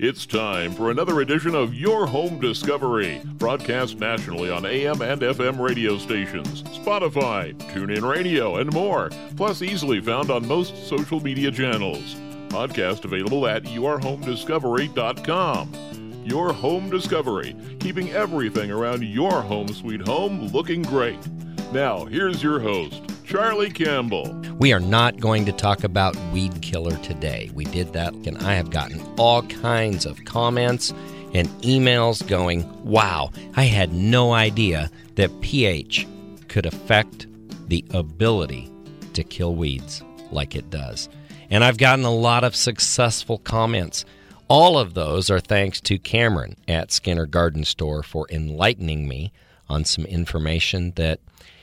It's 0.00 0.26
time 0.26 0.72
for 0.72 0.90
another 0.90 1.20
edition 1.20 1.54
of 1.54 1.72
Your 1.72 2.04
Home 2.04 2.40
Discovery, 2.40 3.22
broadcast 3.24 4.00
nationally 4.00 4.50
on 4.50 4.66
AM 4.66 5.00
and 5.00 5.22
FM 5.22 5.60
radio 5.60 5.98
stations, 5.98 6.64
Spotify, 6.64 7.54
TuneIn 7.70 8.02
Radio, 8.02 8.56
and 8.56 8.72
more, 8.72 9.10
plus 9.36 9.62
easily 9.62 10.00
found 10.00 10.32
on 10.32 10.48
most 10.48 10.88
social 10.88 11.20
media 11.20 11.52
channels. 11.52 12.16
Podcast 12.48 13.04
available 13.04 13.46
at 13.46 13.62
yourhomediscovery.com. 13.62 16.24
Your 16.24 16.52
Home 16.52 16.90
Discovery, 16.90 17.54
keeping 17.78 18.10
everything 18.10 18.72
around 18.72 19.04
your 19.04 19.42
home 19.42 19.68
sweet 19.68 20.00
home 20.00 20.48
looking 20.48 20.82
great. 20.82 21.24
Now, 21.72 22.04
here's 22.04 22.42
your 22.42 22.58
host, 22.58 23.00
Charlie 23.24 23.70
Campbell. 23.70 24.34
We 24.58 24.72
are 24.74 24.80
not 24.80 25.18
going 25.18 25.46
to 25.46 25.52
talk 25.52 25.82
about 25.82 26.14
weed 26.32 26.60
killer 26.60 26.96
today. 26.98 27.50
We 27.54 27.64
did 27.64 27.94
that, 27.94 28.12
and 28.12 28.36
I 28.38 28.54
have 28.54 28.70
gotten 28.70 29.00
all 29.18 29.42
kinds 29.42 30.04
of 30.04 30.24
comments 30.26 30.92
and 31.32 31.48
emails 31.62 32.26
going, 32.26 32.68
wow, 32.84 33.30
I 33.56 33.64
had 33.64 33.92
no 33.92 34.32
idea 34.32 34.90
that 35.14 35.40
pH 35.40 36.06
could 36.48 36.66
affect 36.66 37.26
the 37.68 37.84
ability 37.90 38.70
to 39.14 39.24
kill 39.24 39.54
weeds 39.54 40.02
like 40.30 40.54
it 40.54 40.68
does. 40.70 41.08
And 41.50 41.64
I've 41.64 41.78
gotten 41.78 42.04
a 42.04 42.14
lot 42.14 42.44
of 42.44 42.54
successful 42.54 43.38
comments. 43.38 44.04
All 44.48 44.78
of 44.78 44.94
those 44.94 45.30
are 45.30 45.40
thanks 45.40 45.80
to 45.82 45.98
Cameron 45.98 46.56
at 46.68 46.92
Skinner 46.92 47.26
Garden 47.26 47.64
Store 47.64 48.02
for 48.02 48.26
enlightening 48.30 49.08
me 49.08 49.32
on 49.68 49.84
some 49.84 50.04
information 50.04 50.92
that 50.96 51.20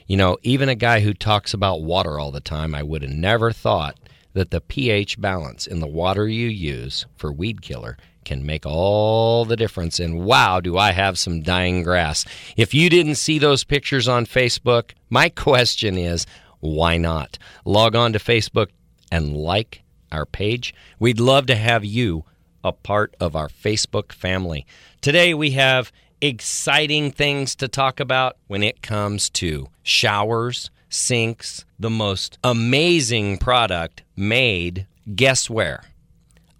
you 0.08 0.18
know, 0.18 0.38
even 0.44 0.70
a 0.70 0.76
guy 0.76 1.00
who 1.00 1.14
talks 1.14 1.54
about 1.54 1.82
water 1.82 2.20
all 2.20 2.32
the 2.32 2.41
time, 2.41 2.76
I 2.76 2.84
would 2.84 3.02
have 3.02 3.12
never 3.12 3.52
thought 3.52 3.98
that 4.34 4.52
the 4.52 4.62
pH 4.62 5.20
balance 5.20 5.68
in 5.68 5.80
the 5.80 5.88
water 5.88 6.27
you 6.27 6.48
use 6.48 7.05
for 7.16 7.32
weed 7.32 7.62
killer 7.62 7.98
can 8.24 8.46
make 8.46 8.66
all 8.66 9.46
the 9.46 9.55
difference. 9.55 10.00
And 10.00 10.24
wow, 10.24 10.60
do 10.60 10.77
I 10.77 10.91
have 10.91 11.18
some 11.18 11.41
dying 11.41 11.84
grass. 11.84 12.26
If 12.55 12.74
you 12.74 12.90
didn't 12.90 13.16
see 13.16 13.40
those 13.40 13.63
pictures 13.63 14.08
on 14.08 14.26
Facebook, 14.26 14.91
my 15.10 15.30
question 15.46 15.98
is 15.98 16.26
why 16.60 16.98
not? 16.98 17.38
Log 17.65 17.96
on 17.96 18.13
to 18.13 18.20
Facebook 18.20 18.68
and 19.12 19.36
like 19.36 19.82
our 20.12 20.26
page. 20.26 20.74
We'd 20.99 21.20
love 21.20 21.48
to 21.48 21.55
have 21.55 21.84
you 21.84 22.26
a 22.63 22.71
part 22.71 23.15
of 23.20 23.36
our 23.36 23.48
Facebook 23.48 24.12
family. 24.12 24.65
Today 25.02 25.34
we 25.34 25.52
have 25.52 25.91
exciting 26.22 27.12
things 27.12 27.55
to 27.55 27.68
talk 27.68 28.00
about 28.00 28.38
when 28.48 28.64
it 28.64 28.82
comes 28.82 29.30
to 29.32 29.68
showers, 29.84 30.70
sinks, 30.90 31.66
the 31.80 31.90
most 31.90 32.38
amazing 32.44 33.38
product 33.38 34.04
made. 34.16 34.86
Guess 35.16 35.49
where? 35.49 35.84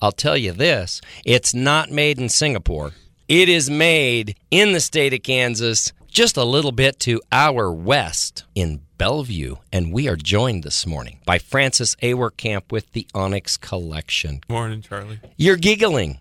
I'll 0.02 0.12
tell 0.12 0.36
you 0.36 0.52
this 0.52 1.02
it's 1.24 1.54
not 1.54 1.92
made 1.92 2.20
in 2.20 2.30
Singapore. 2.30 2.92
It 3.28 3.48
is 3.48 3.70
made 3.70 4.36
in 4.50 4.74
the 4.74 4.82
state 4.82 5.14
of 5.14 5.24
Kansas, 5.24 5.94
just 6.08 6.36
a 6.36 6.44
little 6.44 6.72
bit 6.72 7.00
to 7.02 7.22
our 7.32 7.72
west 7.72 8.44
in 8.56 8.82
Belvue. 8.98 9.58
And 9.72 9.94
we 9.94 10.10
are 10.10 10.16
joined 10.16 10.64
this 10.64 10.86
morning 10.86 11.20
by 11.26 11.38
Francis 11.38 11.96
Awerkamp 11.98 12.72
with 12.72 12.92
the 12.92 13.08
Onyx 13.14 13.58
Collection. 13.58 14.42
Morning, 14.50 14.82
Charlie. 14.82 15.20
You're 15.38 15.56
giggling. 15.56 16.20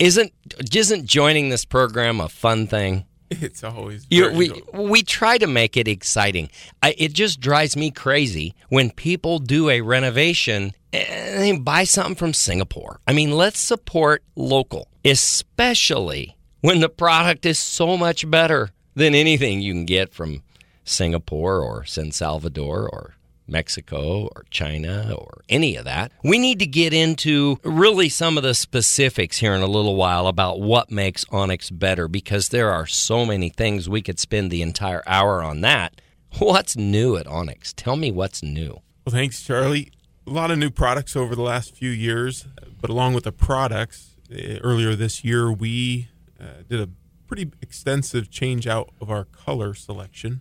Isn't 0.00 0.32
isn't 0.74 1.04
joining 1.04 1.50
this 1.50 1.66
program 1.66 2.20
a 2.20 2.28
fun 2.28 2.66
thing? 2.66 3.04
It's 3.30 3.62
always 3.62 4.06
we 4.10 4.50
we 4.72 5.02
try 5.02 5.38
to 5.38 5.46
make 5.46 5.76
it 5.76 5.86
exciting. 5.86 6.50
I, 6.82 6.94
it 6.98 7.12
just 7.12 7.38
drives 7.38 7.76
me 7.76 7.92
crazy 7.92 8.54
when 8.70 8.90
people 8.90 9.38
do 9.38 9.68
a 9.68 9.82
renovation 9.82 10.72
and 10.92 11.40
they 11.40 11.56
buy 11.56 11.84
something 11.84 12.16
from 12.16 12.32
Singapore. 12.32 12.98
I 13.06 13.12
mean, 13.12 13.30
let's 13.30 13.60
support 13.60 14.24
local, 14.34 14.88
especially 15.04 16.36
when 16.60 16.80
the 16.80 16.88
product 16.88 17.46
is 17.46 17.58
so 17.58 17.96
much 17.96 18.28
better 18.28 18.70
than 18.94 19.14
anything 19.14 19.60
you 19.60 19.74
can 19.74 19.84
get 19.84 20.12
from 20.12 20.42
Singapore 20.84 21.60
or 21.60 21.84
San 21.84 22.10
Salvador 22.10 22.88
or 22.88 23.14
Mexico 23.50 24.28
or 24.34 24.44
China 24.50 25.14
or 25.16 25.42
any 25.48 25.76
of 25.76 25.84
that. 25.84 26.12
We 26.22 26.38
need 26.38 26.58
to 26.60 26.66
get 26.66 26.92
into 26.92 27.58
really 27.64 28.08
some 28.08 28.36
of 28.36 28.42
the 28.42 28.54
specifics 28.54 29.38
here 29.38 29.54
in 29.54 29.62
a 29.62 29.66
little 29.66 29.96
while 29.96 30.26
about 30.26 30.60
what 30.60 30.90
makes 30.90 31.24
Onyx 31.30 31.70
better 31.70 32.08
because 32.08 32.48
there 32.48 32.70
are 32.70 32.86
so 32.86 33.26
many 33.26 33.48
things 33.48 33.88
we 33.88 34.02
could 34.02 34.18
spend 34.18 34.50
the 34.50 34.62
entire 34.62 35.02
hour 35.06 35.42
on 35.42 35.60
that. 35.62 36.00
What's 36.38 36.76
new 36.76 37.16
at 37.16 37.26
Onyx? 37.26 37.72
Tell 37.72 37.96
me 37.96 38.12
what's 38.12 38.42
new. 38.42 38.80
Well, 39.04 39.12
thanks, 39.12 39.42
Charlie. 39.42 39.90
A 40.26 40.30
lot 40.30 40.50
of 40.50 40.58
new 40.58 40.70
products 40.70 41.16
over 41.16 41.34
the 41.34 41.42
last 41.42 41.74
few 41.74 41.90
years, 41.90 42.46
but 42.80 42.90
along 42.90 43.14
with 43.14 43.24
the 43.24 43.32
products, 43.32 44.16
eh, 44.32 44.58
earlier 44.62 44.94
this 44.94 45.24
year 45.24 45.50
we 45.50 46.08
uh, 46.40 46.62
did 46.68 46.80
a 46.80 46.88
pretty 47.26 47.50
extensive 47.62 48.30
change 48.30 48.66
out 48.66 48.90
of 49.00 49.10
our 49.10 49.24
color 49.24 49.74
selection. 49.74 50.40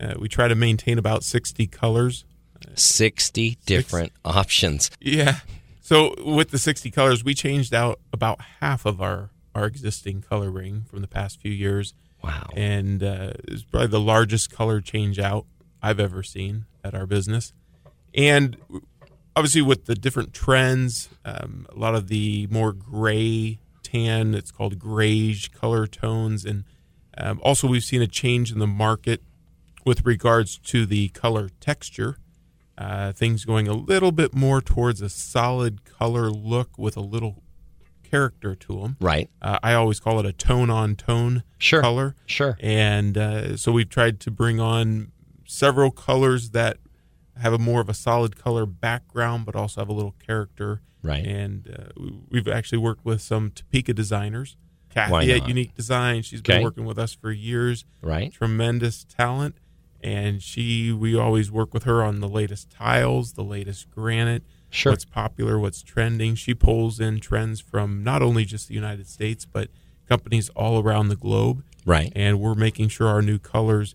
Uh, 0.00 0.14
we 0.18 0.28
try 0.28 0.48
to 0.48 0.54
maintain 0.54 0.98
about 0.98 1.24
60 1.24 1.66
colors 1.66 2.24
60 2.74 3.58
different 3.66 4.12
Six. 4.12 4.20
options. 4.36 4.90
Yeah. 5.00 5.40
So 5.80 6.14
with 6.24 6.50
the 6.50 6.58
60 6.58 6.90
colors, 6.90 7.24
we 7.24 7.34
changed 7.34 7.72
out 7.72 8.00
about 8.12 8.40
half 8.60 8.84
of 8.84 9.00
our, 9.00 9.30
our 9.54 9.64
existing 9.64 10.22
color 10.22 10.50
ring 10.50 10.84
from 10.88 11.00
the 11.00 11.08
past 11.08 11.40
few 11.40 11.52
years. 11.52 11.94
Wow. 12.22 12.50
And 12.54 13.02
uh, 13.02 13.32
it's 13.46 13.62
probably 13.62 13.88
the 13.88 14.00
largest 14.00 14.50
color 14.50 14.80
change 14.80 15.18
out 15.18 15.46
I've 15.82 16.00
ever 16.00 16.22
seen 16.22 16.66
at 16.84 16.94
our 16.94 17.06
business. 17.06 17.52
And 18.14 18.56
obviously, 19.36 19.62
with 19.62 19.86
the 19.86 19.94
different 19.94 20.34
trends, 20.34 21.08
um, 21.24 21.66
a 21.70 21.78
lot 21.78 21.94
of 21.94 22.08
the 22.08 22.48
more 22.50 22.72
gray 22.72 23.58
tan, 23.82 24.34
it's 24.34 24.50
called 24.50 24.78
grayish 24.78 25.48
color 25.50 25.86
tones. 25.86 26.44
And 26.44 26.64
um, 27.16 27.40
also, 27.42 27.66
we've 27.66 27.84
seen 27.84 28.02
a 28.02 28.06
change 28.06 28.52
in 28.52 28.58
the 28.58 28.66
market 28.66 29.22
with 29.84 30.04
regards 30.04 30.58
to 30.58 30.84
the 30.84 31.08
color 31.10 31.50
texture. 31.60 32.18
Uh, 32.78 33.12
things 33.12 33.44
going 33.44 33.66
a 33.66 33.74
little 33.74 34.12
bit 34.12 34.32
more 34.32 34.60
towards 34.60 35.02
a 35.02 35.08
solid 35.08 35.84
color 35.84 36.30
look 36.30 36.78
with 36.78 36.96
a 36.96 37.00
little 37.00 37.42
character 38.08 38.54
to 38.54 38.80
them. 38.80 38.96
Right. 39.00 39.28
Uh, 39.42 39.58
I 39.64 39.74
always 39.74 39.98
call 39.98 40.20
it 40.20 40.26
a 40.26 40.32
tone 40.32 40.70
on 40.70 40.94
tone 40.94 41.42
sure. 41.58 41.80
color. 41.80 42.14
Sure. 42.26 42.56
And 42.60 43.18
uh, 43.18 43.56
so 43.56 43.72
we've 43.72 43.88
tried 43.88 44.20
to 44.20 44.30
bring 44.30 44.60
on 44.60 45.10
several 45.44 45.90
colors 45.90 46.50
that 46.50 46.78
have 47.40 47.52
a 47.52 47.58
more 47.58 47.80
of 47.80 47.88
a 47.88 47.94
solid 47.94 48.36
color 48.36 48.64
background, 48.64 49.44
but 49.44 49.56
also 49.56 49.80
have 49.80 49.88
a 49.88 49.92
little 49.92 50.14
character. 50.24 50.80
Right. 51.02 51.26
And 51.26 51.74
uh, 51.76 52.02
we've 52.30 52.46
actually 52.48 52.78
worked 52.78 53.04
with 53.04 53.20
some 53.20 53.50
Topeka 53.50 53.92
designers. 53.92 54.56
Kathy 54.88 55.32
at 55.32 55.48
Unique 55.48 55.74
Design. 55.74 56.22
She's 56.22 56.42
been 56.42 56.62
working 56.62 56.84
with 56.84 56.98
us 56.98 57.12
for 57.12 57.30
years. 57.30 57.84
Right. 58.02 58.32
Tremendous 58.32 59.04
talent 59.04 59.56
and 60.02 60.42
she 60.42 60.92
we 60.92 61.16
always 61.16 61.50
work 61.50 61.74
with 61.74 61.84
her 61.84 62.02
on 62.02 62.20
the 62.20 62.28
latest 62.28 62.70
tiles, 62.70 63.32
the 63.32 63.44
latest 63.44 63.90
granite, 63.90 64.42
sure. 64.70 64.92
what's 64.92 65.04
popular, 65.04 65.58
what's 65.58 65.82
trending. 65.82 66.34
She 66.34 66.54
pulls 66.54 67.00
in 67.00 67.20
trends 67.20 67.60
from 67.60 68.02
not 68.04 68.22
only 68.22 68.44
just 68.44 68.68
the 68.68 68.74
United 68.74 69.08
States 69.08 69.44
but 69.44 69.68
companies 70.08 70.48
all 70.50 70.82
around 70.82 71.08
the 71.08 71.16
globe. 71.16 71.62
Right. 71.84 72.12
And 72.14 72.40
we're 72.40 72.54
making 72.54 72.88
sure 72.88 73.08
our 73.08 73.22
new 73.22 73.38
colors 73.38 73.94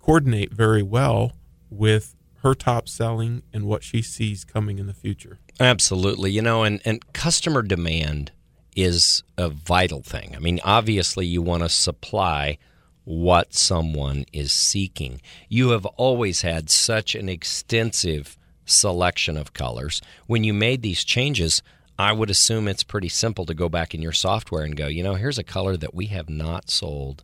coordinate 0.00 0.52
very 0.52 0.82
well 0.82 1.32
with 1.70 2.14
her 2.42 2.54
top 2.54 2.88
selling 2.88 3.42
and 3.52 3.64
what 3.64 3.82
she 3.82 4.02
sees 4.02 4.44
coming 4.44 4.78
in 4.78 4.86
the 4.86 4.94
future. 4.94 5.38
Absolutely. 5.58 6.30
You 6.30 6.42
know, 6.42 6.62
and, 6.62 6.80
and 6.84 7.12
customer 7.12 7.62
demand 7.62 8.30
is 8.76 9.22
a 9.38 9.48
vital 9.48 10.02
thing. 10.02 10.34
I 10.36 10.38
mean, 10.38 10.60
obviously 10.62 11.26
you 11.26 11.42
want 11.42 11.62
to 11.62 11.68
supply 11.68 12.58
what 13.06 13.54
someone 13.54 14.24
is 14.32 14.52
seeking. 14.52 15.20
You 15.48 15.70
have 15.70 15.86
always 15.86 16.42
had 16.42 16.68
such 16.68 17.14
an 17.14 17.28
extensive 17.28 18.36
selection 18.64 19.36
of 19.36 19.54
colors. 19.54 20.02
When 20.26 20.42
you 20.42 20.52
made 20.52 20.82
these 20.82 21.04
changes, 21.04 21.62
I 21.98 22.12
would 22.12 22.30
assume 22.30 22.66
it's 22.66 22.82
pretty 22.82 23.08
simple 23.08 23.46
to 23.46 23.54
go 23.54 23.68
back 23.68 23.94
in 23.94 24.02
your 24.02 24.12
software 24.12 24.64
and 24.64 24.76
go, 24.76 24.88
you 24.88 25.04
know, 25.04 25.14
here's 25.14 25.38
a 25.38 25.44
color 25.44 25.76
that 25.76 25.94
we 25.94 26.06
have 26.06 26.28
not 26.28 26.68
sold. 26.68 27.22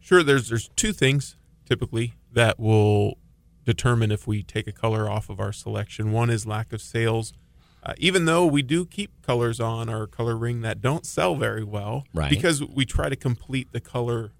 Sure, 0.00 0.22
there's 0.22 0.48
there's 0.48 0.70
two 0.74 0.94
things 0.94 1.36
typically 1.66 2.14
that 2.32 2.58
will 2.58 3.18
determine 3.66 4.10
if 4.10 4.26
we 4.26 4.42
take 4.42 4.66
a 4.66 4.72
color 4.72 5.08
off 5.08 5.28
of 5.28 5.38
our 5.38 5.52
selection. 5.52 6.12
One 6.12 6.30
is 6.30 6.46
lack 6.46 6.72
of 6.72 6.80
sales. 6.80 7.34
Uh, 7.82 7.94
even 7.98 8.24
though 8.24 8.44
we 8.44 8.62
do 8.62 8.84
keep 8.84 9.10
colors 9.22 9.60
on 9.60 9.88
our 9.88 10.06
color 10.06 10.36
ring 10.36 10.60
that 10.62 10.80
don't 10.80 11.06
sell 11.06 11.34
very 11.34 11.64
well, 11.64 12.04
right. 12.12 12.28
because 12.28 12.62
we 12.62 12.84
try 12.84 13.08
to 13.08 13.16
complete 13.16 13.72
the 13.72 13.80
color 13.80 14.32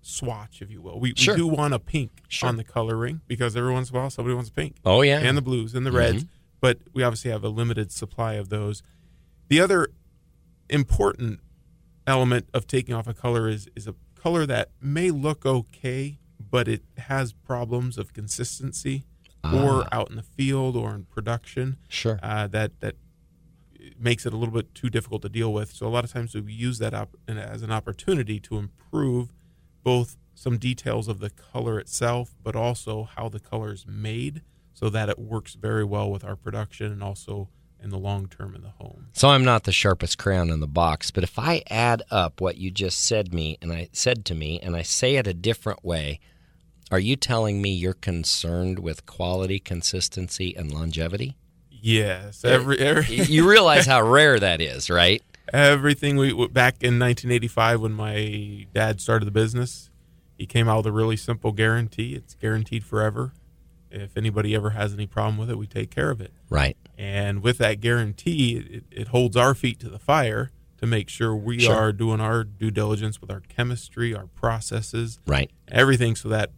swatch, 0.00 0.62
if 0.62 0.70
you 0.70 0.80
will. 0.80 0.98
We, 0.98 1.14
sure. 1.14 1.34
we 1.34 1.40
do 1.40 1.46
want 1.46 1.74
a 1.74 1.78
pink 1.78 2.22
sure. 2.28 2.48
on 2.48 2.56
the 2.56 2.64
color 2.64 2.96
ring 2.96 3.20
because 3.26 3.56
every 3.56 3.72
once 3.72 3.90
in 3.90 3.96
a 3.96 4.00
while 4.00 4.10
somebody 4.10 4.34
wants 4.34 4.50
a 4.50 4.52
pink. 4.52 4.76
Oh 4.84 5.02
yeah, 5.02 5.20
and 5.20 5.36
the 5.36 5.42
blues 5.42 5.74
and 5.74 5.84
the 5.84 5.92
reds, 5.92 6.24
mm-hmm. 6.24 6.32
but 6.60 6.78
we 6.92 7.02
obviously 7.02 7.30
have 7.30 7.44
a 7.44 7.48
limited 7.48 7.92
supply 7.92 8.34
of 8.34 8.48
those. 8.48 8.82
The 9.48 9.60
other 9.60 9.88
important 10.68 11.40
element 12.06 12.48
of 12.54 12.66
taking 12.66 12.94
off 12.94 13.06
a 13.06 13.14
color 13.14 13.48
is 13.48 13.68
is 13.74 13.86
a 13.86 13.94
color 14.14 14.46
that 14.46 14.70
may 14.80 15.10
look 15.10 15.44
okay, 15.46 16.18
but 16.38 16.68
it 16.68 16.82
has 16.96 17.32
problems 17.32 17.98
of 17.98 18.12
consistency, 18.12 19.04
ah. 19.44 19.64
or 19.64 19.88
out 19.92 20.10
in 20.10 20.16
the 20.16 20.22
field 20.22 20.76
or 20.76 20.94
in 20.94 21.04
production. 21.04 21.76
Sure, 21.88 22.18
uh, 22.22 22.46
that 22.48 22.80
that 22.80 22.96
makes 23.98 24.26
it 24.26 24.32
a 24.32 24.36
little 24.36 24.54
bit 24.54 24.74
too 24.74 24.90
difficult 24.90 25.22
to 25.22 25.28
deal 25.28 25.52
with. 25.52 25.72
So 25.72 25.86
a 25.86 25.88
lot 25.88 26.04
of 26.04 26.12
times 26.12 26.34
we 26.34 26.52
use 26.52 26.78
that 26.78 26.94
op- 26.94 27.16
as 27.26 27.62
an 27.62 27.72
opportunity 27.72 28.38
to 28.40 28.56
improve 28.56 29.32
both 29.82 30.16
some 30.34 30.58
details 30.58 31.08
of 31.08 31.18
the 31.18 31.30
color 31.30 31.78
itself, 31.80 32.34
but 32.42 32.54
also 32.54 33.08
how 33.16 33.28
the 33.28 33.40
color 33.40 33.72
is 33.72 33.86
made, 33.86 34.42
so 34.72 34.88
that 34.88 35.08
it 35.08 35.18
works 35.18 35.54
very 35.54 35.84
well 35.84 36.10
with 36.10 36.24
our 36.24 36.36
production 36.36 36.92
and 36.92 37.02
also 37.02 37.48
in 37.82 37.90
the 37.90 37.98
long 37.98 38.26
term 38.28 38.54
in 38.54 38.62
the 38.62 38.70
home. 38.70 39.08
So 39.12 39.28
I'm 39.28 39.44
not 39.44 39.64
the 39.64 39.72
sharpest 39.72 40.18
crayon 40.18 40.50
in 40.50 40.60
the 40.60 40.66
box, 40.66 41.10
but 41.10 41.24
if 41.24 41.38
I 41.38 41.62
add 41.68 42.02
up 42.10 42.40
what 42.40 42.56
you 42.56 42.70
just 42.70 43.04
said 43.04 43.32
me 43.32 43.58
and 43.60 43.72
I 43.72 43.88
said 43.92 44.24
to 44.26 44.34
me 44.34 44.60
and 44.60 44.76
I 44.76 44.82
say 44.82 45.16
it 45.16 45.26
a 45.26 45.34
different 45.34 45.84
way, 45.84 46.20
are 46.90 46.98
you 46.98 47.16
telling 47.16 47.60
me 47.60 47.70
you're 47.70 47.92
concerned 47.92 48.78
with 48.78 49.06
quality, 49.06 49.58
consistency, 49.58 50.56
and 50.56 50.72
longevity? 50.72 51.36
Yes, 51.70 52.44
every, 52.44 52.78
every 52.78 53.14
you 53.14 53.48
realize 53.48 53.86
how 53.86 54.02
rare 54.02 54.40
that 54.40 54.60
is, 54.60 54.90
right? 54.90 55.22
Everything 55.52 56.16
we 56.16 56.30
back 56.48 56.82
in 56.82 56.98
1985 56.98 57.80
when 57.80 57.92
my 57.92 58.66
dad 58.74 59.00
started 59.00 59.24
the 59.24 59.30
business, 59.30 59.90
he 60.36 60.46
came 60.46 60.68
out 60.68 60.78
with 60.78 60.86
a 60.86 60.92
really 60.92 61.16
simple 61.16 61.52
guarantee. 61.52 62.14
It's 62.14 62.34
guaranteed 62.34 62.84
forever. 62.84 63.32
If 63.90 64.16
anybody 64.16 64.54
ever 64.54 64.70
has 64.70 64.92
any 64.92 65.06
problem 65.06 65.38
with 65.38 65.50
it, 65.50 65.56
we 65.56 65.66
take 65.66 65.90
care 65.90 66.10
of 66.10 66.20
it. 66.20 66.32
Right. 66.50 66.76
And 66.98 67.42
with 67.42 67.56
that 67.58 67.80
guarantee, 67.80 68.56
it, 68.58 68.84
it 68.90 69.08
holds 69.08 69.36
our 69.36 69.54
feet 69.54 69.80
to 69.80 69.88
the 69.88 69.98
fire 69.98 70.50
to 70.76 70.86
make 70.86 71.08
sure 71.08 71.34
we 71.34 71.60
Sure. 71.60 71.74
are 71.74 71.92
doing 71.92 72.20
our 72.20 72.44
due 72.44 72.70
diligence 72.70 73.20
with 73.20 73.30
our 73.30 73.40
chemistry, 73.40 74.14
our 74.14 74.26
processes, 74.26 75.18
Right. 75.26 75.50
everything 75.68 76.14
so 76.16 76.28
that 76.28 76.50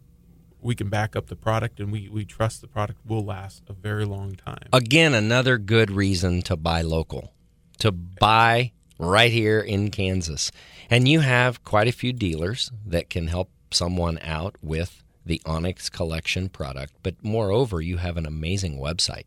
we 0.59 0.75
can 0.75 0.89
back 0.89 1.15
up 1.15 1.27
the 1.27 1.35
product 1.35 1.79
and 1.79 1.91
we, 1.91 2.07
we 2.09 2.25
trust 2.25 2.61
the 2.61 2.67
product 2.67 2.99
will 3.05 3.23
last 3.25 3.63
a 3.67 3.73
very 3.73 4.05
long 4.05 4.33
time. 4.35 4.67
Again, 4.73 5.13
another 5.15 5.57
good 5.57 5.89
reason 5.89 6.41
to 6.43 6.55
buy 6.57 6.81
local, 6.81 7.33
to 7.79 7.91
buy 7.91 8.73
right 9.01 9.31
here 9.31 9.59
in 9.59 9.89
Kansas. 9.89 10.51
And 10.89 11.07
you 11.07 11.21
have 11.21 11.63
quite 11.63 11.87
a 11.87 11.91
few 11.91 12.13
dealers 12.13 12.71
that 12.85 13.09
can 13.09 13.27
help 13.27 13.49
someone 13.71 14.19
out 14.21 14.55
with 14.61 15.03
the 15.25 15.41
Onyx 15.45 15.89
Collection 15.89 16.49
product. 16.49 16.93
But 17.01 17.15
moreover, 17.23 17.81
you 17.81 17.97
have 17.97 18.17
an 18.17 18.25
amazing 18.25 18.77
website. 18.77 19.23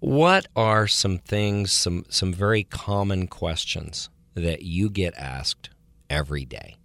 What 0.00 0.46
are 0.56 0.86
some 0.86 1.18
things, 1.18 1.72
some, 1.72 2.04
some 2.08 2.32
very 2.32 2.64
common 2.64 3.26
questions 3.26 4.08
that 4.34 4.62
you 4.62 4.88
get 4.88 5.14
asked 5.16 5.70
every 6.08 6.44
day? 6.44 6.76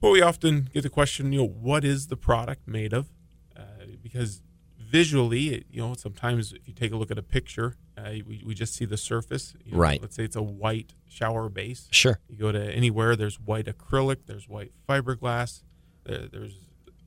Well, 0.00 0.12
we 0.12 0.22
often 0.22 0.70
get 0.72 0.82
the 0.82 0.90
question, 0.90 1.32
you 1.32 1.40
know, 1.40 1.46
what 1.46 1.84
is 1.84 2.06
the 2.06 2.16
product 2.16 2.66
made 2.66 2.92
of? 2.92 3.08
Uh, 3.56 3.62
because 4.02 4.40
visually, 4.78 5.64
you 5.70 5.80
know, 5.80 5.94
sometimes 5.94 6.52
if 6.52 6.66
you 6.66 6.74
take 6.74 6.92
a 6.92 6.96
look 6.96 7.10
at 7.10 7.18
a 7.18 7.22
picture, 7.22 7.76
uh, 8.06 8.10
we, 8.26 8.42
we 8.46 8.54
just 8.54 8.74
see 8.74 8.84
the 8.84 8.96
surface. 8.96 9.54
You 9.64 9.72
know, 9.72 9.78
Right. 9.78 10.00
Let's 10.00 10.16
say 10.16 10.24
it's 10.24 10.36
a 10.36 10.42
white 10.42 10.94
shower 11.08 11.48
base. 11.48 11.88
Sure. 11.90 12.18
You 12.28 12.36
go 12.36 12.52
to 12.52 12.62
anywhere, 12.72 13.16
there's 13.16 13.38
white 13.40 13.66
acrylic, 13.66 14.26
there's 14.26 14.48
white 14.48 14.72
fiberglass, 14.88 15.62
there, 16.04 16.26
there's 16.30 16.54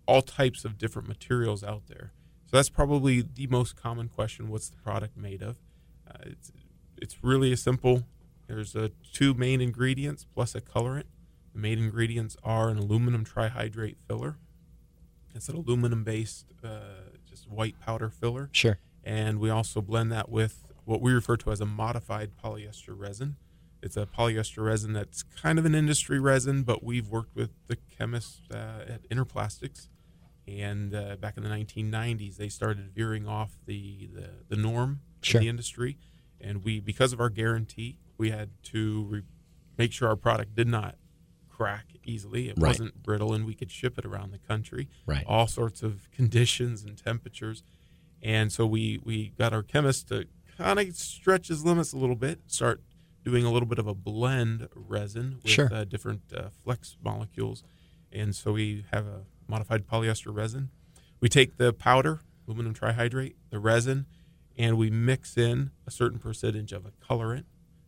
all 0.06 0.22
types 0.22 0.66
of 0.66 0.78
different 0.78 1.07
materials 1.07 1.63
out 1.63 1.84
there. 1.88 2.12
So 2.45 2.57
that's 2.57 2.69
probably 2.69 3.22
the 3.22 3.48
most 3.48 3.75
common 3.75 4.10
question: 4.10 4.50
What's 4.50 4.69
the 4.69 4.78
product 4.78 5.18
made 5.18 5.42
of? 5.42 5.56
Uh, 6.07 6.13
it's 6.25 6.51
it's 7.01 7.24
really 7.24 7.51
a 7.51 7.57
simple. 7.57 8.04
There's 8.48 8.75
uh, 8.75 8.89
two 9.13 9.34
main 9.34 9.62
ingredients 9.62 10.25
plus 10.34 10.54
a 10.54 10.62
colorant. 10.62 11.06
The 11.54 11.60
main 11.60 11.80
ingredients 11.80 12.36
are 12.44 12.69
an 12.69 12.78
aluminum 12.78 13.25
trihydrate 13.25 13.96
filler. 14.07 14.38
It's 15.34 15.50
an 15.50 15.56
aluminum-based, 15.56 16.46
uh, 16.63 16.69
just 17.28 17.50
white 17.50 17.80
powder 17.80 18.10
filler 18.10 18.50
Sure. 18.51 18.78
and 19.04 19.39
we 19.39 19.50
also 19.50 19.81
blend 19.81 20.12
that 20.12 20.30
with 20.30 20.72
what 20.85 21.01
we 21.01 21.12
refer 21.13 21.38
to 21.38 21.51
as 21.51 21.62
a 21.62 21.65
modified 21.65 22.31
polyester 22.44 22.97
resin. 22.97 23.35
It's 23.81 23.97
a 23.97 24.06
polyester 24.06 24.63
resin 24.65 24.94
that's 24.94 25.24
kind 25.24 25.59
of 25.59 25.65
an 25.65 25.75
industry 25.75 26.19
resin, 26.19 26.63
but 26.63 26.83
we've 26.83 27.09
worked 27.09 27.35
with 27.35 27.51
the 27.68 27.75
chemists 27.75 28.39
uh, 28.51 28.85
at 28.88 29.09
Interplastics, 29.09 29.89
and 30.47 30.94
uh, 30.95 31.15
back 31.18 31.35
in 31.38 31.44
the 31.44 31.50
1990s, 31.50 32.38
they 32.38 32.50
started 32.50 32.91
veering 32.94 33.27
off 33.27 33.57
the 33.65 34.09
the, 34.13 34.30
the 34.50 34.56
norm 34.56 35.01
Sure. 35.21 35.39
in 35.39 35.45
the 35.45 35.50
industry, 35.50 35.97
and 36.41 36.63
we 36.65 36.80
because 36.81 37.13
of 37.13 37.19
our 37.21 37.29
guarantee, 37.29 37.97
we 38.18 38.29
had 38.31 38.50
to 38.63 39.03
re- 39.09 39.24
make 39.77 39.91
sure 39.94 40.07
our 40.09 40.15
product 40.18 40.53
did 40.56 40.68
not 40.68 40.95
crack 41.50 41.86
easily. 42.03 42.50
It 42.50 42.56
Right. 42.57 42.69
wasn't 42.69 43.01
brittle, 43.03 43.33
and 43.33 43.45
we 43.45 43.53
could 43.53 43.71
ship 43.71 43.97
it 43.97 44.06
around 44.06 44.31
the 44.31 44.38
country 44.39 44.89
Right. 45.06 45.24
all 45.27 45.47
sorts 45.47 45.81
of 45.83 46.09
conditions 46.15 46.83
and 46.83 46.97
temperatures. 46.97 47.63
And 48.21 48.51
so 48.51 48.65
we, 48.65 49.00
we 49.03 49.33
got 49.38 49.51
our 49.53 49.63
chemist 49.63 50.07
to 50.09 50.27
kind 50.57 50.79
of 50.79 50.95
stretch 50.95 51.47
his 51.47 51.63
limits 51.65 51.94
a 51.94 51.97
little 51.97 52.15
bit, 52.15 52.39
start 52.47 52.81
doing 53.23 53.45
a 53.45 53.51
little 53.51 53.67
bit 53.67 53.79
of 53.79 53.88
a 53.88 53.94
blend 53.94 54.67
resin 54.75 55.39
with 55.44 55.51
Sure. 55.51 55.73
uh, 55.73 55.83
different 55.85 56.21
uh, 56.35 56.50
flex 56.63 56.97
molecules. 57.03 57.63
And 58.11 58.35
so 58.35 58.51
we 58.53 58.85
have 58.91 59.05
a 59.07 59.21
modified 59.47 59.88
polyester 59.88 60.33
resin. 60.33 60.69
We 61.19 61.29
take 61.29 61.57
the 61.57 61.71
powder, 61.73 62.19
aluminum 62.47 62.73
trihydrate, 62.73 63.35
the 63.50 63.59
resin, 63.59 64.05
and 64.57 64.77
we 64.77 64.89
mix 64.89 65.38
in 65.38 65.71
a 65.88 65.91
certain 65.91 66.19
percentage 66.19 66.73
of 66.73 66.85
a 66.85 66.91
colorant. 67.03 67.45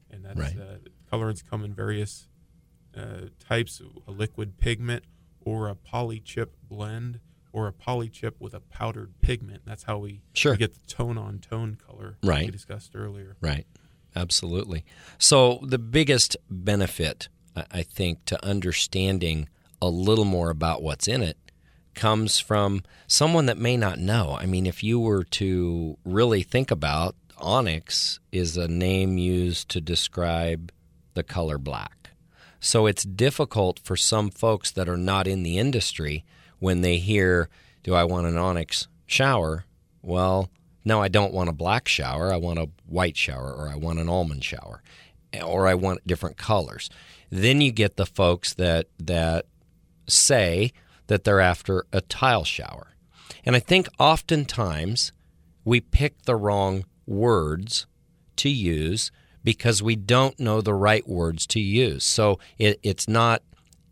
And 0.10 0.24
that's 0.24 0.40
Right. 0.40 0.58
uh, 0.58 0.78
colorants 1.12 1.44
come 1.48 1.64
in 1.64 1.74
various 1.74 2.28
uh, 2.96 3.28
types 3.40 3.82
a 4.08 4.12
liquid 4.12 4.58
pigment 4.58 5.04
or 5.42 5.68
a 5.68 5.76
polychip 5.76 6.48
blend 6.64 7.20
or 7.56 7.68
a 7.68 7.72
polychip 7.74 8.34
with 8.40 8.54
a 8.54 8.60
powdered 8.60 9.14
pigment. 9.22 9.62
That's 9.66 9.84
how 9.84 9.98
we, 10.00 10.22
Sure. 10.34 10.52
we 10.52 10.58
get 10.58 10.74
the 10.74 10.86
tone 10.94 11.18
on 11.18 11.40
tone 11.40 11.78
color 11.88 12.18
Right. 12.22 12.46
we 12.46 12.52
discussed 12.52 12.92
earlier. 12.96 13.38
Right. 13.40 13.66
Absolutely. 14.14 14.84
So, 15.18 15.60
the 15.64 15.78
biggest 15.80 16.36
benefit, 16.50 17.30
I 17.56 17.64
I 17.72 17.84
think, 17.84 18.26
to 18.26 18.46
understanding 18.46 19.48
a 19.82 19.88
little 19.88 20.26
more 20.26 20.50
about 20.50 20.84
what's 20.84 21.08
in 21.08 21.22
it 21.22 21.38
comes 21.94 22.40
from 22.40 22.84
someone 23.08 23.46
that 23.46 23.58
may 23.58 23.78
not 23.78 24.00
know. 24.00 24.38
I 24.38 24.46
mean, 24.46 24.66
if 24.66 24.84
you 24.84 25.00
were 25.00 25.24
to 25.24 25.98
really 26.04 26.44
think 26.44 26.70
about 26.72 27.16
onyx 27.38 28.20
is 28.34 28.58
a 28.58 28.68
name 28.68 29.18
used 29.18 29.70
to 29.70 29.80
describe 29.82 30.72
the 31.14 31.24
color 31.24 31.58
black. 31.58 32.10
So 32.60 32.86
it's 32.86 33.04
difficult 33.06 33.80
for 33.80 33.96
some 33.96 34.30
folks 34.30 34.72
that 34.72 34.90
are 34.90 34.98
not 34.98 35.26
in 35.28 35.44
the 35.44 35.58
industry 35.58 36.26
when 36.66 36.82
they 36.82 36.98
hear, 36.98 37.48
Do 37.84 37.94
I 37.94 38.06
want 38.06 38.26
an 38.26 38.40
onyx 38.40 38.88
shower? 39.06 39.66
Well, 40.02 40.50
no, 40.84 41.00
I 41.00 41.10
don't 41.10 41.32
want 41.32 41.48
a 41.48 41.54
black 41.54 41.88
shower. 41.88 42.34
I 42.34 42.38
want 42.38 42.58
a 42.58 42.70
white 42.88 43.16
shower, 43.16 43.54
or 43.54 43.70
I 43.70 43.76
want 43.76 44.00
an 44.00 44.10
almond 44.10 44.44
shower, 44.44 44.82
or 45.46 45.68
I 45.68 45.76
want 45.76 46.08
different 46.08 46.38
colors. 46.38 46.90
Then 47.30 47.62
you 47.62 47.72
get 47.72 47.98
the 47.98 48.06
folks 48.08 48.56
that, 48.56 48.88
that 48.98 49.46
say 50.08 50.74
that 51.06 51.24
they're 51.24 51.40
after 51.40 51.86
a 51.94 52.02
tile 52.02 52.44
shower. 52.44 52.96
And 53.46 53.56
I 53.56 53.60
think 53.60 53.88
oftentimes 54.00 55.12
we 55.64 55.80
pick 55.80 56.24
the 56.24 56.36
wrong 56.36 56.86
words 57.06 57.86
to 58.38 58.50
use 58.50 59.12
because 59.44 59.84
we 59.84 59.96
don't 59.96 60.40
know 60.40 60.62
the 60.62 60.74
right 60.74 61.08
words 61.08 61.46
to 61.46 61.60
use. 61.60 62.04
So 62.04 62.40
it, 62.58 62.80
it's 62.82 63.08
not 63.08 63.44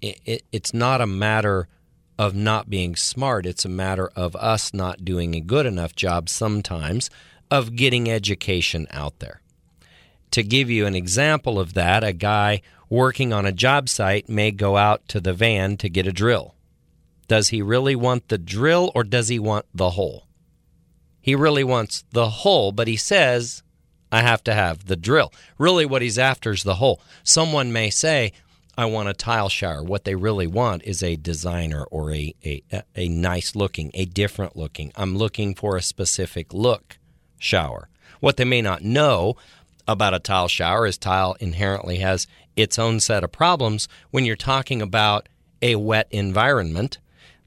it, 0.01 0.19
it, 0.25 0.43
it's 0.51 0.73
not 0.73 1.01
a 1.01 1.07
matter 1.07 1.67
of 2.17 2.35
not 2.35 2.69
being 2.69 2.95
smart. 2.95 3.45
It's 3.45 3.65
a 3.65 3.69
matter 3.69 4.09
of 4.15 4.35
us 4.35 4.73
not 4.73 5.05
doing 5.05 5.35
a 5.35 5.41
good 5.41 5.65
enough 5.65 5.95
job 5.95 6.29
sometimes 6.29 7.09
of 7.49 7.75
getting 7.75 8.09
education 8.09 8.87
out 8.91 9.19
there. 9.19 9.41
To 10.31 10.43
give 10.43 10.69
you 10.69 10.85
an 10.85 10.95
example 10.95 11.59
of 11.59 11.73
that, 11.73 12.03
a 12.03 12.13
guy 12.13 12.61
working 12.89 13.33
on 13.33 13.45
a 13.45 13.51
job 13.51 13.89
site 13.89 14.29
may 14.29 14.51
go 14.51 14.77
out 14.77 15.07
to 15.09 15.19
the 15.19 15.33
van 15.33 15.77
to 15.77 15.89
get 15.89 16.07
a 16.07 16.11
drill. 16.11 16.55
Does 17.27 17.49
he 17.49 17.61
really 17.61 17.95
want 17.95 18.27
the 18.27 18.37
drill 18.37 18.91
or 18.93 19.03
does 19.03 19.27
he 19.27 19.39
want 19.39 19.65
the 19.73 19.91
hole? 19.91 20.27
He 21.21 21.35
really 21.35 21.63
wants 21.63 22.03
the 22.11 22.29
hole, 22.29 22.71
but 22.71 22.87
he 22.87 22.97
says, 22.97 23.63
I 24.11 24.21
have 24.21 24.43
to 24.43 24.53
have 24.53 24.85
the 24.85 24.95
drill. 24.95 25.33
Really, 25.57 25.85
what 25.85 26.01
he's 26.01 26.19
after 26.19 26.51
is 26.51 26.63
the 26.63 26.75
hole. 26.75 27.01
Someone 27.23 27.71
may 27.71 27.89
say, 27.89 28.33
I 28.75 28.85
want 28.85 29.09
a 29.09 29.13
tile 29.13 29.49
shower. 29.49 29.83
What 29.83 30.03
they 30.03 30.15
really 30.15 30.47
want 30.47 30.83
is 30.83 31.03
a 31.03 31.15
designer 31.15 31.83
or 31.85 32.11
a, 32.11 32.33
a, 32.43 32.63
a 32.95 33.07
nice 33.07 33.55
looking, 33.55 33.91
a 33.93 34.05
different 34.05 34.55
looking. 34.55 34.91
I'm 34.95 35.15
looking 35.15 35.53
for 35.53 35.77
a 35.77 35.81
specific 35.81 36.53
look 36.53 36.97
shower. 37.37 37.89
What 38.19 38.37
they 38.37 38.45
may 38.45 38.61
not 38.61 38.81
know 38.81 39.35
about 39.87 40.13
a 40.13 40.19
tile 40.19 40.47
shower 40.47 40.87
is 40.87 40.97
tile 40.97 41.35
inherently 41.39 41.97
has 41.97 42.25
its 42.55 42.79
own 42.79 42.99
set 42.99 43.23
of 43.23 43.31
problems 43.31 43.87
when 44.11 44.25
you're 44.25 44.35
talking 44.35 44.81
about 44.81 45.29
a 45.61 45.75
wet 45.75 46.07
environment, 46.09 46.97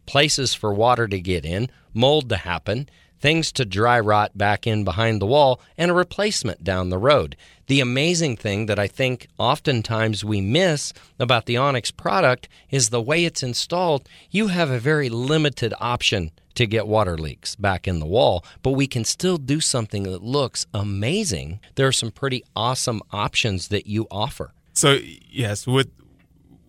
places 0.04 0.54
for 0.54 0.73
water 0.73 1.09
to 1.09 1.18
get 1.18 1.45
in, 1.45 1.71
mold 1.92 2.28
to 2.28 2.37
happen. 2.37 2.88
things 3.18 3.50
to 3.52 3.64
dry 3.64 3.99
rot 3.99 4.37
back 4.37 4.66
in 4.66 4.85
behind 4.85 5.21
the 5.21 5.26
wall, 5.26 5.61
and 5.76 5.90
a 5.90 5.95
replacement 5.95 6.62
down 6.62 6.90
the 6.90 6.99
road. 6.99 7.37
The 7.68 7.80
amazing 7.80 8.37
thing 8.37 8.66
that 8.66 8.78
I 8.78 8.87
think 8.87 9.26
oftentimes 9.38 10.25
we 10.25 10.40
miss 10.40 10.92
about 11.18 11.46
the 11.46 11.56
Onyx 11.56 11.90
product 11.90 12.49
is 12.70 12.90
the 12.90 13.00
way 13.02 13.25
it's 13.25 13.42
installed. 13.42 14.08
You 14.30 14.49
have 14.49 14.70
a 14.70 14.78
very 14.78 15.08
limited 15.08 15.75
option 15.80 16.30
to 16.54 16.66
get 16.66 16.87
water 16.87 17.18
leaks 17.18 17.56
back 17.56 17.88
in 17.88 17.99
the 17.99 18.06
wall, 18.06 18.44
but 18.62 18.70
we 18.70 18.87
can 18.87 19.04
still 19.04 19.37
do 19.37 19.61
something 19.61 20.04
that 20.04 20.23
looks 20.23 20.64
amazing. 20.73 21.58
There 21.75 21.87
are 21.88 21.92
some 21.92 22.11
pretty 22.12 22.44
awesome 22.54 23.02
options 23.11 23.68
that 23.68 23.87
you 23.87 24.06
offer. 24.11 24.54
So 24.73 24.99
yes, 25.28 25.66
with 25.66 25.90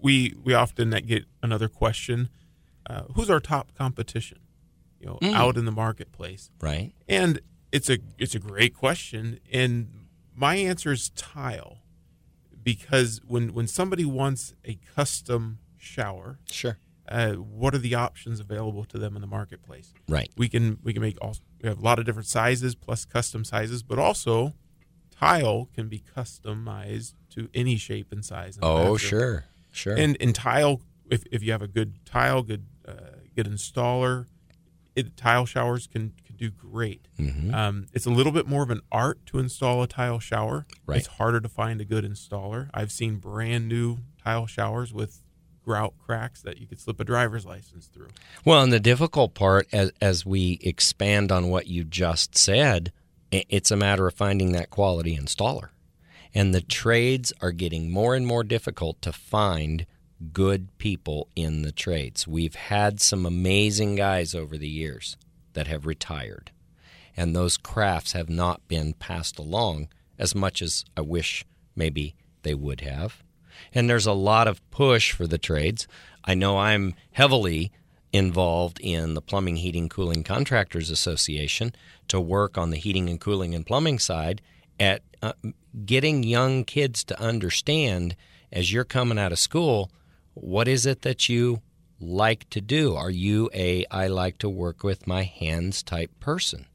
we 0.02 0.34
we 0.44 0.54
often 0.56 0.90
get 1.06 1.26
another 1.44 1.68
question: 1.70 2.30
uh, 2.90 3.04
Who's 3.16 3.30
our 3.30 3.40
top 3.40 3.74
competition? 3.78 4.40
You 5.00 5.06
know, 5.08 5.20
Mm. 5.22 5.34
out 5.36 5.58
in 5.58 5.66
the 5.66 5.72
marketplace, 5.72 6.50
Right? 6.60 6.92
and 7.08 7.40
it's 7.72 7.90
a 7.90 8.00
it's 8.18 8.34
a 8.36 8.40
great 8.40 8.74
question, 8.74 9.40
and 9.54 9.90
my 10.38 10.56
answer 10.56 10.92
is 10.92 11.10
tile, 11.10 11.80
because 12.64 13.20
when 13.28 13.54
when 13.54 13.68
somebody 13.68 14.06
wants 14.06 14.54
a 14.64 14.76
custom 14.96 15.60
shower, 15.78 16.40
Sure. 16.52 16.78
uh, 17.10 17.34
what 17.34 17.74
are 17.74 17.80
the 17.80 17.96
options 17.96 18.40
available 18.40 18.86
to 18.86 18.98
them 18.98 19.16
in 19.16 19.22
the 19.22 19.28
marketplace? 19.28 19.94
Right. 20.08 20.30
We 20.38 20.48
can 20.48 20.80
we 20.84 20.94
can 20.94 21.02
make 21.02 21.18
all 21.22 21.36
we 21.62 21.68
have 21.70 21.80
a 21.80 21.82
lot 21.82 21.98
of 22.00 22.06
different 22.06 22.28
sizes 22.28 22.76
plus 22.76 23.04
custom 23.06 23.44
sizes, 23.44 23.82
but 23.84 23.98
also 24.00 24.54
tile 25.12 25.70
can 25.74 25.88
be 25.90 26.04
customized 26.16 27.14
to 27.32 27.50
any 27.54 27.76
shape 27.78 28.12
and 28.12 28.24
size. 28.24 28.60
Oh, 28.62 28.96
sure. 28.98 29.46
Sure. 29.72 29.96
And 29.96 30.16
in 30.18 30.34
tile, 30.34 30.82
if, 31.10 31.24
if 31.32 31.42
you 31.44 31.52
have 31.52 31.62
a 31.64 31.68
good 31.68 32.04
tile, 32.06 32.44
good 32.44 32.66
uh, 32.88 32.94
good 33.36 33.48
installer, 33.48 34.26
it, 34.96 35.16
tile 35.18 35.46
showers 35.46 35.88
can 35.88 36.14
do 36.38 36.50
great. 36.50 37.08
Mhm. 37.20 37.54
Um, 37.54 37.88
it's 37.94 38.06
a 38.06 38.10
little 38.10 38.32
bit 38.32 38.48
more 38.48 38.64
of 38.64 38.70
an 38.70 38.82
art 38.92 39.26
to 39.28 39.40
install 39.40 39.82
a 39.84 39.88
tile 39.88 40.20
shower. 40.20 40.66
Right. 40.86 41.00
It's 41.00 41.08
harder 41.08 41.42
to 41.42 41.50
find 41.50 41.82
a 41.82 41.86
good 41.86 42.04
installer. 42.06 42.70
I've 42.74 42.92
seen 42.92 43.18
brand 43.18 43.68
new 43.68 44.00
tile 44.24 44.48
showers 44.48 44.94
with 44.94 45.22
grout 45.64 45.94
cracks 46.00 46.42
that 46.44 46.60
you 46.60 46.66
could 46.68 46.80
slip 46.80 47.00
a 47.00 47.04
driver's 47.04 47.46
license 47.46 47.88
through. 47.88 48.08
Well, 48.46 48.64
and 48.64 48.72
the 48.72 48.80
difficult 48.80 49.34
part, 49.34 49.68
as, 49.74 49.92
as 50.00 50.26
we 50.26 50.60
expand 50.62 51.32
on 51.32 51.50
what 51.50 51.68
you 51.68 51.84
just 51.84 52.38
said, 52.38 52.94
it's 53.32 53.72
a 53.72 53.76
matter 53.76 54.08
of 54.08 54.14
finding 54.14 54.54
that 54.54 54.70
quality 54.70 55.18
installer. 55.18 55.70
And 56.34 56.54
the 56.56 56.62
trades 56.62 57.34
are 57.42 57.52
getting 57.52 57.92
more 57.92 58.16
and 58.16 58.26
more 58.26 58.44
difficult 58.46 59.02
to 59.02 59.12
find 59.12 59.86
good 60.32 60.76
people 60.78 61.28
in 61.36 61.64
the 61.64 61.72
trades. 61.72 62.28
We've 62.28 62.56
had 62.56 63.02
some 63.02 63.26
amazing 63.26 63.96
guys 63.96 64.34
over 64.34 64.58
the 64.58 64.70
years 64.70 65.18
that 65.58 65.66
have 65.66 65.88
retired, 65.88 66.52
and 67.18 67.36
those 67.36 67.58
crafts 67.58 68.12
have 68.12 68.30
not 68.30 68.68
been 68.68 68.94
passed 68.94 69.40
along 69.40 69.88
as 70.20 70.36
much 70.36 70.62
as 70.62 70.86
I 70.96 71.02
wish 71.02 71.46
maybe 71.76 72.14
they 72.44 72.54
would 72.54 72.82
have. 72.82 73.24
And 73.74 73.90
there's 73.90 74.06
a 74.06 74.14
lot 74.14 74.48
of 74.48 74.62
push 74.70 75.14
for 75.14 75.26
the 75.26 75.40
trades. 75.40 75.88
I 76.24 76.36
know 76.36 76.60
I'm 76.60 76.94
heavily 77.14 77.72
involved 78.14 78.80
in 78.82 79.16
the 79.16 79.22
Plumbing, 79.22 79.56
Heating, 79.56 79.90
Cooling 79.90 80.24
Contractors 80.24 80.92
Association 80.92 81.74
to 82.08 82.22
work 82.22 82.56
on 82.56 82.70
the 82.70 82.78
heating 82.78 83.10
and 83.10 83.20
cooling 83.20 83.56
and 83.56 83.66
plumbing 83.66 83.98
side 83.98 84.44
at 84.80 85.02
uh, 85.24 85.34
getting 85.88 86.22
young 86.22 86.66
kids 86.66 87.04
to 87.06 87.20
understand 87.20 88.16
as 88.52 88.72
you're 88.72 88.84
coming 88.84 89.18
out 89.18 89.32
of 89.32 89.40
school 89.40 89.90
what 90.36 90.68
is 90.68 90.86
it 90.86 91.02
that 91.02 91.28
you 91.28 91.64
like 92.00 92.50
to 92.52 92.62
do? 92.62 92.96
Are 92.96 93.10
you 93.10 93.50
a 93.54 93.86
I 93.90 94.08
like 94.08 94.38
to 94.40 94.50
work 94.50 94.84
with 94.84 95.08
my 95.08 95.24
hands 95.24 95.84
type 95.84 96.12
person? 96.20 96.66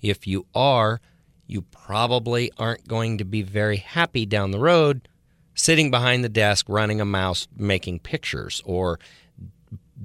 If 0.00 0.26
you 0.26 0.46
are, 0.54 1.00
you 1.46 1.62
probably 1.62 2.50
aren't 2.58 2.88
going 2.88 3.18
to 3.18 3.24
be 3.24 3.42
very 3.42 3.76
happy 3.76 4.26
down 4.26 4.50
the 4.50 4.58
road 4.58 5.08
sitting 5.54 5.90
behind 5.90 6.24
the 6.24 6.28
desk 6.28 6.66
running 6.68 7.00
a 7.00 7.04
mouse 7.04 7.46
making 7.56 8.00
pictures 8.00 8.62
or 8.64 8.98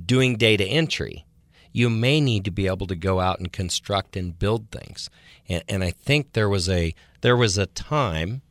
doing 0.05 0.35
data 0.35 0.65
entry. 0.65 1.25
You 1.71 1.89
may 1.89 2.19
need 2.19 2.43
to 2.45 2.51
be 2.51 2.67
able 2.67 2.87
to 2.87 2.95
go 2.95 3.19
out 3.19 3.39
and 3.39 3.51
construct 3.51 4.15
and 4.15 4.37
build 4.37 4.71
things. 4.71 5.09
And, 5.47 5.63
and 5.67 5.83
I 5.83 5.91
think 5.91 6.33
there 6.33 6.49
was 6.49 6.67
a 6.69 6.93
there 7.21 7.37
was 7.37 7.57
a 7.57 7.65
time 7.65 8.41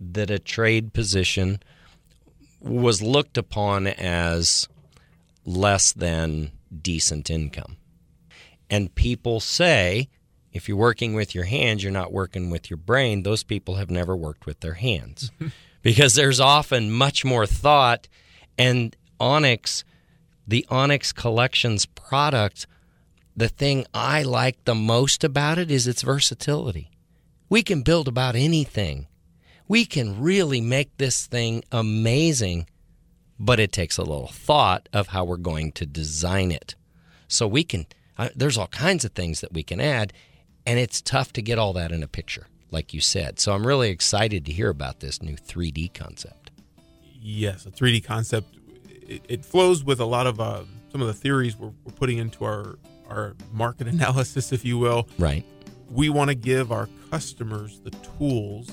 that 0.00 0.30
a 0.30 0.38
trade 0.38 0.92
position 0.92 1.60
was 2.60 3.02
looked 3.02 3.38
upon 3.38 3.86
as 3.86 4.68
less 5.44 5.92
than 5.92 6.52
decent 6.82 7.30
income. 7.30 7.76
And 8.68 8.94
people 8.94 9.40
say 9.40 10.08
if 10.52 10.68
you're 10.68 10.76
working 10.76 11.14
with 11.14 11.34
your 11.34 11.44
hands, 11.44 11.82
you're 11.82 11.92
not 11.92 12.12
working 12.12 12.50
with 12.50 12.70
your 12.70 12.76
brain. 12.76 13.22
Those 13.22 13.42
people 13.42 13.76
have 13.76 13.90
never 13.90 14.16
worked 14.16 14.46
with 14.46 14.60
their 14.60 14.74
hands 14.74 15.30
because 15.82 16.14
there's 16.14 16.40
often 16.40 16.90
much 16.90 17.24
more 17.24 17.46
thought. 17.46 18.08
And 18.58 18.96
Onyx, 19.18 19.84
the 20.46 20.66
Onyx 20.68 21.12
Collections 21.12 21.86
product, 21.86 22.66
the 23.36 23.48
thing 23.48 23.86
I 23.94 24.22
like 24.22 24.64
the 24.64 24.74
most 24.74 25.22
about 25.22 25.58
it 25.58 25.70
is 25.70 25.86
its 25.86 26.02
versatility. 26.02 26.90
We 27.48 27.62
can 27.62 27.82
build 27.82 28.08
about 28.08 28.34
anything. 28.34 29.06
We 29.68 29.84
can 29.84 30.20
really 30.20 30.60
make 30.60 30.96
this 30.96 31.26
thing 31.26 31.62
amazing, 31.70 32.66
but 33.40 33.58
it 33.58 33.72
takes 33.72 33.96
a 33.96 34.02
little 34.02 34.28
thought 34.28 34.88
of 34.92 35.08
how 35.08 35.24
we're 35.24 35.38
going 35.38 35.72
to 35.72 35.86
design 35.86 36.52
it. 36.52 36.74
So 37.26 37.48
we 37.48 37.64
can, 37.64 37.86
uh, 38.18 38.28
there's 38.36 38.58
all 38.58 38.66
kinds 38.68 39.04
of 39.04 39.12
things 39.12 39.40
that 39.40 39.54
we 39.54 39.62
can 39.62 39.80
add, 39.80 40.12
and 40.66 40.78
it's 40.78 41.00
tough 41.00 41.32
to 41.32 41.42
get 41.42 41.58
all 41.58 41.72
that 41.72 41.90
in 41.90 42.02
a 42.02 42.06
picture, 42.06 42.48
like 42.70 42.92
you 42.92 43.00
said. 43.00 43.40
So 43.40 43.52
I'm 43.52 43.66
really 43.66 43.88
excited 43.88 44.44
to 44.44 44.52
hear 44.52 44.68
about 44.68 45.00
this 45.00 45.22
new 45.22 45.36
3D 45.36 45.94
concept. 45.94 46.50
Yes, 47.18 47.64
a 47.64 47.70
3D 47.70 48.04
concept. 48.04 48.54
It, 49.08 49.22
it 49.26 49.44
flows 49.44 49.82
with 49.82 50.00
a 50.00 50.04
lot 50.04 50.26
of 50.26 50.38
uh, 50.38 50.64
some 50.92 51.00
of 51.00 51.06
the 51.06 51.14
theories 51.14 51.56
we're, 51.56 51.72
we're 51.84 51.92
putting 51.92 52.18
into 52.18 52.44
our 52.44 52.78
our 53.08 53.34
market 53.52 53.88
analysis, 53.88 54.52
if 54.52 54.64
you 54.64 54.78
will. 54.78 55.08
Right. 55.18 55.44
We 55.90 56.08
want 56.10 56.28
to 56.28 56.36
give 56.36 56.70
our 56.70 56.88
customers 57.10 57.80
the 57.80 57.90
tools 57.90 58.70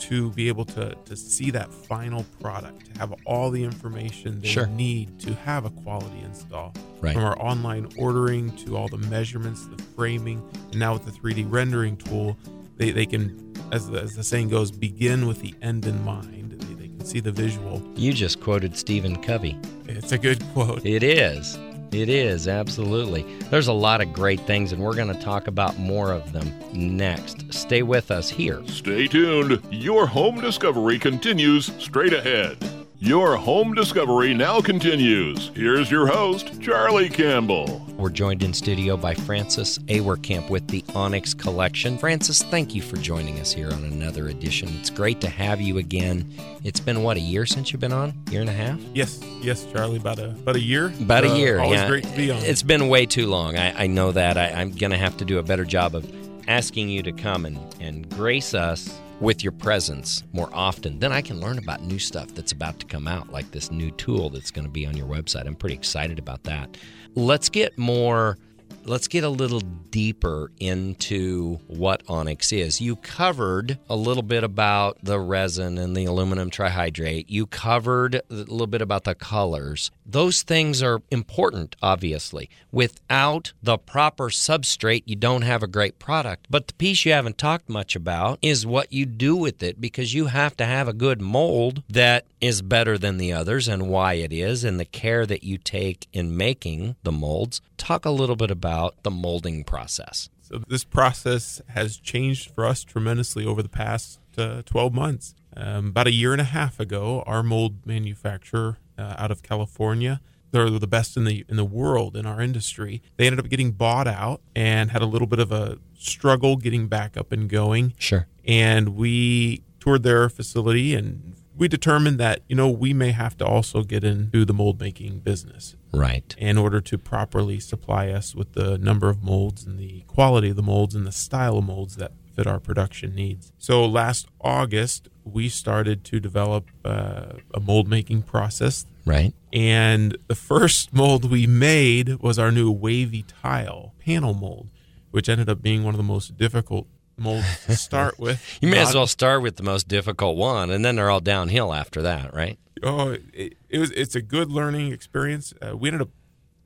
to 0.00 0.30
be 0.30 0.48
able 0.48 0.64
to 0.66 0.94
to 1.04 1.16
see 1.16 1.50
that 1.50 1.72
final 1.72 2.24
product, 2.40 2.92
to 2.92 2.98
have 3.00 3.14
all 3.26 3.50
the 3.50 3.62
information 3.62 4.40
they 4.40 4.48
Sure. 4.48 4.66
need 4.66 5.18
to 5.20 5.34
have 5.34 5.64
a 5.64 5.70
quality 5.70 6.20
install. 6.24 6.72
Right. 7.00 7.14
From 7.14 7.24
our 7.24 7.40
online 7.40 7.88
ordering 7.96 8.50
to 8.58 8.76
all 8.76 8.88
the 8.88 8.98
measurements, 8.98 9.66
the 9.66 9.80
framing, 9.96 10.42
and 10.70 10.78
now 10.80 10.92
with 10.94 11.04
the 11.04 11.12
3D 11.12 11.44
rendering 11.48 11.96
tool, 11.96 12.36
they, 12.76 12.90
they 12.90 13.06
can, 13.06 13.52
as 13.72 13.88
the, 13.88 14.00
as 14.00 14.14
the 14.16 14.24
saying 14.24 14.48
goes, 14.48 14.70
begin 14.70 15.26
with 15.26 15.40
the 15.40 15.54
end 15.62 15.86
in 15.86 16.04
mind. 16.04 16.52
They, 16.52 16.74
they 16.74 16.88
can 16.88 17.04
see 17.04 17.20
the 17.20 17.32
visual. 17.32 17.82
You 17.94 18.12
just 18.12 18.40
quoted 18.40 18.76
Stephen 18.76 19.22
Covey. 19.22 19.56
It's 19.86 20.12
a 20.12 20.18
good 20.18 20.42
quote. 20.52 20.84
It 20.84 21.02
is. 21.02 21.56
It 21.90 22.08
is, 22.10 22.48
absolutely. 22.48 23.22
There's 23.50 23.68
a 23.68 23.72
lot 23.72 24.02
of 24.02 24.12
great 24.12 24.40
things, 24.40 24.72
and 24.72 24.82
we're 24.82 24.94
going 24.94 25.12
to 25.14 25.20
talk 25.20 25.46
about 25.46 25.78
more 25.78 26.12
of 26.12 26.32
them 26.32 26.52
next. 26.72 27.52
Stay 27.52 27.82
with 27.82 28.10
us 28.10 28.28
here. 28.28 28.62
Stay 28.66 29.06
tuned. 29.06 29.62
Your 29.70 30.06
home 30.06 30.40
discovery 30.40 30.98
continues 30.98 31.72
straight 31.78 32.12
ahead. 32.12 32.58
Your 33.00 33.36
home 33.36 33.74
discovery 33.74 34.34
now 34.34 34.60
continues. 34.60 35.52
Here's 35.54 35.88
your 35.88 36.08
host, 36.08 36.60
Charlie 36.60 37.08
Campbell. 37.08 37.80
We're 37.96 38.10
joined 38.10 38.42
in 38.42 38.52
studio 38.52 38.96
by 38.96 39.14
Francis 39.14 39.78
Awerkamp 39.86 40.50
with 40.50 40.66
the 40.66 40.84
Onyx 40.96 41.32
Collection. 41.32 41.96
Francis, 41.96 42.42
thank 42.42 42.74
you 42.74 42.82
for 42.82 42.96
joining 42.96 43.38
us 43.38 43.52
here 43.52 43.72
on 43.72 43.84
another 43.84 44.26
edition. 44.26 44.68
It's 44.80 44.90
great 44.90 45.20
to 45.20 45.28
have 45.28 45.60
you 45.60 45.78
again. 45.78 46.28
It's 46.64 46.80
been, 46.80 47.04
what, 47.04 47.16
a 47.16 47.20
year 47.20 47.46
since 47.46 47.70
you've 47.72 47.80
been 47.80 47.92
on? 47.92 48.14
Year 48.32 48.40
and 48.40 48.50
a 48.50 48.52
half? 48.52 48.80
Yes, 48.94 49.20
yes, 49.42 49.64
Charlie. 49.72 49.98
About 49.98 50.18
a 50.18 50.30
about 50.30 50.56
a 50.56 50.60
year. 50.60 50.92
About 51.00 51.22
a 51.22 51.30
Uh, 51.30 51.36
year. 51.36 51.60
Always 51.60 51.78
yeah. 51.78 51.86
great 51.88 52.04
to 52.04 52.16
be 52.16 52.32
on. 52.32 52.38
It's 52.42 52.64
been 52.64 52.88
way 52.88 53.06
too 53.06 53.28
long. 53.28 53.56
I, 53.56 53.84
I 53.84 53.86
know 53.86 54.10
that. 54.10 54.36
I, 54.36 54.48
I'm 54.60 54.72
going 54.72 54.90
to 54.90 54.98
have 54.98 55.16
to 55.18 55.24
do 55.24 55.38
a 55.38 55.42
better 55.44 55.64
job 55.64 55.94
of 55.94 56.04
asking 56.48 56.88
you 56.88 57.04
to 57.04 57.12
come 57.12 57.46
and, 57.46 57.60
and 57.80 58.08
grace 58.10 58.54
us 58.54 58.92
with 59.20 59.42
your 59.42 59.52
presence 59.52 60.22
more 60.32 60.48
often. 60.52 60.98
Then 60.98 61.12
I 61.12 61.22
can 61.22 61.40
learn 61.40 61.58
about 61.58 61.82
new 61.82 61.98
stuff 61.98 62.34
that's 62.34 62.52
about 62.52 62.78
to 62.80 62.86
come 62.86 63.08
out, 63.08 63.30
like 63.32 63.50
this 63.50 63.70
new 63.70 63.90
tool 63.92 64.30
that's 64.30 64.50
going 64.50 64.66
to 64.66 64.70
be 64.70 64.86
on 64.86 64.96
your 64.96 65.06
website. 65.06 65.46
I'm 65.46 65.56
pretty 65.56 65.74
excited 65.74 66.18
about 66.18 66.44
that. 66.44 66.76
Let's 67.14 67.48
get 67.48 67.76
more. 67.78 68.38
Let's 68.84 69.08
get 69.08 69.24
a 69.24 69.28
little 69.28 69.60
deeper 69.90 70.50
into 70.58 71.58
what 71.66 72.02
Onyx 72.08 72.52
is. 72.52 72.80
You 72.80 72.96
covered 72.96 73.78
a 73.90 73.96
little 73.96 74.22
bit 74.22 74.44
about 74.44 74.98
the 75.02 75.18
resin 75.18 75.78
and 75.78 75.96
the 75.96 76.04
aluminum 76.04 76.50
trihydrate. 76.50 77.26
You 77.28 77.46
covered 77.46 78.14
a 78.14 78.22
little 78.30 78.66
bit 78.66 78.80
about 78.80 79.04
the 79.04 79.14
colors. 79.14 79.90
Those 80.10 80.40
things 80.42 80.82
are 80.82 81.02
important, 81.10 81.76
obviously. 81.82 82.48
Without 82.72 83.52
the 83.62 83.76
proper 83.76 84.30
substrate, 84.30 85.02
you 85.04 85.16
don't 85.16 85.42
have 85.42 85.62
a 85.62 85.66
great 85.66 85.98
product. 85.98 86.46
But 86.48 86.66
the 86.66 86.72
piece 86.74 87.04
you 87.04 87.12
haven't 87.12 87.36
talked 87.36 87.68
much 87.68 87.94
about 87.94 88.38
is 88.40 88.66
what 88.66 88.90
you 88.90 89.04
do 89.04 89.36
with 89.36 89.62
it 89.62 89.82
because 89.82 90.14
you 90.14 90.26
have 90.26 90.56
to 90.56 90.64
have 90.64 90.88
a 90.88 90.94
good 90.94 91.20
mold 91.20 91.82
that 91.90 92.24
is 92.40 92.62
better 92.62 92.96
than 92.96 93.18
the 93.18 93.34
others 93.34 93.68
and 93.68 93.90
why 93.90 94.14
it 94.14 94.32
is 94.32 94.64
and 94.64 94.80
the 94.80 94.86
care 94.86 95.26
that 95.26 95.44
you 95.44 95.58
take 95.58 96.06
in 96.10 96.34
making 96.34 96.96
the 97.02 97.12
molds. 97.12 97.60
Talk 97.76 98.06
a 98.06 98.10
little 98.10 98.36
bit 98.36 98.50
about 98.50 99.02
the 99.02 99.10
molding 99.10 99.62
process. 99.62 100.30
So 100.40 100.62
this 100.66 100.84
process 100.84 101.60
has 101.68 101.98
changed 101.98 102.50
for 102.54 102.64
us 102.64 102.82
tremendously 102.82 103.44
over 103.44 103.62
the 103.62 103.68
past 103.68 104.20
uh, 104.38 104.62
12 104.64 104.94
months. 104.94 105.34
Um, 105.54 105.88
about 105.88 106.06
a 106.06 106.12
year 106.12 106.32
and 106.32 106.40
a 106.40 106.44
half 106.44 106.80
ago, 106.80 107.22
our 107.26 107.42
mold 107.42 107.84
manufacturer 107.84 108.78
uh, 108.98 109.14
out 109.16 109.30
of 109.30 109.42
California, 109.42 110.20
they're 110.50 110.70
the 110.70 110.86
best 110.86 111.16
in 111.16 111.24
the 111.24 111.44
in 111.48 111.56
the 111.56 111.64
world 111.64 112.16
in 112.16 112.26
our 112.26 112.40
industry. 112.40 113.02
They 113.16 113.26
ended 113.26 113.40
up 113.40 113.50
getting 113.50 113.72
bought 113.72 114.08
out 114.08 114.40
and 114.56 114.90
had 114.90 115.02
a 115.02 115.06
little 115.06 115.26
bit 115.26 115.38
of 115.38 115.52
a 115.52 115.78
struggle 115.96 116.56
getting 116.56 116.88
back 116.88 117.16
up 117.16 117.32
and 117.32 117.48
going. 117.48 117.94
Sure. 117.98 118.26
And 118.46 118.96
we 118.96 119.62
toured 119.80 120.02
their 120.02 120.28
facility 120.28 120.94
and 120.94 121.36
we 121.58 121.66
determined 121.66 122.18
that 122.18 122.40
you 122.48 122.54
know 122.54 122.70
we 122.70 122.94
may 122.94 123.10
have 123.10 123.36
to 123.36 123.44
also 123.44 123.82
get 123.82 124.04
into 124.04 124.44
the 124.44 124.54
mold 124.54 124.80
making 124.80 125.18
business 125.18 125.76
right 125.92 126.34
in 126.38 126.56
order 126.56 126.80
to 126.80 126.96
properly 126.96 127.58
supply 127.58 128.10
us 128.10 128.34
with 128.34 128.52
the 128.52 128.78
number 128.78 129.08
of 129.08 129.22
molds 129.22 129.64
and 129.66 129.78
the 129.78 130.02
quality 130.06 130.50
of 130.50 130.56
the 130.56 130.62
molds 130.62 130.94
and 130.94 131.06
the 131.06 131.12
style 131.12 131.58
of 131.58 131.64
molds 131.64 131.96
that 131.96 132.12
our 132.46 132.60
production 132.60 133.14
needs 133.14 133.52
so 133.58 133.84
last 133.84 134.26
august 134.40 135.08
we 135.24 135.48
started 135.48 136.04
to 136.04 136.20
develop 136.20 136.70
uh, 136.84 137.32
a 137.54 137.60
mold 137.60 137.88
making 137.88 138.22
process 138.22 138.86
right 139.04 139.34
and 139.52 140.16
the 140.28 140.34
first 140.34 140.92
mold 140.92 141.30
we 141.30 141.46
made 141.46 142.20
was 142.20 142.38
our 142.38 142.50
new 142.52 142.70
wavy 142.70 143.22
tile 143.22 143.94
panel 143.98 144.34
mold 144.34 144.70
which 145.10 145.28
ended 145.28 145.48
up 145.48 145.62
being 145.62 145.84
one 145.84 145.94
of 145.94 145.98
the 145.98 146.04
most 146.04 146.36
difficult 146.36 146.86
molds 147.18 147.64
to 147.66 147.76
start 147.76 148.18
with. 148.18 148.58
you 148.60 148.68
may 148.68 148.78
as 148.78 148.94
well 148.94 149.06
start 149.06 149.42
with 149.42 149.56
the 149.56 149.62
most 149.62 149.88
difficult 149.88 150.36
one, 150.36 150.70
and 150.70 150.84
then 150.84 150.96
they're 150.96 151.10
all 151.10 151.20
downhill 151.20 151.74
after 151.74 152.02
that, 152.02 152.32
right? 152.34 152.58
Oh, 152.82 153.16
it, 153.32 153.54
it 153.68 153.78
was. 153.78 153.90
It's 153.92 154.14
a 154.14 154.22
good 154.22 154.50
learning 154.50 154.92
experience. 154.92 155.52
Uh, 155.60 155.76
we 155.76 155.88
ended 155.88 156.02
up 156.02 156.10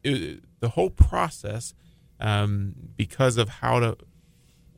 it, 0.05 0.43
the 0.61 0.71
whole 0.71 0.91
process 0.91 1.75
um, 2.21 2.75
because 2.97 3.39
of 3.39 3.49
how 3.49 3.81
to. 3.81 3.97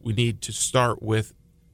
We 0.05 0.13
need 0.13 0.43
to 0.43 0.53
start 0.53 1.03
with 1.03 1.33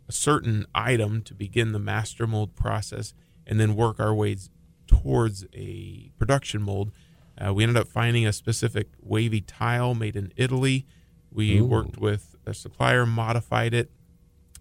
a 0.08 0.12
certain 0.12 0.64
item 0.74 1.22
to 1.22 1.34
begin 1.34 1.72
the 1.72 1.78
master 1.78 2.26
mold 2.26 2.54
process, 2.54 3.12
and 3.46 3.58
then 3.58 3.74
work 3.74 3.98
our 3.98 4.14
ways 4.14 4.50
towards 4.86 5.44
a 5.52 6.10
production 6.18 6.62
mold. 6.62 6.92
Uh, 7.36 7.52
we 7.52 7.64
ended 7.64 7.76
up 7.76 7.88
finding 7.88 8.26
a 8.26 8.32
specific 8.32 8.88
wavy 9.02 9.40
tile 9.40 9.94
made 9.94 10.14
in 10.14 10.32
Italy. 10.36 10.86
We 11.32 11.58
Ooh. 11.58 11.64
worked 11.64 11.98
with 11.98 12.36
a 12.46 12.54
supplier 12.54 13.04
modified 13.04 13.74
it 13.74 13.90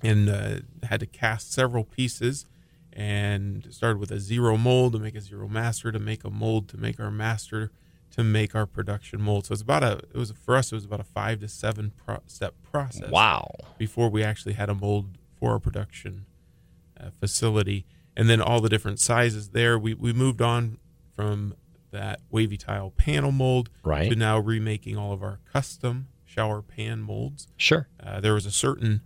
and 0.02 0.30
uh, 0.30 0.60
had 0.84 1.02
to 1.02 1.06
cast 1.06 1.52
several 1.54 1.84
pieces 1.84 2.46
and 2.94 3.68
started 3.70 4.00
with 4.00 4.12
a 4.12 4.20
zero 4.20 4.58
mold 4.58 4.94
to 4.94 5.00
make 5.00 5.16
a 5.16 5.22
zero 5.22 5.48
master 5.48 5.92
to 5.92 6.00
make 6.00 6.24
a 6.24 6.30
mold 6.30 6.68
to 6.70 6.78
make 6.78 7.00
our 7.00 7.12
master 7.12 7.72
to 8.12 8.24
make 8.24 8.56
our 8.56 8.66
production 8.66 9.22
mold. 9.22 9.46
So 9.46 9.54
it's 9.54 9.62
about 9.62 9.84
a 9.84 10.02
it 10.14 10.16
was 10.16 10.32
for 10.32 10.56
us 10.56 10.72
it 10.72 10.76
was 10.76 10.86
about 10.86 11.00
a 11.00 11.06
five 11.06 11.40
to 11.42 11.48
seven 11.48 11.92
pro- 11.96 12.22
step 12.28 12.56
process. 12.72 13.10
Wow! 13.10 13.52
Before 13.78 14.10
we 14.10 14.24
actually 14.24 14.54
had 14.54 14.70
a 14.70 14.76
mold 14.76 15.18
for 15.40 15.52
our 15.52 15.60
production 15.60 16.26
uh, 17.00 17.10
facility, 17.20 17.86
and 18.16 18.30
then 18.30 18.42
all 18.42 18.62
the 18.62 18.70
different 18.70 19.00
sizes 19.00 19.50
there. 19.50 19.78
We 19.78 19.94
we 19.94 20.14
moved 20.14 20.42
on 20.42 20.78
from 21.16 21.56
that 21.92 22.22
wavy 22.30 22.58
tile 22.58 22.92
panel 22.92 23.32
mold 23.32 23.70
right. 23.84 24.10
to 24.10 24.16
now 24.16 24.38
remaking 24.38 24.96
all 24.96 25.12
of 25.12 25.24
our 25.24 25.40
custom 25.52 26.08
shower 26.24 26.62
pan 26.62 27.02
molds. 27.02 27.48
Sure. 27.58 27.88
Uh, 28.02 28.20
there 28.20 28.34
was 28.34 28.46
a 28.46 28.52
certain 28.52 29.02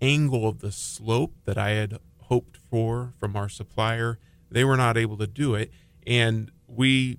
angle 0.00 0.48
of 0.48 0.60
the 0.60 0.72
slope 0.72 1.34
that 1.44 1.58
I 1.58 1.70
had 1.70 1.98
hoped 2.22 2.56
for 2.56 3.12
from 3.18 3.36
our 3.36 3.48
supplier. 3.48 4.18
They 4.50 4.64
were 4.64 4.76
not 4.76 4.96
able 4.96 5.16
to 5.18 5.26
do 5.26 5.54
it, 5.54 5.70
and 6.06 6.50
we 6.66 7.18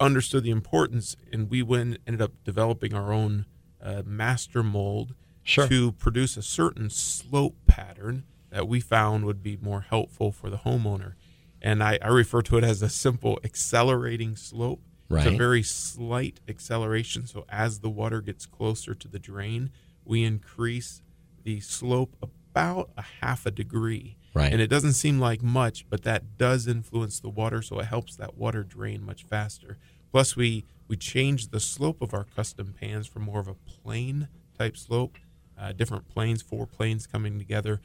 understood 0.00 0.44
the 0.44 0.50
importance, 0.50 1.16
and 1.32 1.50
we 1.50 1.62
went 1.62 1.98
ended 2.06 2.22
up 2.22 2.32
developing 2.44 2.94
our 2.94 3.12
own 3.12 3.46
uh, 3.82 4.02
master 4.04 4.62
mold 4.62 5.14
sure. 5.42 5.68
to 5.68 5.92
produce 5.92 6.36
a 6.36 6.42
certain 6.42 6.90
slope 6.90 7.56
pattern 7.66 8.24
that 8.50 8.66
we 8.66 8.80
found 8.80 9.24
would 9.24 9.42
be 9.42 9.58
more 9.60 9.82
helpful 9.82 10.32
for 10.32 10.50
the 10.50 10.58
homeowner. 10.58 11.14
And 11.60 11.82
I, 11.82 11.98
I 12.00 12.08
refer 12.08 12.42
to 12.42 12.58
it 12.58 12.64
as 12.64 12.82
a 12.82 12.88
simple 12.88 13.38
accelerating 13.44 14.36
slope 14.36 14.80
Right. 15.08 15.26
It's 15.26 15.34
a 15.34 15.38
very 15.38 15.62
slight 15.62 16.40
acceleration. 16.48 17.26
So 17.26 17.46
as 17.48 17.80
the 17.80 17.88
water 17.88 18.20
gets 18.20 18.44
closer 18.44 18.94
to 18.94 19.08
the 19.08 19.18
drain, 19.18 19.70
we 20.04 20.22
increase 20.22 21.02
the 21.44 21.60
slope 21.60 22.14
about 22.20 22.90
a 22.96 23.04
half 23.22 23.46
a 23.46 23.50
degree. 23.50 24.16
Right. 24.38 24.52
And 24.52 24.62
it 24.62 24.68
doesn't 24.68 24.92
seem 24.92 25.18
like 25.18 25.42
much, 25.42 25.84
but 25.90 26.02
that 26.04 26.38
does 26.38 26.66
influence 26.66 27.20
the 27.20 27.28
water, 27.28 27.60
so 27.60 27.78
it 27.80 27.86
helps 27.86 28.16
that 28.16 28.36
water 28.36 28.62
drain 28.62 29.04
much 29.04 29.24
faster. 29.24 29.78
Plus, 30.12 30.36
we 30.36 30.64
we 30.86 30.96
changed 30.96 31.50
the 31.50 31.60
slope 31.60 32.00
of 32.00 32.14
our 32.14 32.24
custom 32.24 32.74
pans 32.78 33.06
from 33.06 33.22
more 33.22 33.40
of 33.40 33.48
a 33.48 33.54
plane 33.54 34.28
type 34.56 34.76
slope, 34.76 35.18
uh, 35.58 35.72
different 35.72 36.08
planes, 36.08 36.40
four 36.40 36.66
planes 36.66 37.06
coming 37.06 37.38
together. 37.38 37.80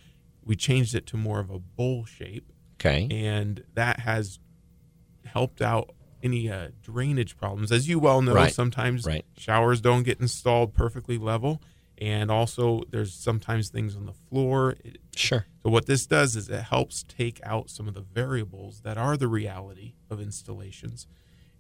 We 0.46 0.56
changed 0.56 0.96
it 0.96 1.06
to 1.08 1.18
more 1.18 1.40
of 1.40 1.50
a 1.50 1.60
bowl 1.60 2.06
shape. 2.06 2.52
Okay. 2.80 3.08
And 3.10 3.64
that 3.74 4.00
has 4.02 4.40
helped 5.26 5.62
out 5.62 5.92
any 6.22 6.50
uh, 6.50 6.70
drainage 6.82 7.38
problems. 7.38 7.72
As 7.72 7.88
you 7.88 8.00
well 8.00 8.22
know, 8.22 8.34
right. 8.34 8.54
sometimes 8.54 9.06
right. 9.06 9.26
showers 9.38 9.82
don't 9.82 10.04
get 10.04 10.20
installed 10.20 10.74
perfectly 10.74 11.18
level, 11.18 11.62
and 12.04 12.30
also 12.30 12.82
there's 12.90 13.14
sometimes 13.14 13.70
things 13.70 13.96
on 13.96 14.06
the 14.06 14.14
floor. 14.14 14.76
Sure. 15.16 15.46
So 15.64 15.70
what 15.70 15.86
this 15.86 16.06
does 16.06 16.36
is 16.36 16.50
it 16.50 16.64
helps 16.64 17.04
take 17.04 17.40
out 17.44 17.70
some 17.70 17.88
of 17.88 17.94
the 17.94 18.02
variables 18.02 18.82
that 18.82 18.98
are 18.98 19.16
the 19.16 19.30
reality 19.30 19.94
of 20.10 20.20
installations, 20.20 21.08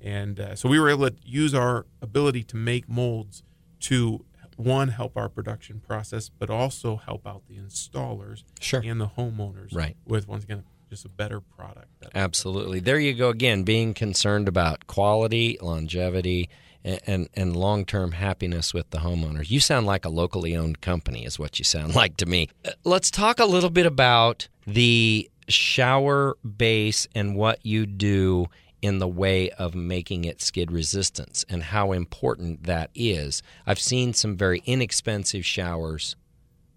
and 0.01 0.39
uh, 0.39 0.55
so 0.55 0.67
we 0.67 0.79
were 0.79 0.89
able 0.89 1.09
to 1.09 1.15
use 1.23 1.53
our 1.53 1.85
ability 2.01 2.43
to 2.43 2.57
make 2.57 2.89
molds 2.89 3.43
to 3.81 4.25
one 4.57 4.89
help 4.89 5.15
our 5.15 5.29
production 5.29 5.79
process, 5.79 6.29
but 6.29 6.49
also 6.49 6.97
help 6.97 7.25
out 7.25 7.43
the 7.47 7.55
installers 7.55 8.43
sure. 8.59 8.81
and 8.83 8.99
the 8.99 9.07
homeowners 9.07 9.73
right. 9.73 9.95
with 10.05 10.27
once 10.27 10.43
again 10.43 10.63
just 10.89 11.05
a 11.05 11.09
better 11.09 11.39
product. 11.39 11.87
Absolutely. 12.13 12.79
There 12.79 12.99
you 12.99 13.13
go 13.13 13.29
again, 13.29 13.63
being 13.63 13.93
concerned 13.93 14.47
about 14.47 14.85
quality, 14.87 15.57
longevity, 15.59 16.49
and, 16.83 17.29
and, 17.33 17.55
long 17.55 17.85
term 17.85 18.11
happiness 18.11 18.73
with 18.73 18.89
the 18.89 18.99
homeowners. 18.99 19.49
You 19.49 19.59
sound 19.59 19.85
like 19.85 20.05
a 20.05 20.09
locally 20.09 20.55
owned 20.55 20.81
company, 20.81 21.25
is 21.25 21.39
what 21.39 21.59
you 21.59 21.65
sound 21.65 21.95
like 22.01 22.17
to 22.17 22.25
me. 22.25 22.49
Uh, 22.65 22.71
let's 22.83 23.09
talk 23.09 23.39
a 23.39 23.45
little 23.45 23.69
bit 23.69 23.85
about 23.85 24.47
the 24.67 25.29
shower 25.47 26.37
base 26.57 27.07
and 27.15 27.35
what 27.35 27.65
you 27.65 27.85
do 27.85 28.47
in 28.81 28.99
the 28.99 29.07
way 29.07 29.49
of 29.51 29.73
making 29.73 30.25
it 30.25 30.41
skid 30.41 30.69
resistance 30.69 31.45
and 31.47 31.63
how 31.63 31.93
important 31.93 32.63
that 32.63 32.89
is. 32.93 33.41
I've 33.65 33.79
seen 33.79 34.13
some 34.13 34.35
very 34.35 34.61
inexpensive 34.65 35.45
showers 35.45 36.17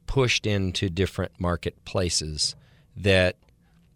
pushed 0.06 0.46
into 0.46 0.88
different 0.88 1.32
marketplaces 1.40 2.54
that 2.96 3.36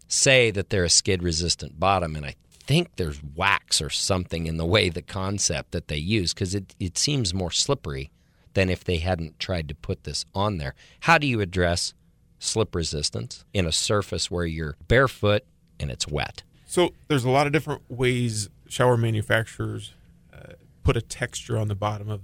say 0.09 0.51
that 0.51 0.69
they're 0.69 0.83
a 0.83 0.89
skid 0.89 1.23
resistant 1.23 1.79
bottom, 1.79 2.17
and 2.17 2.25
I 2.25 2.35
think 2.71 2.95
there's 2.95 3.21
wax 3.35 3.81
or 3.81 3.89
something 3.89 4.47
in 4.47 4.55
the 4.55 4.65
way 4.65 4.87
the 4.87 5.01
concept 5.01 5.71
that 5.71 5.89
they 5.89 5.97
use 5.97 6.33
because 6.33 6.55
it, 6.55 6.73
it 6.79 6.97
seems 6.97 7.33
more 7.33 7.51
slippery 7.51 8.11
than 8.53 8.69
if 8.69 8.81
they 8.81 8.97
hadn't 8.97 9.37
tried 9.39 9.67
to 9.67 9.75
put 9.75 10.05
this 10.05 10.23
on 10.33 10.57
there. 10.57 10.73
How 11.01 11.17
do 11.17 11.27
you 11.27 11.41
address 11.41 11.93
slip 12.39 12.73
resistance 12.73 13.43
in 13.53 13.65
a 13.65 13.73
surface 13.73 14.31
where 14.31 14.45
you're 14.45 14.77
barefoot 14.87 15.43
and 15.81 15.91
it's 15.91 16.07
wet? 16.07 16.43
So 16.65 16.93
there's 17.09 17.25
a 17.25 17.29
lot 17.29 17.45
of 17.45 17.51
different 17.51 17.81
ways 17.89 18.49
shower 18.69 18.95
manufacturers 18.95 19.93
uh, 20.33 20.53
put 20.85 20.95
a 20.95 21.01
texture 21.01 21.57
on 21.57 21.67
the 21.67 21.75
bottom 21.75 22.09
of 22.09 22.21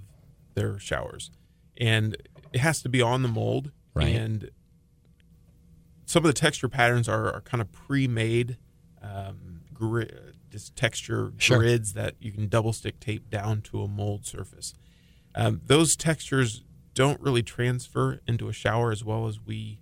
their 0.54 0.78
showers, 0.78 1.30
and 1.76 2.16
it 2.54 2.60
has 2.60 2.80
to 2.80 2.88
be 2.88 3.02
on 3.02 3.20
the 3.20 3.28
mold. 3.28 3.70
Right. 3.92 4.16
And 4.16 4.50
some 6.06 6.24
of 6.24 6.28
the 6.28 6.40
texture 6.40 6.70
patterns 6.70 7.06
are, 7.06 7.30
are 7.34 7.42
kind 7.42 7.60
of 7.60 7.70
pre-made 7.70 8.56
um, 9.02 9.60
just 10.50 10.76
texture 10.76 11.32
sure. 11.38 11.58
grids 11.58 11.92
that 11.94 12.14
you 12.20 12.32
can 12.32 12.48
double 12.48 12.72
stick 12.72 13.00
tape 13.00 13.30
down 13.30 13.62
to 13.62 13.82
a 13.82 13.88
mold 13.88 14.26
surface. 14.26 14.74
Um, 15.34 15.60
those 15.66 15.96
textures 15.96 16.64
don't 16.94 17.20
really 17.20 17.42
transfer 17.42 18.20
into 18.26 18.48
a 18.48 18.52
shower 18.52 18.90
as 18.90 19.04
well 19.04 19.26
as 19.26 19.38
we 19.40 19.80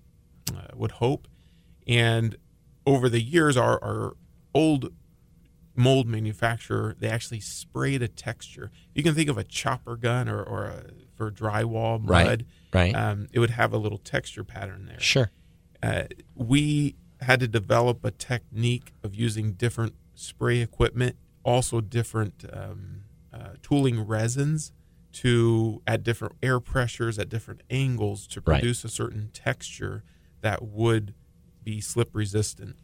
uh, 0.50 0.74
would 0.74 0.92
hope. 0.92 1.28
And 1.86 2.36
over 2.84 3.08
the 3.08 3.22
years, 3.22 3.56
our, 3.56 3.82
our 3.82 4.16
old 4.54 4.92
mold 5.78 6.08
manufacturer 6.08 6.96
they 6.98 7.08
actually 7.08 7.40
sprayed 7.40 8.02
a 8.02 8.08
texture. 8.08 8.70
You 8.94 9.02
can 9.02 9.14
think 9.14 9.28
of 9.28 9.36
a 9.36 9.44
chopper 9.44 9.96
gun 9.96 10.28
or, 10.28 10.42
or 10.42 10.64
a, 10.64 10.84
for 11.14 11.30
drywall 11.30 12.00
mud. 12.02 12.08
Right. 12.08 12.44
Right. 12.72 12.94
Um, 12.94 13.28
it 13.32 13.38
would 13.38 13.50
have 13.50 13.72
a 13.72 13.78
little 13.78 13.98
texture 13.98 14.44
pattern 14.44 14.86
there. 14.86 15.00
Sure 15.00 15.30
uh, 15.82 16.04
we 16.34 16.96
had 17.20 17.40
to 17.40 17.48
develop 17.48 18.04
a 18.04 18.10
technique 18.10 18.92
of 19.02 19.14
using 19.14 19.52
different 19.52 19.94
spray 20.16 20.60
equipment, 20.60 21.16
also 21.44 21.80
different 21.80 22.44
um, 22.52 23.02
uh, 23.32 23.50
tooling 23.62 24.00
resins 24.00 24.72
to 25.12 25.80
at 25.86 26.02
different 26.02 26.34
air 26.42 26.58
pressures 26.58 27.18
at 27.18 27.28
different 27.28 27.62
angles 27.70 28.26
to 28.26 28.42
produce 28.42 28.84
right. 28.84 28.90
a 28.90 28.92
certain 28.92 29.30
texture 29.32 30.02
that 30.40 30.62
would 30.62 31.14
be 31.62 31.80
slip 31.80 32.10
resistant. 32.12 32.76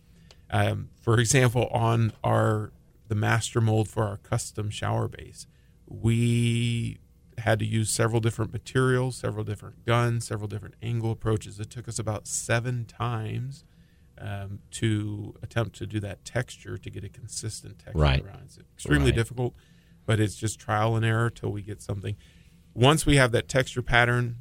Um, 0.50 0.90
for 1.00 1.18
example, 1.18 1.66
on 1.72 2.12
our 2.22 2.72
the 3.08 3.14
master 3.14 3.60
mold 3.60 3.88
for 3.88 4.04
our 4.04 4.16
custom 4.18 4.70
shower 4.70 5.08
base, 5.08 5.46
we 5.86 6.98
had 7.38 7.58
to 7.58 7.66
use 7.66 7.92
several 7.92 8.20
different 8.20 8.52
materials, 8.52 9.16
several 9.16 9.44
different 9.44 9.84
guns, 9.84 10.26
several 10.26 10.48
different 10.48 10.74
angle 10.82 11.10
approaches. 11.10 11.58
It 11.58 11.70
took 11.70 11.88
us 11.88 11.98
about 11.98 12.26
seven 12.26 12.84
times 12.84 13.64
um, 14.22 14.60
to 14.70 15.34
attempt 15.42 15.74
to 15.76 15.86
do 15.86 15.98
that 16.00 16.24
texture 16.24 16.78
to 16.78 16.90
get 16.90 17.02
a 17.04 17.08
consistent 17.08 17.78
texture 17.78 17.98
Right. 17.98 18.24
around. 18.24 18.42
It's 18.44 18.58
extremely 18.58 19.06
Right. 19.10 19.16
difficult, 19.16 19.54
but 20.06 20.20
it's 20.20 20.36
just 20.36 20.58
trial 20.60 20.94
and 20.96 21.04
error 21.04 21.28
till 21.28 21.50
we 21.50 21.60
get 21.62 21.82
something. 21.82 22.16
Once 22.72 23.04
we 23.04 23.16
have 23.16 23.32
that 23.32 23.48
texture 23.48 23.82
pattern, 23.82 24.36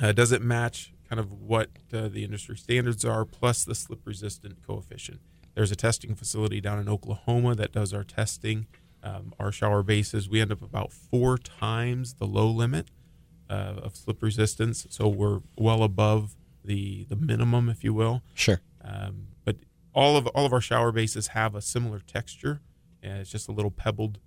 uh, 0.00 0.12
does 0.12 0.32
it 0.32 0.40
match 0.40 0.94
kind 1.08 1.20
of 1.20 1.30
what 1.30 1.68
uh, 1.92 2.08
the 2.08 2.24
industry 2.24 2.56
standards 2.56 3.04
are, 3.04 3.24
plus 3.26 3.64
the 3.64 3.74
slip 3.74 4.00
resistant 4.06 4.62
coefficient? 4.66 5.20
There's 5.54 5.70
a 5.70 5.76
testing 5.76 6.14
facility 6.14 6.62
down 6.62 6.78
in 6.78 6.88
Oklahoma 6.88 7.54
that 7.56 7.70
does 7.72 7.92
our 7.92 8.04
testing. 8.04 8.66
Um, 9.02 9.34
our 9.38 9.52
shower 9.52 9.82
bases, 9.82 10.28
we 10.30 10.40
end 10.40 10.52
up 10.52 10.62
about 10.62 10.92
four 10.92 11.36
times 11.36 12.14
the 12.14 12.26
low 12.26 12.48
limit 12.48 12.88
uh, 13.50 13.74
of 13.82 13.94
slip 13.96 14.22
resistance, 14.22 14.86
so 14.88 15.08
we're 15.08 15.40
well 15.58 15.82
above 15.82 16.34
the 16.64 17.04
the 17.10 17.16
minimum, 17.16 17.68
if 17.68 17.82
you 17.84 17.92
will. 17.92 18.22
Sure. 18.32 18.60
Um, 18.82 19.28
but 19.44 19.56
all 19.94 20.16
of 20.16 20.26
all 20.28 20.46
of 20.46 20.52
our 20.52 20.60
shower 20.60 20.92
bases 20.92 21.28
have 21.28 21.54
a 21.54 21.62
similar 21.62 22.00
texture, 22.00 22.60
and 23.02 23.18
it's 23.18 23.30
just 23.30 23.48
a 23.48 23.52
little 23.52 23.70
pebbled 23.70 24.18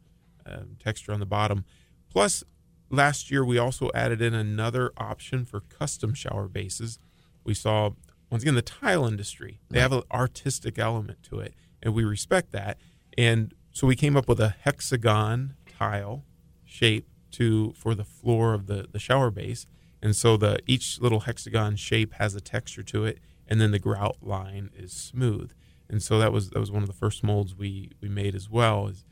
um, 0.46 0.78
texture 0.84 1.12
on 1.12 1.20
the 1.20 1.26
bottom. 1.26 1.66
Plus, 2.10 2.44
last 2.90 3.32
year 3.32 3.44
we 3.44 3.58
also 3.58 3.90
added 3.94 4.22
in 4.22 4.34
another 4.34 4.92
option 4.98 5.46
for 5.46 5.60
custom 5.62 6.14
shower 6.14 6.48
bases. 6.48 7.00
We 7.44 7.54
saw 7.54 7.92
once 8.30 8.44
again 8.44 8.56
the 8.56 8.62
tile 8.62 9.06
industry; 9.06 9.60
they 9.70 9.80
have 9.80 9.94
an 9.94 10.04
artistic 10.12 10.80
element 10.80 11.24
to 11.24 11.40
it, 11.40 11.54
and 11.82 11.94
we 11.94 12.04
respect 12.04 12.52
that. 12.52 12.78
And 13.18 13.54
so 13.72 13.88
we 13.88 13.96
came 13.96 14.16
up 14.16 14.28
with 14.28 14.40
a 14.40 14.56
hexagon 14.62 15.56
tile 15.78 16.24
shape 16.64 17.08
to 17.32 17.74
for 17.74 17.94
the 17.94 18.06
floor 18.06 18.54
of 18.54 18.68
the 18.68 18.88
the 18.92 19.00
shower 19.00 19.30
base 19.30 19.68
and 20.02 20.16
so 20.16 20.38
the 20.38 20.60
each 20.66 21.00
little 21.02 21.22
hexagon 21.22 21.76
shape 21.76 22.14
has 22.14 22.34
a 22.36 22.42
texture 22.42 22.84
to 22.84 23.06
it 23.06 23.20
and 23.48 23.60
then 23.62 23.72
the 23.72 23.80
grout 23.80 24.18
line 24.22 24.70
is 24.76 24.92
smooth 24.92 25.52
and 25.90 26.02
so 26.02 26.18
that 26.20 26.32
was 26.32 26.50
that 26.52 26.60
was 26.60 26.72
one 26.72 26.82
of 26.84 26.88
the 26.88 26.94
first 26.96 27.24
molds 27.24 27.56
we 27.56 27.92
we 28.02 28.10
made 28.10 28.36
as 28.36 28.50
well 28.50 28.88
is 28.88 29.06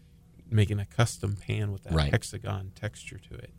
making 0.49 0.79
a 0.79 0.85
custom 0.85 1.35
pan 1.35 1.71
with 1.71 1.83
that 1.83 1.93
Right. 1.93 2.11
hexagon 2.11 2.71
texture 2.75 3.19
to 3.29 3.35
it 3.35 3.51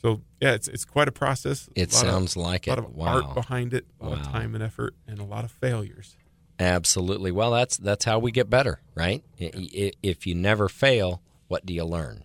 so 0.00 0.20
yeah 0.40 0.52
it's 0.52 0.68
it's 0.68 0.84
quite 0.84 1.08
a 1.08 1.12
process 1.12 1.68
It 1.74 1.92
a 1.92 1.94
lot 1.96 2.04
of- 2.04 2.10
sounds 2.10 2.36
like 2.36 2.66
a 2.66 2.70
lot 2.70 2.78
it. 2.78 2.84
of 2.84 2.94
Wow. 2.96 3.06
art 3.22 3.34
behind 3.34 3.74
it 3.74 3.86
a 4.00 4.08
lot 4.08 4.18
of 4.20 4.26
time 4.26 4.54
and 4.54 4.62
effort 4.64 4.94
and 5.06 5.18
a 5.18 5.24
lot 5.24 5.44
of 5.44 5.50
failures 5.50 6.16
Absolutely. 6.62 7.30
Well, 7.32 7.52
that's 7.52 7.78
that's 7.78 8.04
how 8.04 8.18
we 8.18 8.30
get 8.32 8.50
better, 8.50 8.82
right? 8.94 9.24
I- 9.40 9.92
If 10.02 10.26
you 10.26 10.34
never 10.34 10.68
fail, 10.68 11.22
what 11.48 11.64
do 11.64 11.72
you 11.72 11.84
learn, 11.86 12.22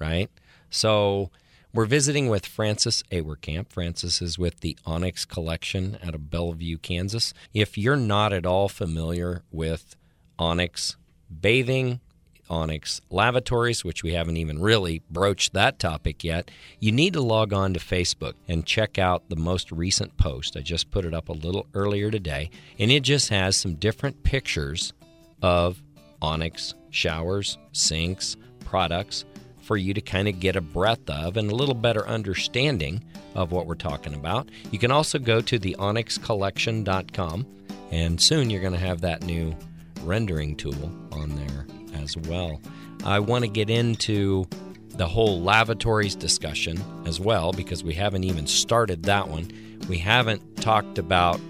right? 0.00 0.28
So 0.70 1.30
we're 1.72 1.86
visiting 1.86 2.28
with 2.28 2.46
Francis 2.46 3.02
Awerkamp. 3.12 3.68
Francis 3.68 4.20
is 4.20 4.38
with 4.38 4.60
the 4.60 4.76
Onyx 4.84 5.24
Collection 5.24 5.98
out 6.04 6.14
of 6.14 6.22
Belvue, 6.22 6.82
Kansas. 6.82 7.32
If 7.54 7.78
you're 7.78 7.96
not 7.96 8.32
at 8.32 8.46
all 8.46 8.68
familiar 8.68 9.42
with 9.52 9.94
Onyx 10.38 10.96
bathing, 11.40 12.00
Onyx 12.48 13.00
lavatories, 13.10 13.84
which 13.84 14.02
we 14.02 14.14
haven't 14.14 14.36
even 14.36 14.60
really 14.60 15.02
broached 15.08 15.52
that 15.52 15.78
topic 15.78 16.24
yet, 16.24 16.50
you 16.80 16.90
need 16.90 17.12
to 17.12 17.20
log 17.20 17.52
on 17.52 17.74
to 17.74 17.80
Facebook 17.80 18.34
and 18.48 18.66
check 18.66 18.98
out 18.98 19.28
the 19.28 19.36
most 19.36 19.70
recent 19.70 20.16
post. 20.16 20.56
I 20.56 20.60
just 20.60 20.90
put 20.90 21.04
it 21.04 21.14
up 21.14 21.28
a 21.28 21.32
little 21.32 21.66
earlier 21.74 22.10
today, 22.10 22.50
and 22.80 22.90
it 22.90 23.04
just 23.04 23.28
has 23.28 23.56
some 23.56 23.74
different 23.74 24.24
pictures 24.24 24.92
of 25.40 25.80
Onyx 26.20 26.74
showers, 26.90 27.56
sinks, 27.70 28.36
products 28.64 29.24
for 29.70 29.76
you 29.76 29.94
to 29.94 30.00
kind 30.00 30.26
of 30.26 30.40
get 30.40 30.56
a 30.56 30.60
breadth 30.60 31.08
of 31.08 31.36
and 31.36 31.48
a 31.48 31.54
little 31.54 31.76
better 31.76 32.04
understanding 32.08 33.00
of 33.36 33.52
what 33.52 33.66
we're 33.66 33.76
talking 33.76 34.14
about. 34.14 34.48
You 34.72 34.80
can 34.80 34.90
also 34.90 35.16
go 35.16 35.40
to 35.42 35.60
the 35.60 35.76
onyxcollection.com 35.78 37.46
and 37.92 38.20
soon 38.20 38.50
you're 38.50 38.60
going 38.60 38.72
to 38.72 38.80
have 38.80 39.02
that 39.02 39.22
new 39.22 39.54
rendering 40.02 40.56
tool 40.56 40.90
on 41.12 41.36
there 41.36 41.68
as 42.02 42.16
well. 42.16 42.60
I 43.04 43.20
want 43.20 43.44
to 43.44 43.48
get 43.48 43.70
into 43.70 44.44
the 44.88 45.06
whole 45.06 45.40
lavatories 45.40 46.16
discussion 46.16 46.82
as 47.06 47.20
well 47.20 47.52
because 47.52 47.84
we 47.84 47.94
haven't 47.94 48.24
even 48.24 48.48
started 48.48 49.04
that 49.04 49.28
one. 49.28 49.52
We 49.88 49.98
haven't 49.98 50.56
talked 50.56 50.98
about 50.98 51.40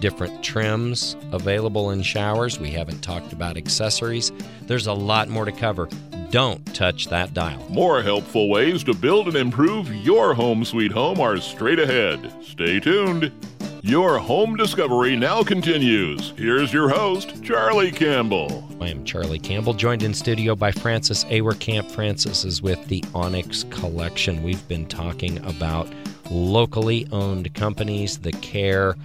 different 0.00 0.44
trims 0.44 1.16
available 1.32 1.92
in 1.92 2.02
showers. 2.02 2.60
We 2.60 2.72
haven't 2.72 3.00
talked 3.00 3.32
about 3.32 3.56
accessories. 3.56 4.32
There's 4.64 4.86
a 4.86 4.92
lot 4.92 5.30
more 5.30 5.46
to 5.46 5.52
cover. 5.52 5.88
Don't 6.30 6.62
touch 6.74 7.06
that 7.08 7.32
dial. 7.32 7.64
More 7.70 8.02
helpful 8.02 8.50
ways 8.50 8.84
to 8.84 8.92
build 8.92 9.28
and 9.28 9.36
improve 9.36 9.94
your 9.94 10.34
home 10.34 10.62
sweet 10.62 10.92
home 10.92 11.20
are 11.20 11.38
straight 11.38 11.78
ahead. 11.78 12.30
Stay 12.42 12.80
tuned. 12.80 13.32
Your 13.80 14.18
home 14.18 14.54
discovery 14.54 15.16
now 15.16 15.42
continues. 15.42 16.34
Here's 16.36 16.70
your 16.70 16.90
host, 16.90 17.42
Charlie 17.42 17.90
Campbell. 17.90 18.68
I 18.78 18.88
am 18.88 19.06
Charlie 19.06 19.38
Campbell, 19.38 19.72
joined 19.72 20.02
in 20.02 20.12
studio 20.12 20.54
by 20.54 20.70
Francis 20.70 21.24
Awerkamp. 21.24 21.90
Francis 21.92 22.44
is 22.44 22.60
with 22.60 22.84
the 22.88 23.02
Onyx 23.14 23.64
Collection. 23.70 24.42
We've 24.42 24.68
been 24.68 24.84
talking 24.84 25.38
about 25.46 25.88
locally 26.30 27.06
owned 27.10 27.54
companies, 27.54 28.18
the 28.18 28.32
care, 28.32 28.96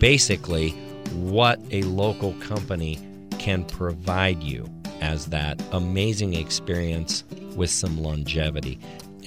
basically 0.00 0.70
what 1.12 1.60
a 1.70 1.82
local 1.82 2.32
company 2.40 2.98
can 3.38 3.64
provide 3.64 4.42
you 4.42 4.68
as 5.04 5.26
that 5.26 5.62
amazing 5.72 6.32
experience 6.32 7.24
with 7.54 7.68
some 7.68 8.02
longevity. 8.02 8.78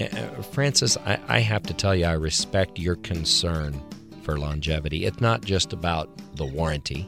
Uh, 0.02 0.42
Francis, 0.42 0.98
I, 1.06 1.20
I 1.28 1.40
have 1.40 1.62
to 1.64 1.74
tell 1.74 1.96
you, 1.96 2.06
I 2.06 2.14
respect 2.14 2.80
your 2.80 2.96
concern 2.96 3.80
for 4.24 4.40
longevity. 4.40 5.06
It's 5.06 5.22
not 5.22 5.42
just 5.46 5.74
about 5.74 6.10
the 6.36 6.46
warranty, 6.46 7.08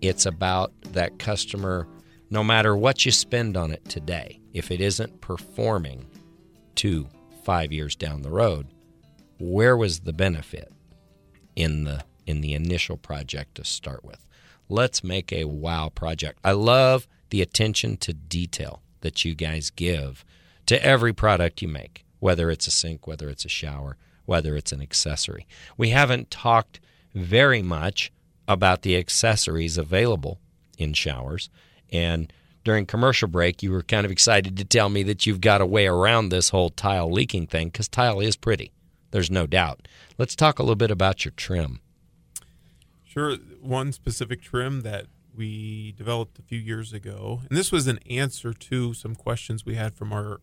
it's 0.00 0.24
about 0.24 0.72
that 0.92 1.18
customer, 1.18 1.86
no 2.30 2.42
matter 2.42 2.74
what 2.74 3.04
you 3.04 3.12
spend 3.12 3.54
on 3.54 3.70
it 3.70 3.84
today, 3.86 4.40
if 4.54 4.70
it 4.70 4.80
isn't 4.80 5.20
performing 5.20 6.06
two, 6.74 7.08
five 7.44 7.70
years 7.70 7.94
down 7.94 8.22
the 8.22 8.30
road, 8.30 8.66
where 9.38 9.76
was 9.76 10.00
the 10.00 10.12
benefit 10.14 10.72
in 11.54 11.84
the 11.84 12.02
in 12.26 12.40
the 12.40 12.54
initial 12.54 12.96
project 12.96 13.56
to 13.56 13.64
start 13.64 14.04
with? 14.04 14.26
Let's 14.70 15.04
make 15.04 15.32
a 15.32 15.44
wow 15.44 15.90
project. 15.90 16.38
I 16.42 16.52
love 16.52 17.06
the 17.30 17.42
attention 17.42 17.96
to 17.98 18.12
detail 18.12 18.82
that 19.00 19.24
you 19.24 19.34
guys 19.34 19.70
give 19.70 20.24
to 20.66 20.84
every 20.84 21.12
product 21.12 21.62
you 21.62 21.68
make, 21.68 22.04
whether 22.18 22.50
it's 22.50 22.66
a 22.66 22.70
sink, 22.70 23.06
whether 23.06 23.28
it's 23.28 23.44
a 23.44 23.48
shower, 23.48 23.96
whether 24.24 24.56
it's 24.56 24.72
an 24.72 24.82
accessory. 24.82 25.46
We 25.76 25.90
haven't 25.90 26.30
talked 26.30 26.80
very 27.14 27.62
much 27.62 28.12
about 28.48 28.82
the 28.82 28.96
accessories 28.96 29.78
available 29.78 30.38
in 30.78 30.92
showers. 30.92 31.48
And 31.90 32.32
during 32.64 32.86
commercial 32.86 33.28
break, 33.28 33.62
you 33.62 33.70
were 33.70 33.82
kind 33.82 34.04
of 34.04 34.10
excited 34.10 34.56
to 34.56 34.64
tell 34.64 34.88
me 34.88 35.02
that 35.04 35.24
you've 35.24 35.40
got 35.40 35.60
a 35.60 35.66
way 35.66 35.86
around 35.86 36.28
this 36.28 36.50
whole 36.50 36.70
tile 36.70 37.10
leaking 37.10 37.46
thing 37.46 37.68
because 37.68 37.88
tile 37.88 38.20
is 38.20 38.36
pretty. 38.36 38.72
There's 39.12 39.30
no 39.30 39.46
doubt. 39.46 39.86
Let's 40.18 40.36
talk 40.36 40.58
a 40.58 40.62
little 40.62 40.76
bit 40.76 40.90
about 40.90 41.24
your 41.24 41.32
trim. 41.36 41.80
Sure. 43.04 43.36
One 43.62 43.92
specific 43.92 44.42
trim 44.42 44.82
that 44.82 45.06
we 45.36 45.92
developed 45.92 46.38
a 46.38 46.42
few 46.42 46.58
years 46.58 46.92
ago, 46.92 47.42
and 47.48 47.56
this 47.56 47.70
was 47.72 47.86
an 47.86 47.98
answer 48.08 48.52
to 48.52 48.94
some 48.94 49.14
questions 49.14 49.64
we 49.64 49.74
had 49.74 49.94
from 49.94 50.12
our 50.12 50.40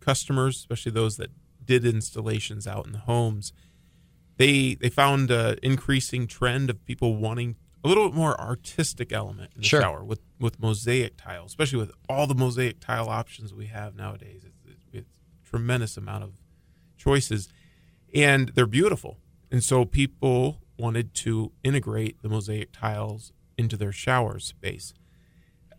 customers, 0.00 0.56
especially 0.56 0.92
those 0.92 1.16
that 1.18 1.30
did 1.64 1.84
installations 1.84 2.66
out 2.66 2.86
in 2.86 2.92
the 2.92 2.98
homes. 2.98 3.52
They 4.36 4.74
they 4.74 4.88
found 4.88 5.30
an 5.30 5.58
increasing 5.62 6.26
trend 6.26 6.70
of 6.70 6.84
people 6.84 7.16
wanting 7.16 7.56
a 7.84 7.88
little 7.88 8.08
bit 8.08 8.16
more 8.16 8.40
artistic 8.40 9.12
element 9.12 9.50
in 9.54 9.62
the 9.62 9.66
Sure. 9.68 9.80
shower 9.80 10.04
with 10.04 10.20
with 10.40 10.58
mosaic 10.60 11.16
tile, 11.16 11.44
especially 11.44 11.78
with 11.78 11.92
all 12.08 12.26
the 12.26 12.34
mosaic 12.34 12.80
tile 12.80 13.08
options 13.08 13.52
we 13.54 13.66
have 13.66 13.94
nowadays. 13.94 14.42
It's, 14.44 14.58
it's, 14.66 14.84
it's 14.92 15.08
a 15.44 15.48
tremendous 15.48 15.96
amount 15.96 16.24
of 16.24 16.32
choices, 16.96 17.48
and 18.14 18.48
they're 18.54 18.66
beautiful. 18.66 19.18
And 19.50 19.62
so 19.62 19.84
people 19.84 20.60
wanted 20.78 21.12
to 21.14 21.52
integrate 21.62 22.22
the 22.22 22.28
mosaic 22.28 22.72
tiles 22.72 23.32
into 23.58 23.76
their 23.76 23.92
shower 23.92 24.38
space. 24.38 24.94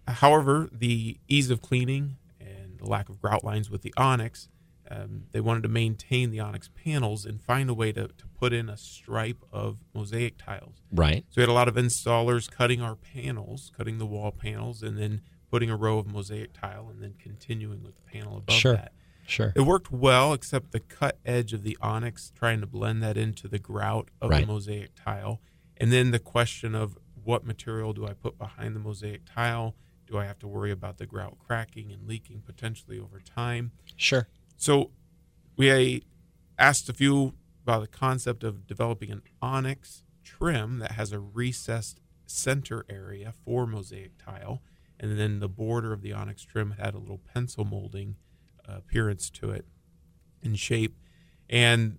However, 0.08 0.70
the 0.72 1.18
ease 1.28 1.50
of 1.50 1.62
cleaning 1.62 2.18
and 2.40 2.78
the 2.80 2.86
lack 2.88 3.10
of 3.10 3.22
grout 3.22 3.44
lines 3.44 3.70
with 3.70 3.82
the 3.84 3.94
Onyx, 3.96 4.50
um, 4.92 5.24
they 5.32 5.40
wanted 5.40 5.64
to 5.64 5.70
maintain 5.70 6.30
the 6.30 6.42
Onyx 6.42 6.70
panels 6.76 7.26
and 7.26 7.42
find 7.42 7.70
a 7.70 7.74
way 7.74 7.92
to, 7.94 8.10
to 8.10 8.28
put 8.38 8.52
in 8.52 8.70
a 8.70 8.76
stripe 8.78 9.44
of 9.52 9.78
mosaic 9.94 10.38
tiles. 10.38 10.82
Right. 10.92 11.24
So 11.30 11.36
we 11.38 11.42
had 11.44 11.50
a 11.50 11.54
lot 11.54 11.68
of 11.70 11.76
installers 11.76 12.52
cutting 12.52 12.82
our 12.82 12.96
panels, 12.96 13.72
cutting 13.78 13.98
the 13.98 14.06
wall 14.06 14.32
panels, 14.32 14.84
and 14.84 14.98
then 14.98 15.22
putting 15.50 15.70
a 15.70 15.78
row 15.78 16.00
of 16.00 16.08
mosaic 16.08 16.52
tile 16.54 16.90
and 16.90 17.02
then 17.02 17.14
continuing 17.18 17.82
with 17.84 17.96
the 17.96 18.02
panel 18.02 18.38
above 18.38 18.56
Sure. 18.58 18.74
that. 18.74 18.92
Sure. 19.26 19.54
It 19.56 19.62
worked 19.62 19.90
well, 19.90 20.34
except 20.34 20.72
the 20.74 20.82
cut 20.82 21.18
edge 21.26 21.54
of 21.54 21.64
the 21.64 21.78
onyx, 21.82 22.34
trying 22.36 22.60
to 22.60 22.68
blend 22.68 23.02
that 23.04 23.16
into 23.16 23.48
the 23.48 23.60
grout 23.60 24.10
of 24.20 24.32
Right. 24.32 24.42
the 24.46 24.52
mosaic 24.52 24.96
tile. 24.96 25.40
And 25.78 25.94
then 25.94 26.12
the 26.12 26.20
question 26.20 26.76
of 26.76 26.98
what 27.24 27.46
material 27.46 27.94
do 27.94 28.06
I 28.06 28.14
put 28.14 28.38
behind 28.38 28.76
the 28.76 28.80
mosaic 28.80 29.22
tile? 29.26 29.76
Do 30.06 30.18
I 30.18 30.26
have 30.26 30.40
to 30.40 30.48
worry 30.48 30.72
about 30.72 30.98
the 30.98 31.06
grout 31.06 31.38
cracking 31.40 31.92
and 31.92 32.08
leaking 32.08 32.42
potentially 32.46 33.00
over 33.00 33.20
time? 33.20 33.72
Sure. 33.96 34.28
So 34.58 34.92
we 35.56 36.04
asked 36.58 36.90
a 36.90 36.94
few 36.94 37.34
about 37.64 37.82
the 37.82 37.88
concept 37.88 38.44
of 38.44 38.68
developing 38.68 39.12
an 39.12 39.22
onyx 39.42 40.04
trim 40.24 40.80
that 40.80 40.94
has 40.94 41.12
a 41.12 41.20
recessed 41.20 42.00
center 42.26 42.86
area 42.90 43.34
for 43.46 43.66
mosaic 43.66 44.12
tile, 44.18 44.62
and 45.00 45.18
then 45.18 45.40
the 45.40 45.50
border 45.50 45.94
of 45.94 46.02
the 46.02 46.14
onyx 46.14 46.44
trim 46.44 46.76
had 46.80 46.94
a 46.94 46.98
little 46.98 47.22
pencil 47.34 47.66
molding 47.66 48.16
appearance 48.66 49.30
to 49.30 49.52
it 49.52 49.66
in 50.42 50.56
shape. 50.56 50.98
And 51.50 51.98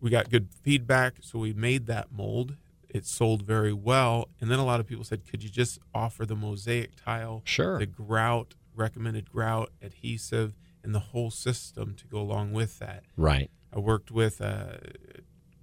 we 0.00 0.10
got 0.10 0.30
good 0.30 0.48
feedback, 0.62 1.16
so 1.20 1.38
we 1.38 1.52
made 1.52 1.86
that 1.86 2.12
mold. 2.12 2.56
It 2.88 3.04
sold 3.06 3.42
very 3.42 3.72
well, 3.72 4.28
and 4.40 4.50
then 4.50 4.58
a 4.58 4.64
lot 4.64 4.80
of 4.80 4.86
people 4.86 5.04
said, 5.04 5.26
"Could 5.26 5.42
you 5.42 5.50
just 5.50 5.78
offer 5.94 6.24
the 6.24 6.34
mosaic 6.36 6.96
tile, 6.96 7.42
Sure. 7.44 7.78
the 7.78 7.86
grout, 7.86 8.54
recommended 8.74 9.30
grout, 9.30 9.70
adhesive, 9.82 10.54
and 10.82 10.94
the 10.94 11.00
whole 11.00 11.30
system 11.30 11.94
to 11.96 12.06
go 12.06 12.18
along 12.20 12.52
with 12.52 12.78
that?" 12.78 13.04
Right. 13.16 13.50
I 13.72 13.78
worked 13.78 14.10
with 14.10 14.40
a 14.40 14.80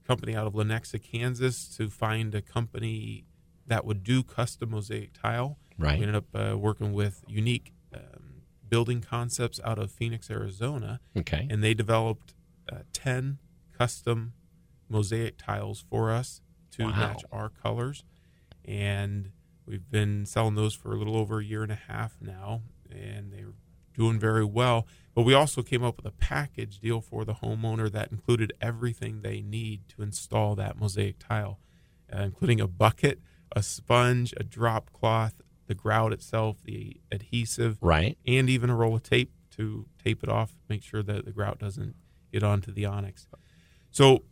company 0.06 0.36
out 0.36 0.46
of 0.46 0.54
Lenexa, 0.54 1.02
Kansas, 1.02 1.68
to 1.78 1.90
find 1.90 2.36
a 2.36 2.42
company 2.44 3.26
that 3.66 3.84
would 3.86 4.04
do 4.04 4.22
custom 4.22 4.70
mosaic 4.70 5.14
tile. 5.14 5.58
Right. 5.80 5.98
We 5.98 6.06
ended 6.06 6.16
up 6.16 6.26
uh, 6.36 6.56
working 6.58 6.94
with 6.94 7.24
Unique 7.28 7.74
um, 7.92 8.44
Building 8.70 9.02
Concepts 9.02 9.60
out 9.64 9.80
of 9.80 9.90
Phoenix, 9.92 10.30
Arizona, 10.30 11.00
Okay. 11.18 11.48
and 11.50 11.64
they 11.64 11.74
developed 11.74 12.36
uh, 12.72 12.80
10 12.94 13.40
custom 13.76 14.34
mosaic 14.88 15.38
tiles 15.38 15.84
for 15.90 16.12
us 16.12 16.42
to 16.78 16.84
Wow. 16.86 16.92
match 17.00 17.24
our 17.32 17.50
colors. 17.50 18.04
And 18.64 19.32
we've 19.66 19.90
been 19.90 20.26
selling 20.26 20.56
those 20.56 20.74
for 20.74 20.94
a 20.94 20.98
little 20.98 21.16
over 21.18 21.40
a 21.40 21.44
year 21.44 21.64
and 21.64 21.72
a 21.72 21.76
half 21.76 22.18
now, 22.22 22.62
and 22.90 23.32
they're 23.32 23.54
doing 23.94 24.20
very 24.20 24.44
well. 24.46 24.88
But 25.14 25.24
we 25.24 25.34
also 25.34 25.62
came 25.62 25.84
up 25.84 25.98
with 25.98 26.06
a 26.06 26.12
package 26.12 26.80
deal 26.80 27.00
for 27.02 27.24
the 27.24 27.36
homeowner 27.36 27.92
that 27.92 28.12
included 28.12 28.52
everything 28.60 29.22
they 29.22 29.42
need 29.42 29.88
to 29.90 30.02
install 30.02 30.56
that 30.56 30.78
mosaic 30.78 31.18
tile, 31.20 31.60
uh, 32.14 32.22
including 32.24 32.60
a 32.60 32.68
bucket, 32.68 33.22
a 33.56 33.64
sponge, 33.64 34.34
a 34.38 34.44
drop 34.44 34.92
cloth, 34.92 35.42
the 35.68 35.76
grout 35.76 36.12
itself, 36.12 36.62
the 36.64 37.00
adhesive, 37.12 37.78
Right. 37.82 38.18
and 38.28 38.50
even 38.50 38.70
a 38.70 38.76
roll 38.76 38.96
of 38.96 39.04
tape 39.04 39.32
to 39.52 39.88
tape 40.04 40.22
it 40.24 40.30
off, 40.30 40.58
make 40.68 40.84
sure 40.84 41.02
that 41.02 41.24
the 41.26 41.32
grout 41.32 41.58
doesn't 41.60 41.96
get 42.32 42.44
onto 42.44 42.72
the 42.72 42.86
onyx. 42.86 43.28
So 43.92 44.26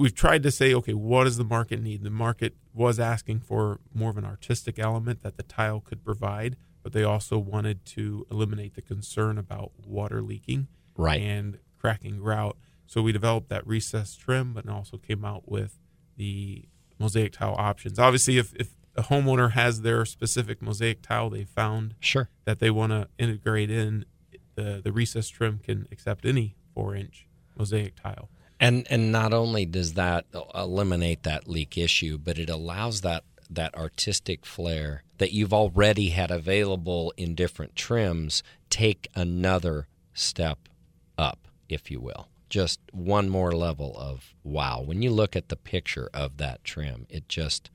we've 0.00 0.14
tried 0.14 0.42
to 0.42 0.50
say, 0.50 0.72
okay, 0.74 0.94
what 0.94 1.24
does 1.24 1.36
the 1.36 1.44
market 1.44 1.80
need? 1.82 2.02
The 2.02 2.08
market 2.10 2.54
was 2.72 2.98
asking 2.98 3.40
for 3.40 3.80
more 3.92 4.08
of 4.10 4.16
an 4.16 4.24
artistic 4.24 4.78
element 4.78 5.22
that 5.22 5.36
the 5.36 5.42
tile 5.42 5.80
could 5.80 6.02
provide, 6.02 6.56
but 6.82 6.92
they 6.94 7.04
also 7.04 7.36
wanted 7.38 7.84
to 7.84 8.26
eliminate 8.30 8.74
the 8.74 8.80
concern 8.82 9.36
about 9.36 9.72
water 9.86 10.22
leaking 10.22 10.68
Right. 10.96 11.20
and 11.20 11.58
cracking 11.78 12.18
grout. 12.18 12.56
So 12.86 13.02
we 13.02 13.12
developed 13.12 13.50
that 13.50 13.66
recessed 13.66 14.18
trim, 14.20 14.54
but 14.54 14.66
also 14.68 14.96
came 14.96 15.22
out 15.24 15.48
with 15.50 15.78
the 16.16 16.64
mosaic 16.98 17.32
tile 17.32 17.54
options. 17.58 17.98
Obviously, 17.98 18.38
if, 18.38 18.54
if 18.54 18.74
a 18.96 19.02
homeowner 19.04 19.52
has 19.52 19.82
their 19.82 20.04
specific 20.06 20.60
mosaic 20.62 21.02
tile 21.02 21.28
they 21.30 21.44
found 21.44 21.94
Sure. 22.00 22.28
that 22.46 22.58
they 22.58 22.70
want 22.70 22.92
to 22.92 23.06
integrate 23.18 23.70
in, 23.70 24.04
the 24.54 24.80
the 24.82 24.92
recess 24.92 25.28
trim 25.28 25.58
can 25.62 25.86
accept 25.92 26.24
any 26.24 26.56
four 26.74 26.94
inch 26.94 27.26
mosaic 27.56 27.94
tile. 27.96 28.28
And 28.60 28.86
and 28.90 29.10
not 29.10 29.32
only 29.32 29.64
does 29.64 29.94
that 29.94 30.26
eliminate 30.54 31.22
that 31.22 31.48
leak 31.48 31.78
issue, 31.78 32.18
but 32.18 32.38
it 32.38 32.50
allows 32.50 33.00
that 33.00 33.24
that 33.48 33.74
artistic 33.74 34.46
flair 34.46 35.02
that 35.18 35.32
you've 35.32 35.52
already 35.52 36.10
had 36.10 36.30
available 36.30 37.12
in 37.16 37.34
different 37.34 37.74
trims 37.74 38.42
take 38.68 39.08
another 39.14 39.88
step 40.14 40.68
up, 41.18 41.48
if 41.68 41.90
you 41.90 42.00
will. 42.00 42.28
Just 42.48 42.80
one 42.92 43.28
more 43.28 43.52
level 43.52 43.96
of 43.98 44.34
wow. 44.44 44.82
When 44.82 45.02
you 45.02 45.10
look 45.10 45.34
at 45.34 45.48
the 45.48 45.56
picture 45.56 46.10
of 46.12 46.36
that 46.36 46.62
trim, 46.62 47.06
it 47.08 47.28
just 47.28 47.70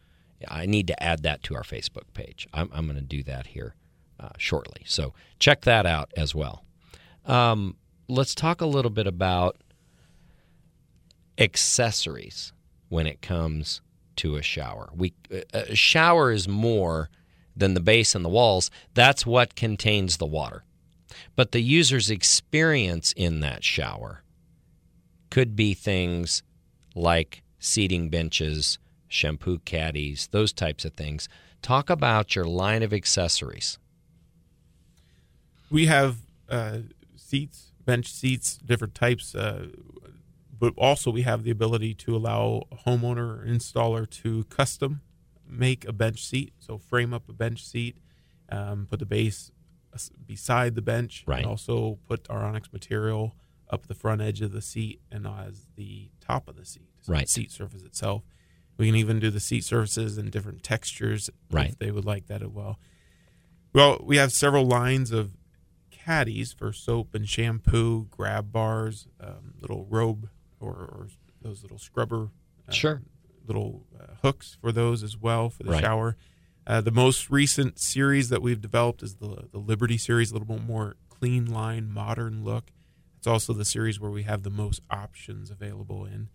I 0.47 0.65
need 0.65 0.87
to 0.87 1.03
add 1.03 1.23
that 1.23 1.43
to 1.43 1.55
our 1.55 1.63
Facebook 1.63 2.13
page. 2.13 2.47
I'm, 2.53 2.69
I'm 2.73 2.85
going 2.85 2.99
to 2.99 3.01
do 3.01 3.23
that 3.23 3.47
here 3.47 3.75
uh, 4.19 4.29
shortly. 4.37 4.83
So 4.85 5.13
check 5.39 5.61
that 5.61 5.85
out 5.85 6.11
as 6.15 6.35
well. 6.35 6.63
Um, 7.25 7.77
let's 8.07 8.35
talk 8.35 8.61
a 8.61 8.65
little 8.65 8.91
bit 8.91 9.07
about 9.07 9.57
accessories 11.37 12.53
when 12.89 13.07
it 13.07 13.21
comes 13.21 13.81
to 14.17 14.35
a 14.35 14.41
shower. 14.41 14.89
We 14.95 15.13
a 15.53 15.75
shower 15.75 16.31
is 16.31 16.47
more 16.47 17.09
than 17.55 17.73
the 17.73 17.79
base 17.79 18.15
and 18.15 18.23
the 18.23 18.29
walls. 18.29 18.69
That's 18.93 19.25
what 19.25 19.55
contains 19.55 20.17
the 20.17 20.25
water. 20.25 20.63
But 21.35 21.51
the 21.51 21.61
user's 21.61 22.09
experience 22.09 23.13
in 23.15 23.39
that 23.41 23.63
shower 23.63 24.23
could 25.29 25.55
be 25.55 25.73
things 25.73 26.43
like 26.93 27.43
seating 27.59 28.09
benches, 28.09 28.77
shampoo 29.07 29.59
caddies, 29.59 30.29
those 30.31 30.53
types 30.53 30.85
of 30.85 30.93
things. 30.93 31.27
Talk 31.61 31.89
about 31.89 32.35
your 32.35 32.45
line 32.45 32.83
of 32.83 32.93
accessories. 32.93 33.79
We 35.69 35.87
have 35.87 36.17
uh, 36.49 36.79
seats, 37.15 37.71
bench 37.85 38.11
seats, 38.11 38.57
different 38.57 38.95
types, 38.95 39.33
uh, 39.33 39.67
but 40.73 40.81
also 40.81 41.11
we 41.11 41.21
have 41.21 41.43
the 41.43 41.51
ability 41.51 41.93
to 41.93 42.15
allow 42.15 42.63
a 42.71 42.75
homeowner 42.89 43.41
or 43.41 43.45
installer 43.45 44.09
to 44.09 44.43
custom 44.45 45.01
make 45.47 45.85
a 45.87 45.93
bench 45.93 46.23
seat. 46.25 46.53
So 46.57 46.77
frame 46.79 47.13
up 47.13 47.29
a 47.29 47.33
bench 47.33 47.63
seat, 47.63 47.97
um, 48.49 48.87
put 48.89 48.97
the 48.99 49.05
base 49.05 49.51
beside 50.25 50.73
the 50.75 50.81
bench, 50.81 51.23
Right. 51.27 51.39
and 51.39 51.47
also 51.47 51.99
put 52.07 52.27
our 52.29 52.43
onyx 52.43 52.73
material 52.73 53.35
up 53.69 53.85
the 53.87 53.93
front 53.93 54.21
edge 54.21 54.41
of 54.41 54.51
the 54.51 54.61
seat 54.61 55.01
and 55.11 55.27
as 55.27 55.67
the 55.75 56.09
top 56.19 56.47
of 56.49 56.55
the 56.55 56.65
seat, 56.65 56.89
so 57.01 57.11
the 57.11 57.17
Right. 57.17 57.29
seat 57.29 57.51
surface 57.51 57.83
itself. 57.83 58.23
We 58.77 58.87
can 58.87 58.95
even 58.95 59.19
do 59.19 59.29
the 59.29 59.39
seat 59.39 59.63
surfaces 59.63 60.17
in 60.17 60.29
different 60.31 60.63
textures 60.63 61.29
Right. 61.51 61.69
if 61.69 61.77
they 61.77 61.91
would 61.91 62.05
like 62.05 62.25
that 62.27 62.41
as 62.41 62.49
well. 62.49 62.79
Well, 63.71 64.01
we 64.03 64.17
have 64.17 64.31
several 64.31 64.65
lines 64.65 65.11
of 65.11 65.37
caddies 65.91 66.51
for 66.53 66.73
soap 66.73 67.13
and 67.15 67.27
shampoo, 67.29 68.07
grab 68.11 68.51
bars, 68.51 69.07
um, 69.19 69.53
little 69.61 69.85
robe 69.85 70.29
or, 70.59 70.71
or 70.73 71.07
those 71.41 71.61
little 71.61 71.77
scrubber 71.77 72.29
uh, 72.67 72.71
Sure. 72.71 73.01
little 73.45 73.85
uh, 73.99 74.13
hooks 74.21 74.57
for 74.61 74.71
those 74.71 75.03
as 75.03 75.17
well 75.17 75.49
for 75.49 75.63
the 75.63 75.71
Right. 75.71 75.81
shower. 75.83 76.15
Uh, 76.67 76.81
the 76.81 76.91
most 76.91 77.29
recent 77.29 77.79
series 77.79 78.29
that 78.29 78.41
we've 78.41 78.61
developed 78.61 79.03
is 79.03 79.15
the 79.15 79.47
the 79.51 79.59
Liberty 79.59 79.97
series, 79.97 80.31
a 80.31 80.33
little 80.33 80.47
bit 80.47 80.65
more 80.65 80.95
clean 81.09 81.45
line, 81.45 81.91
modern 81.91 82.43
look. 82.43 82.71
It's 83.17 83.27
also 83.27 83.53
the 83.53 83.65
series 83.65 83.99
where 83.99 84.09
we 84.11 84.23
have 84.23 84.41
the 84.43 84.49
most 84.49 84.81
options 84.89 85.51
available 85.51 86.05
in, 86.05 86.29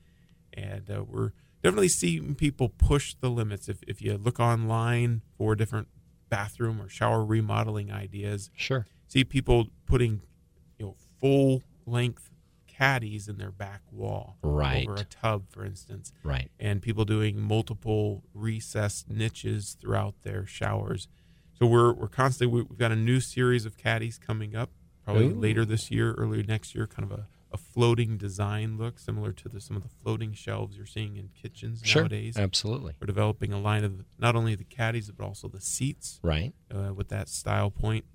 and 0.52 0.88
uh, 0.90 1.02
we're 1.04 1.32
definitely 1.64 1.88
seeing 1.88 2.34
people 2.36 2.68
push 2.68 3.14
the 3.20 3.28
limits. 3.28 3.68
If 3.68 3.82
if 3.88 4.00
you 4.00 4.16
look 4.16 4.38
online 4.38 5.22
for 5.36 5.56
different 5.56 5.88
bathroom 6.28 6.80
or 6.80 6.88
shower 6.88 7.24
remodeling 7.24 7.90
ideas, 7.90 8.50
Sure. 8.54 8.86
see 9.08 9.24
people 9.24 9.66
putting 9.86 10.22
you 10.78 10.86
know 10.86 10.96
full 11.20 11.62
length 11.86 12.29
caddies 12.80 13.28
in 13.28 13.36
their 13.36 13.50
back 13.50 13.82
wall 13.92 14.38
Right. 14.42 14.88
over 14.88 14.96
a 14.98 15.04
tub, 15.04 15.44
for 15.50 15.64
instance 15.66 16.12
Right. 16.24 16.50
and 16.58 16.80
people 16.80 17.04
doing 17.04 17.38
multiple 17.40 18.24
recessed 18.32 19.10
niches 19.10 19.76
throughout 19.78 20.14
their 20.22 20.46
showers. 20.46 21.06
So 21.58 21.66
we're 21.66 21.92
we're 21.92 22.08
constantly 22.08 22.62
we've 22.62 22.78
got 22.78 22.90
a 22.90 22.96
new 22.96 23.20
series 23.20 23.66
of 23.66 23.76
caddies 23.76 24.16
coming 24.18 24.56
up, 24.56 24.70
probably 25.04 25.26
Ooh. 25.26 25.34
later 25.34 25.64
this 25.66 25.90
year, 25.90 26.14
earlier 26.14 26.42
next 26.42 26.74
year. 26.74 26.86
Kind 26.86 27.12
of 27.12 27.18
a, 27.18 27.26
a 27.52 27.58
floating 27.58 28.16
design 28.16 28.78
look, 28.78 28.98
similar 28.98 29.32
to 29.32 29.48
the, 29.50 29.60
some 29.60 29.76
of 29.76 29.82
the 29.82 29.88
floating 29.90 30.32
shelves 30.32 30.76
you're 30.76 30.86
seeing 30.86 31.16
in 31.18 31.28
kitchens 31.34 31.82
Sure. 31.84 32.02
nowadays. 32.02 32.38
Absolutely. 32.38 32.94
We're 32.98 33.06
developing 33.06 33.52
a 33.52 33.60
line 33.60 33.84
of 33.84 34.04
not 34.18 34.36
only 34.36 34.54
the 34.54 34.64
caddies 34.64 35.10
but 35.10 35.22
also 35.22 35.48
the 35.48 35.60
seats 35.60 36.18
Right. 36.22 36.54
uh, 36.74 36.94
with 36.94 37.08
that 37.08 37.28
style 37.28 37.70
point. 37.70 38.06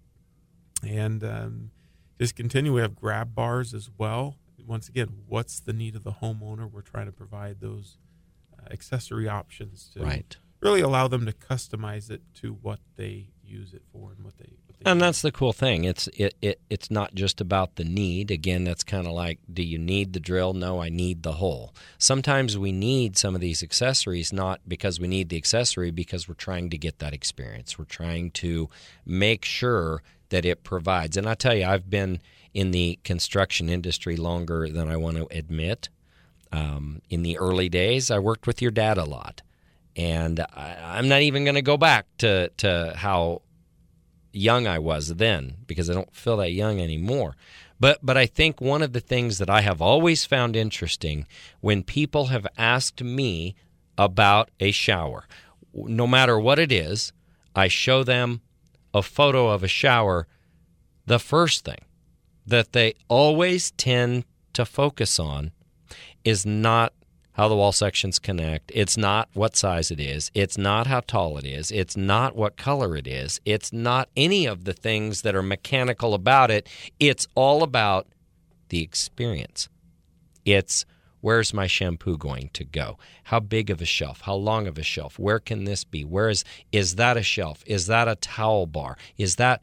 point, 0.81 0.91
and 0.91 1.23
um, 1.23 1.71
just 2.19 2.35
continue. 2.35 2.73
We 2.73 2.81
have 2.81 2.95
grab 2.95 3.35
bars 3.35 3.73
as 3.75 3.89
well. 3.97 4.37
Once 4.67 4.89
again, 4.89 5.09
what's 5.27 5.59
the 5.59 5.73
need 5.73 5.95
of 5.95 6.03
the 6.03 6.13
homeowner? 6.13 6.69
We're 6.71 6.81
trying 6.81 7.05
to 7.07 7.11
provide 7.11 7.59
those 7.61 7.97
uh, 8.57 8.71
accessory 8.71 9.27
options 9.27 9.89
to 9.93 10.03
Right. 10.03 10.37
really 10.61 10.81
allow 10.81 11.07
them 11.07 11.25
to 11.25 11.31
customize 11.31 12.09
it 12.09 12.21
to 12.35 12.53
what 12.53 12.79
they 12.95 13.29
use 13.43 13.73
it 13.73 13.83
for 13.91 14.11
and 14.11 14.23
what 14.25 14.37
they. 14.37 14.49
What 14.65 14.79
they 14.79 14.89
And 14.89 14.99
that's 14.99 15.21
the 15.21 15.31
cool 15.31 15.53
thing. 15.53 15.83
It's 15.83 16.07
it, 16.17 16.33
it 16.41 16.59
it's 16.69 16.89
not 16.89 17.13
just 17.13 17.39
about 17.39 17.75
the 17.75 17.83
need. 17.83 18.31
Again, 18.31 18.63
that's 18.63 18.83
kind 18.83 19.05
of 19.05 19.13
like, 19.13 19.39
do 19.53 19.61
you 19.61 19.77
need 19.77 20.13
the 20.13 20.19
drill? 20.19 20.53
No, 20.53 20.81
I 20.81 20.89
need 20.89 21.21
the 21.23 21.33
hole. 21.33 21.73
Sometimes 21.99 22.57
we 22.57 22.71
need 22.71 23.17
some 23.17 23.35
of 23.35 23.41
these 23.41 23.61
accessories 23.61 24.33
not 24.33 24.61
because 24.67 24.99
we 24.99 25.07
need 25.07 25.29
the 25.29 25.37
accessory, 25.37 25.91
because 25.91 26.27
we're 26.27 26.33
trying 26.35 26.69
to 26.71 26.77
get 26.77 26.99
that 26.99 27.13
experience. 27.13 27.77
We're 27.77 27.85
trying 27.85 28.31
to 28.31 28.69
make 29.05 29.45
sure 29.45 30.01
that 30.29 30.43
it 30.43 30.63
provides. 30.63 31.17
And 31.17 31.29
I 31.29 31.35
tell 31.35 31.55
you, 31.55 31.65
I've 31.65 31.89
been 31.89 32.19
in 32.55 32.71
the 32.71 32.97
construction 33.03 33.67
industry 33.67 34.15
longer 34.15 34.69
than 34.69 34.89
I 34.89 34.95
want 34.95 35.17
to 35.17 35.27
admit. 35.29 35.89
Um, 36.53 37.01
in 37.09 37.21
the 37.21 37.37
early 37.37 37.67
days, 37.67 38.09
I 38.09 38.17
worked 38.17 38.47
with 38.47 38.61
your 38.61 38.71
dad 38.71 38.97
a 38.97 39.03
lot, 39.03 39.41
and 39.95 40.39
I, 40.39 40.77
I'm 40.81 41.09
not 41.09 41.21
even 41.21 41.43
going 41.43 41.55
to 41.55 41.61
go 41.61 41.77
back 41.77 42.05
to 42.19 42.49
to 42.57 42.93
how 42.95 43.41
young 44.31 44.67
I 44.67 44.79
was 44.79 45.15
then 45.15 45.57
because 45.67 45.89
I 45.89 45.93
don't 45.93 46.15
feel 46.15 46.37
that 46.37 46.53
young 46.53 46.79
anymore. 46.79 47.35
But 47.77 47.99
but 48.01 48.15
I 48.15 48.25
think 48.25 48.61
one 48.61 48.81
of 48.81 48.93
the 48.93 49.01
things 49.01 49.37
that 49.39 49.49
I 49.49 49.59
have 49.59 49.81
always 49.81 50.23
found 50.23 50.55
interesting 50.55 51.27
when 51.59 51.83
people 51.83 52.27
have 52.27 52.47
asked 52.57 53.03
me 53.03 53.55
about 53.97 54.49
a 54.61 54.71
shower, 54.71 55.27
no 55.73 56.07
matter 56.07 56.39
what 56.39 56.59
it 56.59 56.71
is, 56.71 57.11
I 57.53 57.67
show 57.67 58.01
them 58.03 58.39
a 58.93 59.01
photo 59.01 59.49
of 59.49 59.61
a 59.61 59.67
shower. 59.67 60.25
The 61.05 61.19
first 61.19 61.65
thing 61.65 61.83
that 62.45 62.73
they 62.73 62.93
always 63.07 63.71
tend 63.71 64.25
to 64.53 64.65
focus 64.65 65.19
on 65.19 65.51
is 66.23 66.45
not 66.45 66.93
how 67.33 67.49
the 67.49 67.55
wall 67.55 67.73
sections 67.73 68.17
connect. 68.17 68.71
It's 68.73 68.97
not 68.97 69.27
what 69.33 69.57
size 69.57 69.91
it 69.91 69.99
is. 69.99 70.31
It's 70.33 70.57
not 70.57 70.87
how 70.87 71.01
tall 71.01 71.37
it 71.37 71.45
is. 71.45 71.69
It's 71.69 71.97
not 71.97 72.35
what 72.35 72.55
color 72.55 72.95
it 72.95 73.07
is. 73.07 73.41
It's 73.43 73.73
not 73.73 74.07
any 74.15 74.45
of 74.45 74.63
the 74.63 74.71
things 74.71 75.21
that 75.23 75.35
are 75.35 75.43
mechanical 75.43 76.13
about 76.13 76.49
it. 76.49 76.69
It's 76.97 77.27
all 77.35 77.61
about 77.61 78.07
the 78.69 78.81
experience. 78.81 79.67
It's 80.45 80.85
where's 81.19 81.53
my 81.53 81.67
shampoo 81.67 82.17
going 82.17 82.51
to 82.53 82.63
go? 82.63 82.97
How 83.25 83.41
big 83.41 83.69
of 83.69 83.81
a 83.81 83.85
shelf? 83.85 84.21
How 84.21 84.35
long 84.35 84.65
of 84.65 84.77
a 84.77 84.83
shelf? 84.83 85.19
Where 85.19 85.39
can 85.39 85.65
this 85.65 85.83
be? 85.83 86.05
Where 86.05 86.29
is 86.29 86.45
is 86.71 86.95
that 86.95 87.17
a 87.17 87.23
shelf? 87.23 87.63
Is 87.65 87.87
that 87.87 88.07
a 88.07 88.15
towel 88.15 88.65
bar? 88.65 88.95
Is 89.17 89.35
that 89.35 89.61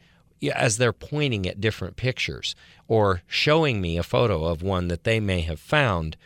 as 0.51 0.77
they're 0.77 0.93
pointing 0.93 1.47
at 1.47 1.61
different 1.61 1.97
pictures 1.97 2.55
or 2.89 3.23
showing 3.27 3.81
me 3.81 3.97
a 3.97 4.03
photo 4.03 4.45
of 4.45 4.63
one 4.63 4.89
that 4.89 5.05
they 5.05 5.21
may 5.21 5.43
have 5.43 5.61
found 5.61 6.17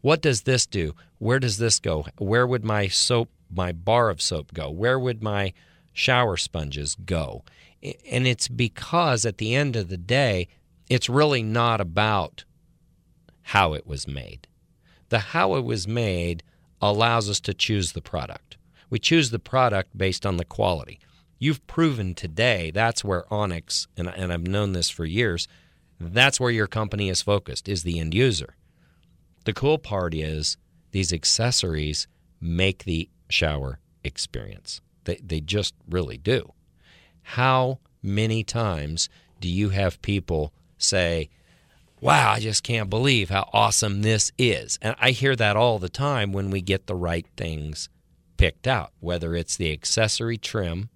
what 0.00 0.22
does 0.22 0.42
this 0.42 0.66
do? 0.66 0.94
Where 1.18 1.40
does 1.40 1.58
this 1.58 1.80
go? 1.80 2.06
Where 2.18 2.46
would 2.46 2.64
my 2.64 2.86
soap, 2.86 3.28
my 3.52 3.72
bar 3.72 4.08
of 4.08 4.22
soap 4.22 4.54
go? 4.54 4.70
Where 4.70 5.00
would 5.00 5.20
my 5.20 5.52
shower 5.92 6.36
sponges 6.36 6.94
go? 6.94 7.42
And 7.82 8.26
it's 8.26 8.46
because 8.46 9.26
at 9.26 9.38
the 9.38 9.54
end 9.54 9.74
of 9.74 9.88
the 9.88 9.96
day, 9.96 10.46
it's 10.88 11.08
really 11.08 11.42
not 11.42 11.80
about 11.80 12.44
how 13.42 13.72
it 13.72 13.86
was 13.86 14.06
made. 14.06 14.46
The 15.08 15.18
how 15.18 15.56
it 15.56 15.64
was 15.64 15.88
made 15.88 16.42
allows 16.80 17.28
us 17.28 17.40
to 17.40 17.54
choose 17.54 17.92
the 17.92 18.02
product. 18.02 18.56
We 18.90 18.98
choose 18.98 19.30
the 19.30 19.38
product 19.38 19.96
based 19.96 20.24
on 20.24 20.36
the 20.36 20.44
quality. 20.44 21.00
You've 21.38 21.66
proven 21.66 22.14
today 22.14 22.70
that's 22.70 23.04
where 23.04 23.32
Onyx, 23.32 23.86
and, 23.96 24.08
and 24.08 24.32
I've 24.32 24.46
known 24.46 24.72
this 24.72 24.88
for 24.90 25.04
years, 25.04 25.48
that's 26.00 26.40
where 26.40 26.50
your 26.50 26.66
company 26.66 27.08
is 27.08 27.22
focused, 27.22 27.68
is 27.68 27.82
the 27.82 27.98
end 27.98 28.14
user. 28.14 28.56
The 29.44 29.52
cool 29.52 29.78
part 29.78 30.14
is 30.14 30.56
these 30.92 31.12
accessories 31.12 32.06
make 32.40 32.84
the 32.84 33.08
shower 33.28 33.78
experience. 34.02 34.80
They, 35.04 35.16
they 35.16 35.40
just 35.40 35.74
really 35.88 36.18
do. 36.18 36.52
How 37.22 37.80
many 38.02 38.44
times 38.44 39.08
do 39.40 39.48
you 39.48 39.70
have 39.70 40.02
people 40.02 40.52
say, 40.78 41.28
Wow, 42.00 42.32
I 42.32 42.40
just 42.40 42.62
can't 42.62 42.90
believe 42.90 43.30
how 43.30 43.48
awesome 43.54 44.02
this 44.02 44.30
is? 44.36 44.78
And 44.82 44.94
I 45.00 45.12
hear 45.12 45.34
that 45.36 45.56
all 45.56 45.78
the 45.78 45.88
time 45.88 46.30
when 46.32 46.50
we 46.50 46.60
get 46.60 46.86
the 46.86 46.94
right 46.94 47.26
things 47.38 47.88
picked 48.36 48.66
out, 48.66 48.92
whether 49.00 49.34
it's 49.34 49.56
the 49.56 49.72
accessory 49.72 50.36
trim 50.36 50.90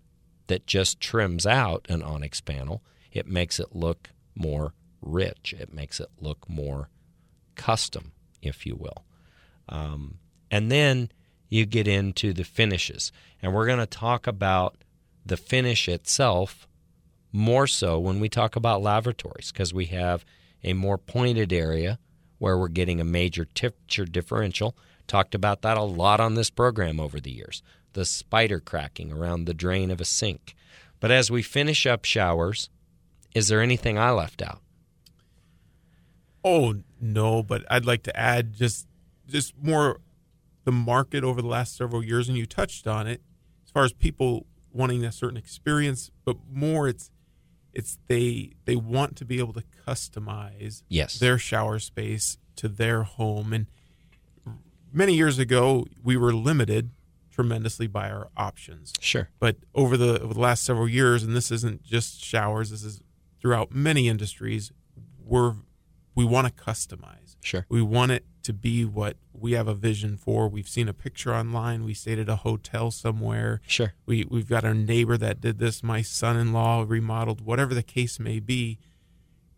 that 0.50 0.66
just 0.66 1.00
trims 1.00 1.46
out 1.46 1.86
an 1.88 2.02
onyx 2.02 2.40
panel, 2.40 2.82
it 3.10 3.26
makes 3.26 3.58
it 3.58 3.74
look 3.74 4.10
more 4.34 4.74
rich, 5.00 5.54
it 5.58 5.72
makes 5.72 5.98
it 5.98 6.10
look 6.20 6.48
more 6.48 6.90
custom 7.56 8.12
if 8.42 8.66
you 8.66 8.76
will. 8.76 9.04
Um, 9.68 10.18
and 10.50 10.70
then 10.70 11.10
you 11.48 11.66
get 11.66 11.88
into 11.88 12.32
the 12.32 12.44
finishes. 12.44 13.12
And 13.42 13.54
we're 13.54 13.66
going 13.66 13.78
to 13.78 13.86
talk 13.86 14.26
about 14.26 14.76
the 15.24 15.36
finish 15.36 15.88
itself 15.88 16.66
more 17.32 17.66
so 17.66 17.98
when 17.98 18.20
we 18.20 18.28
talk 18.28 18.56
about 18.56 18.82
lavatories 18.82 19.52
because 19.52 19.72
we 19.72 19.86
have 19.86 20.24
a 20.64 20.72
more 20.72 20.98
pointed 20.98 21.52
area 21.52 21.98
where 22.38 22.58
we're 22.58 22.68
getting 22.68 23.00
a 23.00 23.04
major 23.04 23.44
temperature 23.44 24.04
differential. 24.04 24.76
Talked 25.06 25.34
about 25.34 25.62
that 25.62 25.76
a 25.76 25.82
lot 25.82 26.20
on 26.20 26.34
this 26.34 26.50
program 26.50 26.98
over 26.98 27.20
the 27.20 27.32
years. 27.32 27.62
The 27.92 28.05
spider 28.05 28.61
cracking 28.61 29.12
around 29.12 29.44
the 29.44 29.55
drain 29.55 29.90
of 29.90 30.00
a 30.00 30.05
sink. 30.05 30.55
But 31.00 31.11
as 31.11 31.31
we 31.31 31.42
finish 31.42 31.87
up 31.87 32.05
showers, 32.05 32.68
is 33.35 33.48
there 33.48 33.61
anything 33.61 33.98
I 33.98 34.11
left 34.11 34.42
out? 34.42 34.61
Oh 36.44 36.76
no, 37.00 37.42
but 37.42 37.64
I'd 37.70 37.85
like 37.85 38.03
to 38.05 38.16
add 38.18 38.55
just 38.55 38.87
just 39.26 39.55
more 39.61 40.00
the 40.64 40.72
market 40.72 41.24
over 41.24 41.40
the 41.40 41.48
last 41.48 41.76
several 41.76 42.05
years, 42.05 42.29
and 42.29 42.37
you 42.37 42.46
touched 42.46 42.87
on 42.87 43.07
it 43.07 43.20
as 43.64 43.70
far 43.70 43.85
as 43.85 43.92
people 43.92 44.46
wanting 44.72 45.05
a 45.05 45.12
certain 45.12 45.37
experience, 45.37 46.11
but 46.24 46.37
more 46.50 46.88
it's 46.88 47.11
it's 47.72 47.98
they 48.09 48.53
they 48.64 48.76
want 48.76 49.16
to 49.16 49.24
be 49.24 49.38
able 49.38 49.53
to 49.53 49.62
customize 49.87 50.83
yes. 50.88 51.18
their 51.18 51.38
shower 51.38 51.79
space 51.79 52.38
to 52.57 52.68
their 52.68 53.05
home 53.05 53.53
and 53.53 53.66
many 54.92 55.14
years 55.14 55.38
ago 55.38 55.87
we 56.03 56.16
were 56.16 56.33
limited 56.33 56.90
tremendously 57.40 57.87
by 57.87 58.11
our 58.11 58.29
options 58.37 58.92
sure 59.00 59.29
but 59.38 59.57
over 59.74 59.96
the 59.96 60.20
over 60.20 60.35
the 60.35 60.40
last 60.40 60.62
several 60.64 60.88
years 60.88 61.22
and 61.22 61.35
this 61.35 61.50
isn't 61.50 61.83
just 61.83 62.22
showers 62.22 62.70
this 62.70 62.85
is 62.85 63.03
throughout 63.40 63.72
many 63.72 64.09
industries 64.09 64.72
we're 65.24 65.55
we 66.14 66.24
want 66.24 66.46
to 66.46 66.62
customize. 66.62 67.37
Sure. 67.40 67.64
We 67.68 67.81
want 67.81 68.12
it 68.12 68.24
to 68.42 68.53
be 68.53 68.85
what 68.85 69.16
we 69.33 69.53
have 69.53 69.68
a 69.68 69.74
vision 69.74 70.16
for. 70.16 70.48
We've 70.48 70.68
seen 70.68 70.88
a 70.88 70.92
picture 70.92 71.35
online. 71.35 71.85
We 71.85 71.94
stayed 71.94 72.18
at 72.18 72.29
a 72.29 72.37
hotel 72.37 72.90
somewhere. 72.90 73.61
Sure. 73.66 73.94
We 74.07 74.26
we've 74.29 74.48
got 74.48 74.64
our 74.64 74.74
neighbor 74.74 75.16
that 75.16 75.40
did 75.40 75.59
this. 75.59 75.83
My 75.83 76.03
son-in-law 76.03 76.85
remodeled. 76.87 77.40
Whatever 77.40 77.74
the 77.74 77.83
case 77.83 78.20
may 78.20 78.40
be, 78.40 78.79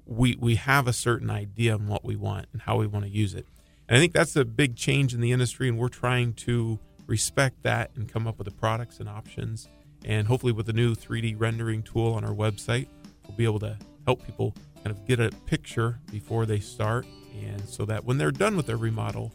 we 0.06 0.36
we 0.38 0.54
have 0.56 0.86
a 0.86 0.92
certain 0.92 1.30
idea 1.30 1.74
on 1.74 1.88
what 1.88 2.04
we 2.04 2.16
want 2.16 2.46
and 2.52 2.62
how 2.62 2.76
we 2.76 2.86
want 2.86 3.04
to 3.06 3.10
use 3.10 3.34
it. 3.34 3.46
And 3.88 3.96
I 3.96 4.00
think 4.00 4.12
that's 4.12 4.36
a 4.36 4.44
big 4.44 4.76
change 4.76 5.12
in 5.12 5.20
the 5.20 5.32
industry, 5.32 5.68
and 5.68 5.78
we're 5.78 5.88
trying 5.88 6.34
to 6.34 6.78
respect 7.06 7.62
that 7.62 7.90
and 7.94 8.10
come 8.10 8.26
up 8.26 8.38
with 8.38 8.46
the 8.46 8.54
products 8.54 9.00
and 9.00 9.08
options. 9.08 9.68
And 10.04 10.26
hopefully, 10.26 10.52
with 10.52 10.66
the 10.66 10.72
new 10.72 10.94
3D 10.94 11.36
rendering 11.38 11.82
tool 11.82 12.14
on 12.14 12.24
our 12.24 12.34
website, 12.34 12.88
we'll 13.26 13.36
be 13.36 13.44
able 13.44 13.60
to 13.60 13.76
help 14.06 14.24
people 14.26 14.54
kind 14.82 14.90
of 14.90 15.06
get 15.06 15.20
a 15.20 15.30
picture 15.46 16.00
before 16.10 16.44
they 16.44 16.58
start, 16.58 17.06
and 17.40 17.60
so 17.68 17.84
that 17.84 18.04
when 18.04 18.18
they're 18.18 18.32
done 18.32 18.56
with 18.56 18.66
their 18.66 18.76
remodel, 18.76 19.32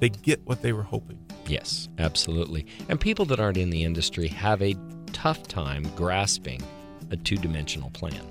they 0.00 0.08
get 0.08 0.44
what 0.46 0.62
they 0.62 0.72
were 0.72 0.82
hoping. 0.82 1.18
Yes, 1.46 1.88
absolutely. 1.98 2.66
And 2.88 3.00
people 3.00 3.24
that 3.26 3.38
aren't 3.38 3.56
in 3.56 3.70
the 3.70 3.84
industry 3.84 4.28
have 4.28 4.60
a 4.62 4.74
tough 5.12 5.46
time 5.46 5.84
grasping 5.94 6.60
a 7.10 7.16
two 7.16 7.36
dimensional 7.36 7.90
plan. 7.90 8.28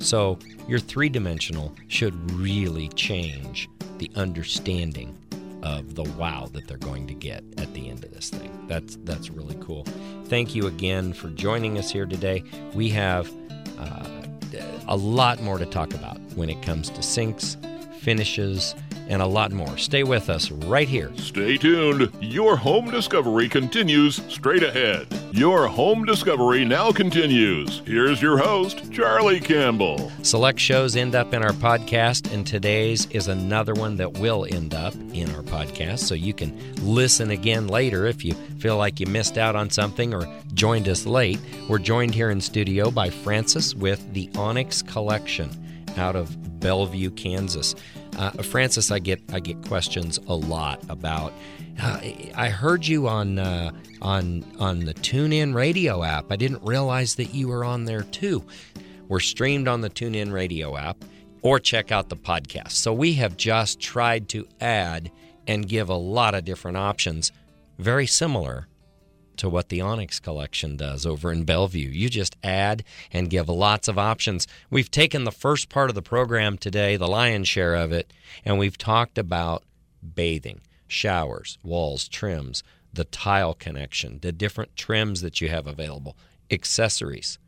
So, 0.00 0.38
your 0.68 0.78
three 0.78 1.08
dimensional 1.08 1.74
should 1.88 2.30
really 2.32 2.88
change 2.90 3.68
the 3.98 4.10
understanding 4.14 5.16
of 5.62 5.94
the 5.94 6.04
wow 6.04 6.48
that 6.52 6.66
they're 6.66 6.76
going 6.78 7.06
to 7.06 7.14
get 7.14 7.42
at 7.56 7.72
the 7.74 7.88
end 7.88 8.04
of 8.04 8.12
this 8.12 8.30
thing. 8.30 8.50
That's 8.68 8.96
that's 9.04 9.30
really 9.30 9.56
cool. 9.60 9.84
Thank 10.26 10.54
you 10.54 10.66
again 10.66 11.12
for 11.12 11.28
joining 11.30 11.78
us 11.78 11.90
here 11.90 12.06
today. 12.06 12.42
We 12.74 12.88
have 12.90 13.30
uh, 13.78 14.22
a 14.86 14.96
lot 14.96 15.42
more 15.42 15.58
to 15.58 15.66
talk 15.66 15.94
about 15.94 16.18
when 16.34 16.50
it 16.50 16.62
comes 16.62 16.90
to 16.90 17.02
sinks, 17.02 17.56
finishes, 18.00 18.74
and 19.08 19.22
a 19.22 19.26
lot 19.26 19.52
more. 19.52 19.76
Stay 19.78 20.04
with 20.04 20.30
us 20.30 20.50
right 20.50 20.88
here. 20.88 21.10
Stay 21.16 21.56
tuned. 21.56 22.10
Your 22.20 22.56
home 22.56 22.90
discovery 22.90 23.48
continues 23.48 24.22
straight 24.28 24.62
ahead. 24.62 25.06
Your 25.32 25.66
home 25.66 26.04
discovery 26.04 26.64
now 26.64 26.92
continues. 26.92 27.80
Here's 27.84 28.22
your 28.22 28.38
host, 28.38 28.92
Charlie 28.92 29.40
Campbell. 29.40 30.12
Select 30.22 30.60
shows 30.60 30.96
end 30.96 31.14
up 31.14 31.34
in 31.34 31.42
our 31.42 31.52
podcast, 31.52 32.32
and 32.32 32.46
today's 32.46 33.06
is 33.06 33.28
another 33.28 33.74
one 33.74 33.96
that 33.96 34.18
will 34.18 34.46
end 34.50 34.74
up 34.74 34.94
in 35.12 35.34
our 35.34 35.42
podcast. 35.42 36.00
So 36.00 36.14
you 36.14 36.34
can 36.34 36.56
listen 36.82 37.30
again 37.30 37.68
later 37.68 38.06
if 38.06 38.24
you 38.24 38.34
feel 38.58 38.76
like 38.76 39.00
you 39.00 39.06
missed 39.06 39.38
out 39.38 39.56
on 39.56 39.70
something 39.70 40.14
or 40.14 40.28
joined 40.54 40.88
us 40.88 41.06
late. 41.06 41.40
We're 41.68 41.78
joined 41.78 42.14
here 42.14 42.30
in 42.30 42.40
studio 42.40 42.90
by 42.90 43.10
Francis 43.10 43.74
with 43.74 44.12
the 44.12 44.30
Onyx 44.36 44.82
Collection 44.82 45.50
out 45.98 46.16
of 46.16 46.30
Belvue, 46.60 47.14
Kansas. 47.16 47.74
Uh, 48.16 48.30
Francis, 48.42 48.90
I 48.90 48.98
get 48.98 49.20
I 49.32 49.40
get 49.40 49.62
questions 49.66 50.18
a 50.26 50.34
lot 50.34 50.82
about. 50.88 51.32
Uh, 51.80 52.00
I 52.34 52.48
heard 52.48 52.86
you 52.86 53.08
on 53.08 53.38
uh, 53.38 53.70
on 54.02 54.44
on 54.58 54.80
the 54.80 54.94
TuneIn 54.94 55.54
Radio 55.54 56.02
app. 56.02 56.32
I 56.32 56.36
didn't 56.36 56.62
realize 56.64 57.14
that 57.16 57.34
you 57.34 57.48
were 57.48 57.64
on 57.64 57.84
there 57.84 58.02
too. 58.02 58.44
We're 59.08 59.20
streamed 59.20 59.68
on 59.68 59.80
the 59.80 59.90
TuneIn 59.90 60.32
Radio 60.32 60.76
app, 60.76 61.04
or 61.42 61.58
check 61.58 61.92
out 61.92 62.08
the 62.08 62.16
podcast. 62.16 62.72
So 62.72 62.92
we 62.92 63.14
have 63.14 63.36
just 63.36 63.80
tried 63.80 64.28
to 64.30 64.46
add 64.60 65.10
and 65.46 65.68
give 65.68 65.88
a 65.88 65.94
lot 65.94 66.34
of 66.34 66.44
different 66.44 66.76
options, 66.76 67.32
very 67.78 68.06
similar 68.06 68.68
to 69.38 69.48
what 69.48 69.68
the 69.68 69.80
Onyx 69.80 70.20
collection 70.20 70.76
does 70.76 71.06
over 71.06 71.32
in 71.32 71.44
Belvue. 71.44 71.92
You 71.92 72.08
just 72.08 72.36
add 72.42 72.84
and 73.12 73.30
give 73.30 73.48
lots 73.48 73.88
of 73.88 73.98
options. 73.98 74.46
We've 74.70 74.90
taken 74.90 75.24
the 75.24 75.32
first 75.32 75.68
part 75.68 75.88
of 75.88 75.94
the 75.94 76.02
program 76.02 76.58
today, 76.58 76.96
the 76.96 77.08
lion's 77.08 77.48
share 77.48 77.74
of 77.74 77.92
it, 77.92 78.12
and 78.44 78.58
we've 78.58 78.78
talked 78.78 79.18
about 79.18 79.64
bathing, 80.14 80.60
showers, 80.86 81.58
walls, 81.62 82.08
trims, 82.08 82.62
the 82.92 83.04
tile 83.04 83.54
connection, 83.54 84.18
the 84.20 84.32
different 84.32 84.76
trims 84.76 85.20
that 85.20 85.40
you 85.40 85.48
have 85.48 85.66
available, 85.66 86.16
accessories. 86.50 87.38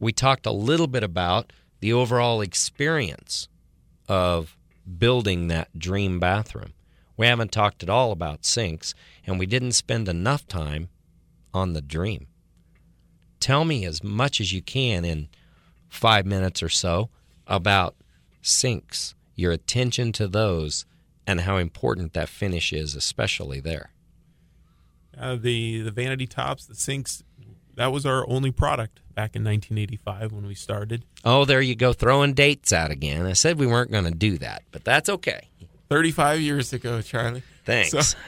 We 0.00 0.12
talked 0.12 0.46
a 0.46 0.52
little 0.52 0.86
bit 0.86 1.02
about 1.02 1.52
the 1.80 1.92
overall 1.92 2.40
experience 2.40 3.48
of 4.08 4.56
building 4.98 5.48
that 5.48 5.78
dream 5.78 6.18
bathroom. 6.18 6.72
We 7.16 7.26
haven't 7.26 7.52
talked 7.52 7.82
at 7.82 7.90
all 7.90 8.12
about 8.12 8.44
sinks, 8.44 8.94
and 9.26 9.38
we 9.38 9.46
didn't 9.46 9.72
spend 9.72 10.08
enough 10.08 10.46
time 10.46 10.88
on 11.54 11.72
the 11.72 11.80
dream. 11.80 12.26
Tell 13.40 13.64
me 13.64 13.84
as 13.84 14.02
much 14.02 14.40
as 14.40 14.52
you 14.52 14.62
can 14.62 15.04
in 15.04 15.28
five 15.88 16.26
minutes 16.26 16.62
or 16.62 16.68
so 16.68 17.08
about 17.46 17.94
sinks, 18.42 19.14
your 19.34 19.52
attention 19.52 20.12
to 20.12 20.26
those, 20.26 20.84
and 21.26 21.42
how 21.42 21.56
important 21.56 22.14
that 22.14 22.28
finish 22.28 22.72
is, 22.72 22.94
especially 22.94 23.60
there. 23.60 23.90
Uh, 25.16 25.36
the 25.36 25.80
the 25.80 25.90
vanity 25.90 26.26
tops, 26.26 26.66
the 26.66 26.74
sinks, 26.74 27.22
that 27.74 27.92
was 27.92 28.06
our 28.06 28.28
only 28.28 28.50
product 28.50 29.00
back 29.14 29.34
in 29.34 29.44
1985 29.44 30.32
when 30.32 30.46
we 30.46 30.54
started. 30.54 31.04
Oh, 31.24 31.44
there 31.44 31.60
you 31.60 31.74
go, 31.74 31.92
throwing 31.92 32.34
dates 32.34 32.72
out 32.72 32.90
again. 32.90 33.26
I 33.26 33.32
said 33.32 33.58
we 33.58 33.66
weren't 33.66 33.90
going 33.90 34.04
to 34.04 34.10
do 34.10 34.38
that, 34.38 34.62
but 34.70 34.84
that's 34.84 35.08
okay. 35.08 35.48
35 35.88 36.40
years 36.40 36.72
ago, 36.72 37.00
Charlie. 37.02 37.42
Thanks. 37.64 37.90
So, 37.90 38.18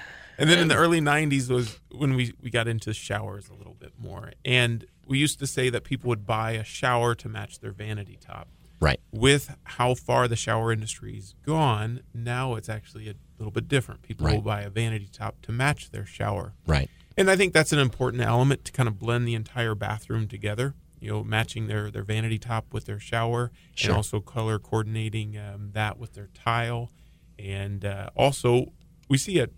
and 0.41 0.51
then 0.51 0.59
in 0.59 0.69
the 0.69 0.75
early 0.77 1.01
90s 1.01 1.49
was 1.51 1.79
when 1.93 2.15
we, 2.15 2.33
we 2.43 2.51
got 2.51 2.67
into 2.67 2.93
showers 2.93 3.49
a 3.49 3.55
little 3.55 3.75
bit 3.75 3.93
more. 3.99 4.33
And 4.45 4.87
we 5.07 5.19
used 5.19 5.39
to 5.41 5.47
say 5.47 5.71
that 5.71 5.85
people 5.85 6.09
would 6.09 6.27
buy 6.27 6.53
a 6.53 6.65
shower 6.65 7.15
to 7.17 7.29
match 7.29 7.61
their 7.61 7.73
vanity 7.73 8.19
top. 8.21 8.49
Right. 8.81 8.99
With 9.13 9.55
how 9.65 9.95
far 9.95 10.27
the 10.27 10.37
shower 10.37 10.73
industry's 10.73 11.35
gone, 11.45 12.01
now 12.15 12.55
it's 12.55 12.69
actually 12.69 13.09
a 13.11 13.15
little 13.39 13.53
bit 13.53 13.69
different. 13.69 14.03
People 14.03 14.27
Right. 14.27 14.37
will 14.37 14.43
buy 14.43 14.63
a 14.63 14.71
vanity 14.71 15.09
top 15.13 15.43
to 15.43 15.53
match 15.53 15.91
their 15.91 16.07
shower. 16.07 16.55
Right. 16.67 16.89
And 17.17 17.31
I 17.31 17.37
think 17.37 17.53
that's 17.53 17.73
an 17.73 17.79
important 17.79 18.23
element 18.23 18.65
to 18.65 18.73
kind 18.73 18.89
of 18.89 18.99
blend 18.99 19.29
the 19.29 19.35
entire 19.35 19.75
bathroom 19.75 20.27
together. 20.29 20.75
You 21.01 21.11
know, 21.11 21.25
matching 21.25 21.67
their, 21.67 21.91
their 21.91 22.03
vanity 22.03 22.39
top 22.39 22.73
with 22.73 22.85
their 22.85 22.99
shower, 23.01 23.51
Sure. 23.75 23.91
and 23.91 23.97
also 23.97 24.21
color 24.21 24.59
coordinating 24.59 25.37
um, 25.39 25.71
that 25.73 25.99
with 25.99 26.13
their 26.13 26.29
tile. 26.35 26.91
And 27.39 27.85
uh, 27.87 28.11
also, 28.15 28.73
we 29.09 29.17
see 29.17 29.39
a 29.39 29.49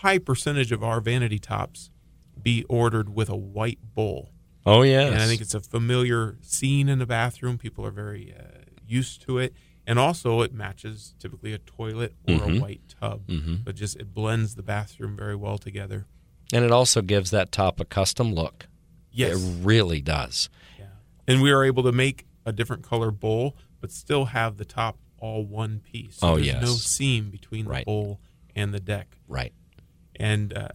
high 0.00 0.18
percentage 0.18 0.72
of 0.72 0.82
our 0.82 1.00
vanity 1.00 1.38
tops 1.38 1.90
be 2.42 2.64
ordered 2.68 3.14
with 3.14 3.28
a 3.28 3.36
white 3.36 3.78
bowl. 3.94 4.30
Oh, 4.64 4.82
yes. 4.82 5.12
And 5.12 5.22
I 5.22 5.26
think 5.26 5.40
it's 5.40 5.54
a 5.54 5.60
familiar 5.60 6.36
scene 6.42 6.88
in 6.88 6.98
the 6.98 7.06
bathroom. 7.06 7.56
People 7.58 7.86
are 7.86 7.90
very 7.90 8.34
uh, 8.38 8.42
used 8.86 9.22
to 9.22 9.38
it. 9.38 9.54
And 9.86 9.98
also, 10.00 10.40
it 10.40 10.52
matches 10.52 11.14
typically 11.20 11.52
a 11.52 11.58
toilet 11.58 12.14
or 12.26 12.34
Mhm. 12.34 12.56
a 12.58 12.60
white 12.60 12.80
tub. 13.00 13.26
Mhm. 13.28 13.64
But 13.64 13.76
just 13.76 13.96
it 13.96 14.12
blends 14.12 14.56
the 14.56 14.62
bathroom 14.64 15.16
very 15.16 15.36
well 15.36 15.58
together. 15.58 16.06
and 16.52 16.64
it 16.64 16.70
also 16.70 17.02
gives 17.02 17.30
that 17.32 17.50
top 17.50 17.80
a 17.80 17.84
custom 17.84 18.32
look. 18.32 18.68
Yes. 19.10 19.34
It 19.42 19.64
really 19.64 20.00
does. 20.00 20.48
Yeah. 20.78 20.84
And 21.26 21.42
we 21.42 21.50
are 21.50 21.64
able 21.64 21.82
to 21.82 21.90
make 21.90 22.24
a 22.44 22.52
different 22.52 22.84
color 22.84 23.10
bowl, 23.10 23.56
but 23.80 23.90
still 23.90 24.26
have 24.26 24.56
the 24.56 24.64
top 24.64 24.96
all 25.18 25.44
one 25.44 25.80
piece. 25.80 26.20
Oh, 26.22 26.34
there's 26.36 26.46
yes. 26.46 26.62
no 26.62 26.74
seam 26.74 27.30
between 27.30 27.64
the 27.64 27.70
Right. 27.72 27.84
bowl 27.84 28.20
and 28.54 28.72
the 28.72 28.78
deck. 28.78 29.18
Right. 29.26 29.52
And 30.18 30.52
uh, 30.56 30.68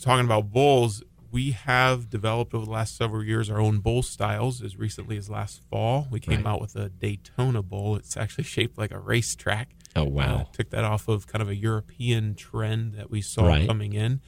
talking 0.00 0.24
about 0.24 0.52
bowls, 0.52 1.02
we 1.30 1.50
have 1.52 2.08
developed 2.08 2.54
over 2.54 2.64
the 2.64 2.70
last 2.70 2.96
several 2.96 3.22
years 3.24 3.50
our 3.50 3.60
own 3.60 3.78
bowl 3.80 4.02
styles. 4.02 4.62
As 4.62 4.76
recently 4.76 5.16
as 5.16 5.28
last 5.28 5.60
fall, 5.70 6.06
we 6.10 6.20
came 6.20 6.44
Right. 6.44 6.46
out 6.52 6.60
with 6.60 6.76
a 6.76 6.88
Daytona 6.88 7.62
bowl. 7.62 7.96
It's 7.96 8.16
actually 8.16 8.44
shaped 8.44 8.78
like 8.78 8.90
a 8.92 8.98
racetrack. 8.98 9.70
Oh, 9.94 10.02
Uh, 10.02 10.04
wow. 10.06 10.48
took 10.52 10.70
that 10.70 10.84
off 10.84 11.08
of 11.08 11.26
kind 11.26 11.42
of 11.42 11.48
a 11.48 11.54
European 11.56 12.34
trend 12.34 12.94
that 12.94 13.10
we 13.10 13.20
saw 13.22 13.46
Right. 13.46 13.66
coming 13.66 13.92
in. 13.94 14.20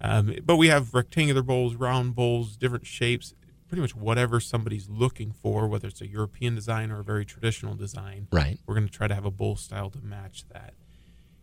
Um, 0.00 0.34
but 0.44 0.56
we 0.56 0.68
have 0.68 0.94
rectangular 0.94 1.42
bowls, 1.42 1.74
round 1.74 2.14
bowls, 2.14 2.56
different 2.56 2.86
shapes, 2.86 3.34
pretty 3.68 3.82
much 3.82 3.94
whatever 3.94 4.40
somebody's 4.40 4.88
looking 4.88 5.30
for, 5.30 5.68
whether 5.68 5.86
it's 5.88 6.00
a 6.00 6.08
European 6.08 6.54
design 6.54 6.90
or 6.90 7.00
a 7.00 7.04
very 7.04 7.24
traditional 7.24 7.74
design. 7.74 8.26
Right. 8.32 8.58
We're 8.66 8.74
going 8.74 8.86
to 8.88 8.92
try 8.92 9.08
to 9.08 9.14
have 9.14 9.24
a 9.26 9.30
bowl 9.30 9.56
style 9.56 9.90
to 9.90 10.00
match 10.00 10.44
that. 10.52 10.74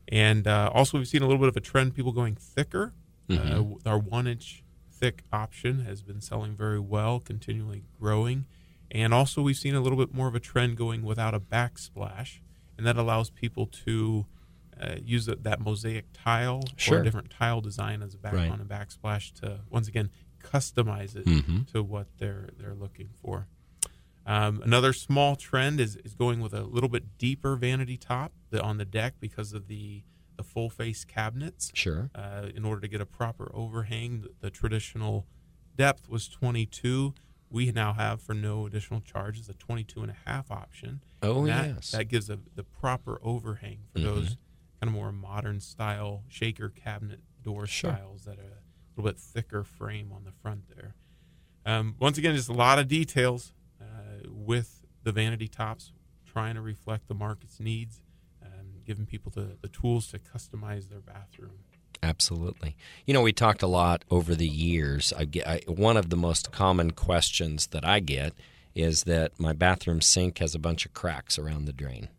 And 0.09 0.47
uh, 0.47 0.71
also, 0.73 0.97
we've 0.97 1.07
seen 1.07 1.21
a 1.21 1.25
little 1.25 1.39
bit 1.39 1.49
of 1.49 1.57
a 1.57 1.61
trend 1.61 1.95
people 1.95 2.11
going 2.11 2.35
thicker. 2.35 2.93
Mhm. 3.29 3.81
Uh, 3.85 3.89
our 3.89 3.99
one 3.99 4.25
inch 4.27 4.63
thick 4.89 5.23
option 5.33 5.83
has 5.85 6.01
been 6.01 6.21
selling 6.21 6.55
very 6.55 6.79
well, 6.79 7.19
continually 7.19 7.83
growing. 7.99 8.45
And 8.89 9.13
also, 9.13 9.41
we've 9.41 9.57
seen 9.57 9.75
a 9.75 9.81
little 9.81 9.97
bit 9.97 10.13
more 10.13 10.27
of 10.27 10.35
a 10.35 10.39
trend 10.39 10.77
going 10.77 11.03
without 11.03 11.33
a 11.33 11.39
backsplash. 11.39 12.39
And 12.77 12.85
that 12.87 12.95
allows 12.97 13.29
people 13.29 13.65
to 13.85 14.25
uh, 14.79 14.95
use 15.03 15.25
that, 15.25 15.43
that 15.43 15.59
mosaic 15.59 16.05
tile 16.13 16.61
or 16.87 16.99
a 16.99 17.03
different 17.03 17.31
tile 17.31 17.61
design 17.61 18.03
as 18.03 18.13
a 18.13 18.17
back 18.19 18.33
Right. 18.33 18.51
on 18.51 18.61
a 18.61 18.65
backsplash 18.65 19.33
to, 19.41 19.61
once 19.71 19.87
again, 19.87 20.11
customize 20.43 21.15
it 21.15 21.25
Mhm. 21.25 21.65
to 21.71 21.81
what 21.81 22.05
they're, 22.19 22.51
they're 22.59 22.75
looking 22.75 23.09
for. 23.19 23.47
Um, 24.27 24.61
another 24.63 24.91
small 24.93 25.35
trend 25.37 25.79
is, 25.79 25.95
is 26.03 26.13
going 26.13 26.41
with 26.41 26.53
a 26.53 26.63
little 26.63 26.89
bit 26.89 27.17
deeper 27.17 27.55
vanity 27.55 27.95
top 27.97 28.33
on 28.61 28.77
the 28.77 28.83
deck 28.85 29.13
because 29.21 29.53
of 29.53 29.67
the, 29.67 30.03
the 30.35 30.43
full 30.43 30.69
face 30.69 31.05
cabinets. 31.05 31.71
Sure. 31.73 32.09
Uh, 32.13 32.47
in 32.53 32.65
order 32.65 32.81
to 32.81 32.87
get 32.89 32.99
a 32.99 33.05
proper 33.05 33.49
overhang, 33.53 34.21
the, 34.21 34.29
the 34.41 34.49
traditional 34.49 35.25
depth 35.77 36.09
was 36.09 36.27
22. 36.27 37.13
We 37.49 37.71
now 37.71 37.93
have, 37.93 38.21
for 38.21 38.33
no 38.33 38.65
additional 38.65 38.99
charges, 38.99 39.47
a 39.47 39.53
22 39.53 40.01
and 40.01 40.11
a 40.11 40.15
half 40.29 40.51
option. 40.51 41.01
Oh, 41.23 41.39
And 41.39 41.47
that, 41.47 41.67
yes. 41.75 41.91
That 41.91 42.09
gives 42.09 42.29
a, 42.29 42.37
the 42.55 42.63
proper 42.65 43.19
overhang 43.23 43.79
for 43.93 43.99
Mhm. 43.99 44.03
those 44.03 44.27
kind 44.81 44.89
of 44.89 44.91
more 44.91 45.13
modern 45.13 45.61
style 45.61 46.23
shaker 46.27 46.67
cabinet 46.69 47.21
door 47.43 47.65
Sure. 47.65 47.93
styles 47.93 48.25
that 48.25 48.37
are 48.39 48.41
a 48.41 49.01
little 49.01 49.09
bit 49.09 49.17
thicker 49.19 49.63
frame 49.63 50.11
on 50.11 50.25
the 50.25 50.33
front 50.33 50.63
there. 50.75 50.95
Um, 51.65 51.95
once 51.99 52.17
again, 52.17 52.35
just 52.35 52.49
a 52.49 52.53
lot 52.53 52.77
of 52.79 52.87
details 52.89 53.53
with 54.47 54.85
the 55.03 55.11
vanity 55.11 55.47
tops, 55.47 55.91
trying 56.25 56.55
to 56.55 56.61
reflect 56.61 57.07
the 57.07 57.13
market's 57.13 57.59
needs, 57.59 58.01
and 58.41 58.83
giving 58.85 59.05
people 59.05 59.31
the, 59.35 59.57
the 59.61 59.67
tools 59.67 60.07
to 60.07 60.19
customize 60.19 60.89
their 60.89 61.01
bathroom. 61.01 61.59
Absolutely. 62.01 62.75
You 63.05 63.13
know, 63.13 63.21
we 63.21 63.33
talked 63.33 63.61
a 63.61 63.67
lot 63.67 64.05
over 64.09 64.35
the 64.35 64.47
years. 64.47 65.13
I 65.17 65.25
get 65.25 65.47
I, 65.47 65.61
one 65.67 65.97
of 65.97 66.09
the 66.09 66.15
most 66.15 66.51
common 66.51 66.91
questions 66.91 67.67
that 67.67 67.85
I 67.85 67.99
get 67.99 68.33
is 68.73 69.03
that 69.03 69.39
my 69.39 69.53
bathroom 69.53 70.01
sink 70.01 70.37
has 70.37 70.55
a 70.55 70.59
bunch 70.59 70.85
of 70.85 70.93
cracks 70.93 71.37
around 71.37 71.65
the 71.65 71.73
drain. 71.73 72.09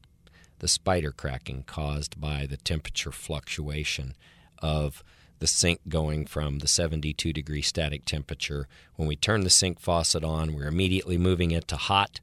The 0.59 0.69
spider 0.69 1.13
cracking 1.13 1.63
caused 1.63 2.21
by 2.21 2.47
the 2.47 2.57
temperature 2.57 3.13
fluctuation 3.13 4.17
of 4.59 5.05
the 5.39 5.47
sink 5.47 5.81
going 5.89 6.27
from 6.27 6.59
the 6.59 6.69
72 6.69 7.33
degree 7.33 7.63
static 7.63 8.05
temperature. 8.05 8.69
When 8.97 9.09
we 9.09 9.17
turn 9.17 9.43
the 9.43 9.51
sink 9.51 9.81
faucet 9.81 10.25
on, 10.25 10.55
we're 10.55 10.67
immediately 10.67 11.19
moving 11.19 11.51
it 11.51 11.69
to 11.69 11.77
hot 11.77 12.21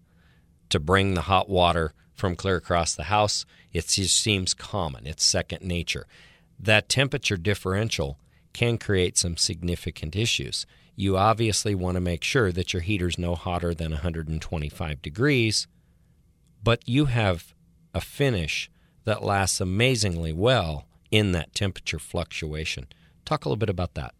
to 0.69 0.79
bring 0.79 1.13
the 1.13 1.21
hot 1.21 1.49
water 1.49 1.93
from 2.13 2.35
clear 2.35 2.55
across 2.55 2.95
the 2.95 3.03
house. 3.03 3.45
It 3.71 3.87
just 3.87 4.19
seems 4.19 4.53
common. 4.53 5.05
It's 5.05 5.23
second 5.23 5.61
nature. 5.61 6.07
That 6.59 6.89
temperature 6.89 7.37
differential 7.37 8.17
can 8.53 8.77
create 8.77 9.17
some 9.17 9.37
significant 9.37 10.15
issues. 10.15 10.65
You 10.95 11.17
obviously 11.17 11.75
want 11.75 11.95
to 11.95 12.01
make 12.01 12.23
sure 12.23 12.51
that 12.53 12.73
your 12.73 12.81
heater's 12.81 13.17
no 13.17 13.35
hotter 13.35 13.73
than 13.73 13.91
125 13.91 15.01
degrees, 15.01 15.67
but 16.63 16.87
you 16.87 17.05
have 17.05 17.53
a 17.93 17.99
finish 17.99 18.71
that 19.03 19.23
lasts 19.23 19.59
amazingly 19.59 20.31
well 20.31 20.87
in 21.11 21.33
that 21.33 21.53
temperature 21.53 21.99
fluctuation. 21.99 22.87
Talk 23.25 23.45
a 23.45 23.49
little 23.49 23.57
bit 23.57 23.69
about 23.69 23.95
that. 23.95 24.13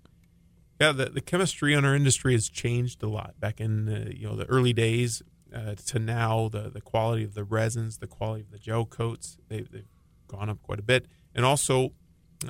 Yeah, 0.81 0.91
the, 0.91 1.05
the 1.05 1.21
chemistry 1.21 1.73
in 1.73 1.85
our 1.85 1.95
industry 1.95 2.33
has 2.33 2.49
changed 2.49 3.01
a 3.03 3.07
lot. 3.07 3.39
Back 3.39 3.61
in 3.61 3.87
uh, 3.87 4.09
you 4.13 4.27
know 4.27 4.35
the 4.35 4.45
early 4.45 4.73
days 4.73 5.21
uh, 5.55 5.75
to 5.87 5.99
now, 5.99 6.49
the 6.49 6.69
the 6.69 6.81
quality 6.81 7.23
of 7.23 7.33
the 7.33 7.43
resins, 7.43 7.99
the 7.99 8.07
quality 8.07 8.41
of 8.41 8.51
the 8.51 8.57
gel 8.59 8.85
coats, 8.85 9.37
they, 9.47 9.61
they've 9.61 9.87
gone 10.27 10.49
up 10.49 10.61
quite 10.63 10.79
a 10.79 10.83
bit, 10.83 11.05
and 11.33 11.45
also 11.45 11.93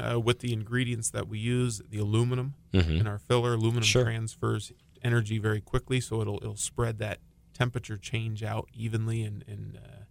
uh, 0.01 0.19
with 0.19 0.39
the 0.39 0.53
ingredients 0.53 1.11
that 1.11 1.27
we 1.27 1.37
use, 1.37 1.81
the 1.89 1.99
aluminum 1.99 2.55
Mhm. 2.73 2.99
in 3.01 3.07
our 3.07 3.19
filler, 3.19 3.53
aluminum 3.53 3.83
Sure. 3.83 4.03
transfers 4.03 4.71
energy 5.03 5.37
very 5.37 5.61
quickly, 5.61 5.99
so 6.01 6.19
it'll 6.21 6.37
it'll 6.37 6.55
spread 6.57 6.97
that 6.99 7.19
temperature 7.53 7.97
change 7.97 8.41
out 8.43 8.67
evenly 8.73 9.23
and 9.23 9.43
and 9.47 9.77
uh, 9.77 10.03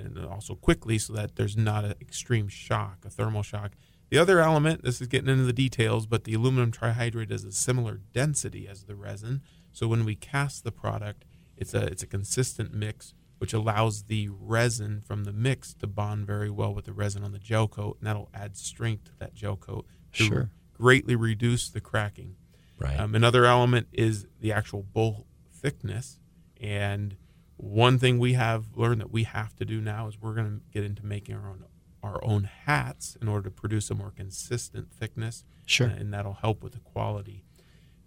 and 0.00 0.16
also 0.26 0.54
quickly, 0.54 0.96
so 0.96 1.12
that 1.12 1.34
there's 1.34 1.56
not 1.56 1.84
an 1.84 1.94
extreme 2.00 2.46
shock, 2.46 3.04
a 3.04 3.10
thermal 3.10 3.42
shock. 3.42 3.72
The 4.10 4.18
other 4.18 4.40
element, 4.40 4.82
this 4.84 5.00
is 5.00 5.06
getting 5.06 5.28
into 5.28 5.44
the 5.44 5.52
details, 5.52 6.06
but 6.06 6.24
the 6.24 6.34
aluminum 6.34 6.72
trihydrate 6.72 7.30
is 7.30 7.44
a 7.44 7.52
similar 7.52 8.00
density 8.12 8.66
as 8.66 8.84
the 8.84 8.94
resin. 8.96 9.42
So 9.72 9.86
when 9.86 10.04
we 10.04 10.14
cast 10.14 10.64
the 10.64 10.72
product, 10.72 11.24
it's 11.56 11.74
a 11.74 11.82
it's 11.86 12.02
a 12.02 12.06
consistent 12.06 12.72
mix, 12.72 13.14
which 13.38 13.52
allows 13.52 14.04
the 14.04 14.28
resin 14.30 15.02
from 15.04 15.24
the 15.24 15.32
mix 15.32 15.74
to 15.74 15.86
bond 15.86 16.26
very 16.26 16.50
well 16.50 16.72
with 16.74 16.86
the 16.86 16.92
resin 16.92 17.22
on 17.22 17.32
the 17.32 17.38
gel 17.38 17.68
coat, 17.68 17.98
and 18.00 18.06
that'll 18.06 18.30
add 18.32 18.56
strength 18.56 19.04
to 19.04 19.12
that 19.18 19.34
gel 19.34 19.56
coat 19.56 19.86
to 20.14 20.24
Sure. 20.24 20.50
greatly 20.72 21.14
reduce 21.16 21.68
the 21.68 21.80
cracking. 21.80 22.36
Right. 22.78 22.98
Um, 22.98 23.14
another 23.14 23.44
element 23.44 23.88
is 23.92 24.26
the 24.40 24.52
actual 24.52 24.82
bowl 24.84 25.26
thickness. 25.52 26.18
And 26.60 27.16
one 27.56 27.98
thing 27.98 28.18
we 28.18 28.34
have 28.34 28.76
learned 28.76 29.00
that 29.00 29.10
we 29.10 29.24
have 29.24 29.54
to 29.56 29.64
do 29.64 29.80
now 29.80 30.06
is 30.06 30.18
we're 30.20 30.34
going 30.34 30.60
to 30.60 30.64
get 30.72 30.84
into 30.84 31.04
making 31.04 31.34
our 31.34 31.48
own 31.50 31.64
our 32.02 32.22
own 32.24 32.44
hats 32.66 33.16
in 33.20 33.28
order 33.28 33.48
to 33.48 33.50
produce 33.50 33.90
a 33.90 33.94
more 33.94 34.12
consistent 34.14 34.92
thickness. 34.92 35.44
Sure. 35.66 35.86
and 35.86 36.14
that'll 36.14 36.32
help 36.32 36.62
with 36.62 36.72
the 36.72 36.80
quality. 36.80 37.44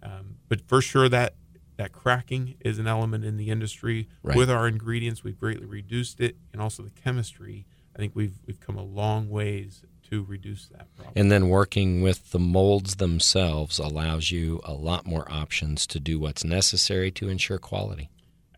Um, 0.02 0.36
but 0.48 0.60
for 0.66 0.82
sure, 0.82 1.08
that 1.08 1.34
that 1.76 1.92
cracking 1.92 2.56
is 2.60 2.78
an 2.78 2.86
element 2.86 3.24
in 3.24 3.36
the 3.36 3.50
industry. 3.50 4.08
Right. 4.22 4.36
With 4.36 4.50
our 4.50 4.68
ingredients, 4.68 5.24
we've 5.24 5.38
greatly 5.38 5.66
reduced 5.66 6.20
it, 6.20 6.36
and 6.52 6.60
also 6.60 6.82
the 6.82 6.90
chemistry. 6.90 7.66
I 7.94 7.98
think 7.98 8.14
we've 8.14 8.38
we've 8.46 8.60
come 8.60 8.76
a 8.76 8.82
long 8.82 9.30
ways 9.30 9.84
to 10.10 10.24
reduce 10.24 10.66
that 10.68 10.94
problem. 10.94 11.14
And 11.16 11.30
then 11.30 11.48
working 11.48 12.02
with 12.02 12.32
the 12.32 12.38
molds 12.38 12.96
themselves 12.96 13.78
allows 13.78 14.30
you 14.30 14.60
a 14.64 14.72
lot 14.72 15.06
more 15.06 15.30
options 15.30 15.86
to 15.88 16.00
do 16.00 16.18
what's 16.18 16.44
necessary 16.44 17.10
to 17.12 17.28
ensure 17.28 17.58
quality. 17.58 18.10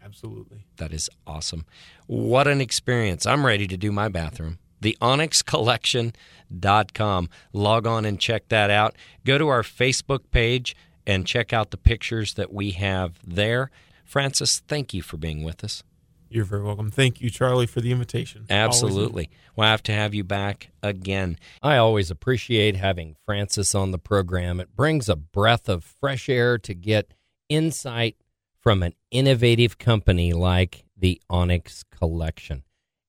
Absolutely. 0.02 0.66
That 0.76 0.92
is 0.92 1.08
awesome. 1.26 1.64
What 2.06 2.46
an 2.46 2.60
experience. 2.60 3.26
I'm 3.26 3.46
ready 3.46 3.66
to 3.66 3.76
do 3.76 3.92
my 3.92 4.08
bathroom. 4.08 4.58
The 4.80 4.96
onyxcollection.com. 5.00 7.28
Log 7.52 7.86
on 7.86 8.04
and 8.04 8.20
check 8.20 8.48
that 8.48 8.70
out. 8.70 8.96
Go 9.24 9.38
to 9.38 9.48
our 9.48 9.62
Facebook 9.62 10.30
page 10.30 10.76
and 11.06 11.26
check 11.26 11.52
out 11.52 11.70
the 11.70 11.76
pictures 11.76 12.34
that 12.34 12.52
we 12.52 12.72
have 12.72 13.18
there. 13.26 13.70
Francis, 14.04 14.60
thank 14.60 14.94
you 14.94 15.02
for 15.02 15.16
being 15.16 15.44
with 15.44 15.64
us. 15.64 15.82
You're 16.28 16.44
very 16.44 16.62
welcome. 16.62 16.90
Thank 16.90 17.20
you, 17.20 17.30
Charlie, 17.30 17.66
for 17.66 17.80
the 17.80 17.92
invitation. 17.92 18.46
Absolutely. 18.50 19.30
We'll 19.54 19.68
have 19.68 19.84
to 19.84 19.92
have 19.92 20.14
you 20.14 20.24
back 20.24 20.70
again. 20.82 21.38
I 21.62 21.76
always 21.76 22.10
appreciate 22.10 22.74
having 22.74 23.14
Francis 23.24 23.72
on 23.74 23.92
the 23.92 23.98
program. 23.98 24.58
It 24.58 24.74
brings 24.74 25.08
a 25.08 25.14
breath 25.14 25.68
of 25.68 25.84
fresh 25.84 26.28
air 26.28 26.58
to 26.58 26.74
get 26.74 27.14
insight 27.48 28.16
from 28.60 28.82
an 28.82 28.94
innovative 29.12 29.78
company 29.78 30.32
like 30.32 30.84
the 30.96 31.20
Onyx 31.30 31.84
Collection. 31.84 32.64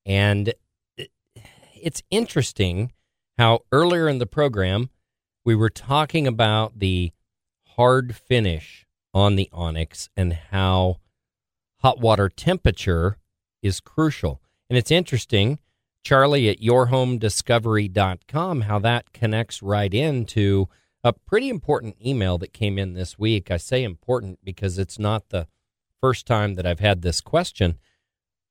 And 0.05 0.53
it's 1.85 2.03
interesting 2.09 2.91
how 3.37 3.59
earlier 3.71 4.09
in 4.09 4.17
the 4.17 4.25
program 4.25 4.89
we 5.45 5.53
were 5.53 5.69
talking 5.69 6.25
about 6.25 6.79
the 6.79 7.11
hard 7.75 8.15
finish 8.15 8.87
on 9.13 9.35
the 9.35 9.47
Onyx 9.53 10.09
and 10.17 10.33
how 10.33 10.97
hot 11.81 11.99
water 11.99 12.27
temperature 12.27 13.19
is 13.61 13.79
crucial. 13.79 14.41
And 14.67 14.79
it's 14.79 14.89
interesting, 14.89 15.59
Charlie 16.03 16.49
at 16.49 16.59
yourhomediscovery.com, 16.59 18.61
how 18.61 18.79
that 18.79 19.13
connects 19.13 19.61
right 19.61 19.93
into 19.93 20.67
a 21.03 21.13
pretty 21.13 21.49
important 21.49 21.97
email 22.03 22.39
that 22.39 22.51
came 22.51 22.79
in 22.79 22.93
this 22.93 23.19
week. 23.19 23.51
I 23.51 23.57
say 23.57 23.83
important 23.83 24.39
because 24.43 24.79
it's 24.79 24.97
not 24.97 25.29
the 25.29 25.47
first 26.01 26.25
time 26.25 26.55
that 26.55 26.65
I've 26.65 26.79
had 26.79 27.03
this 27.03 27.21
question. 27.21 27.77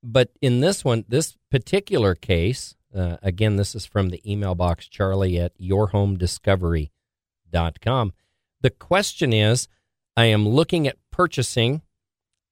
But 0.01 0.29
in 0.41 0.61
this 0.61 0.85
one, 0.85 1.03
this 1.09 1.35
particular 1.51 2.15
case, 2.15 2.77
uh, 2.95 3.17
again, 3.21 3.57
this 3.57 3.75
is 3.75 3.85
from 3.85 4.09
the 4.09 4.21
email 4.29 4.55
box, 4.55 4.87
charlie 4.87 5.39
at 5.39 5.55
yourhomediscovery.com. 5.59 8.13
The 8.61 8.69
question 8.69 9.33
is 9.33 9.67
I 10.17 10.25
am 10.25 10.47
looking 10.47 10.87
at 10.87 10.97
purchasing 11.11 11.81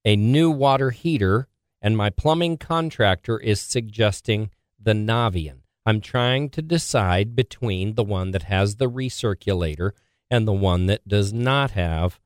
a 0.06 0.16
new 0.16 0.52
water 0.52 0.92
heater, 0.92 1.48
and 1.82 1.96
my 1.96 2.10
plumbing 2.10 2.58
contractor 2.58 3.40
is 3.40 3.62
suggesting 3.62 4.50
the 4.80 4.94
Navien. 4.94 5.60
I'm 5.86 6.02
trying 6.02 6.50
to 6.52 6.62
decide 6.62 7.36
between 7.36 7.96
the 7.96 8.04
one 8.04 8.32
that 8.32 8.44
has 8.44 8.76
the 8.76 8.90
recirculator 8.90 9.92
and 10.30 10.48
the 10.48 10.54
one 10.54 10.86
that 10.88 11.08
does 11.08 11.34
not 11.34 11.72
have 11.72 12.20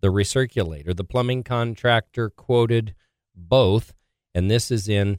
the 0.00 0.08
recirculator. 0.08 0.94
The 0.94 1.04
plumbing 1.04 1.44
contractor 1.44 2.30
quoted 2.30 2.94
both, 3.34 3.94
and 4.34 4.50
this 4.50 4.70
is 4.70 4.88
in 4.88 5.18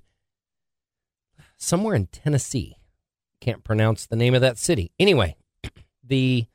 somewhere 1.58 1.96
in 1.96 2.08
Tennessee. 2.08 2.78
Can't 3.42 3.64
pronounce 3.64 4.06
the 4.06 4.16
name 4.16 4.34
of 4.34 4.42
that 4.42 4.58
city. 4.58 4.92
Anyway, 5.00 5.36
the 6.04 6.46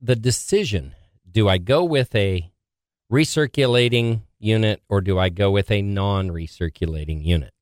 the 0.00 0.16
decision, 0.16 0.94
do 1.30 1.48
I 1.48 1.58
go 1.58 1.84
with 1.84 2.14
a 2.14 2.50
recirculating 3.10 4.22
unit 4.40 4.82
or 4.88 5.00
do 5.00 5.18
I 5.18 5.28
go 5.28 5.50
with 5.50 5.70
a 5.70 5.80
non-recirculating 5.80 7.24
unit? 7.24 7.52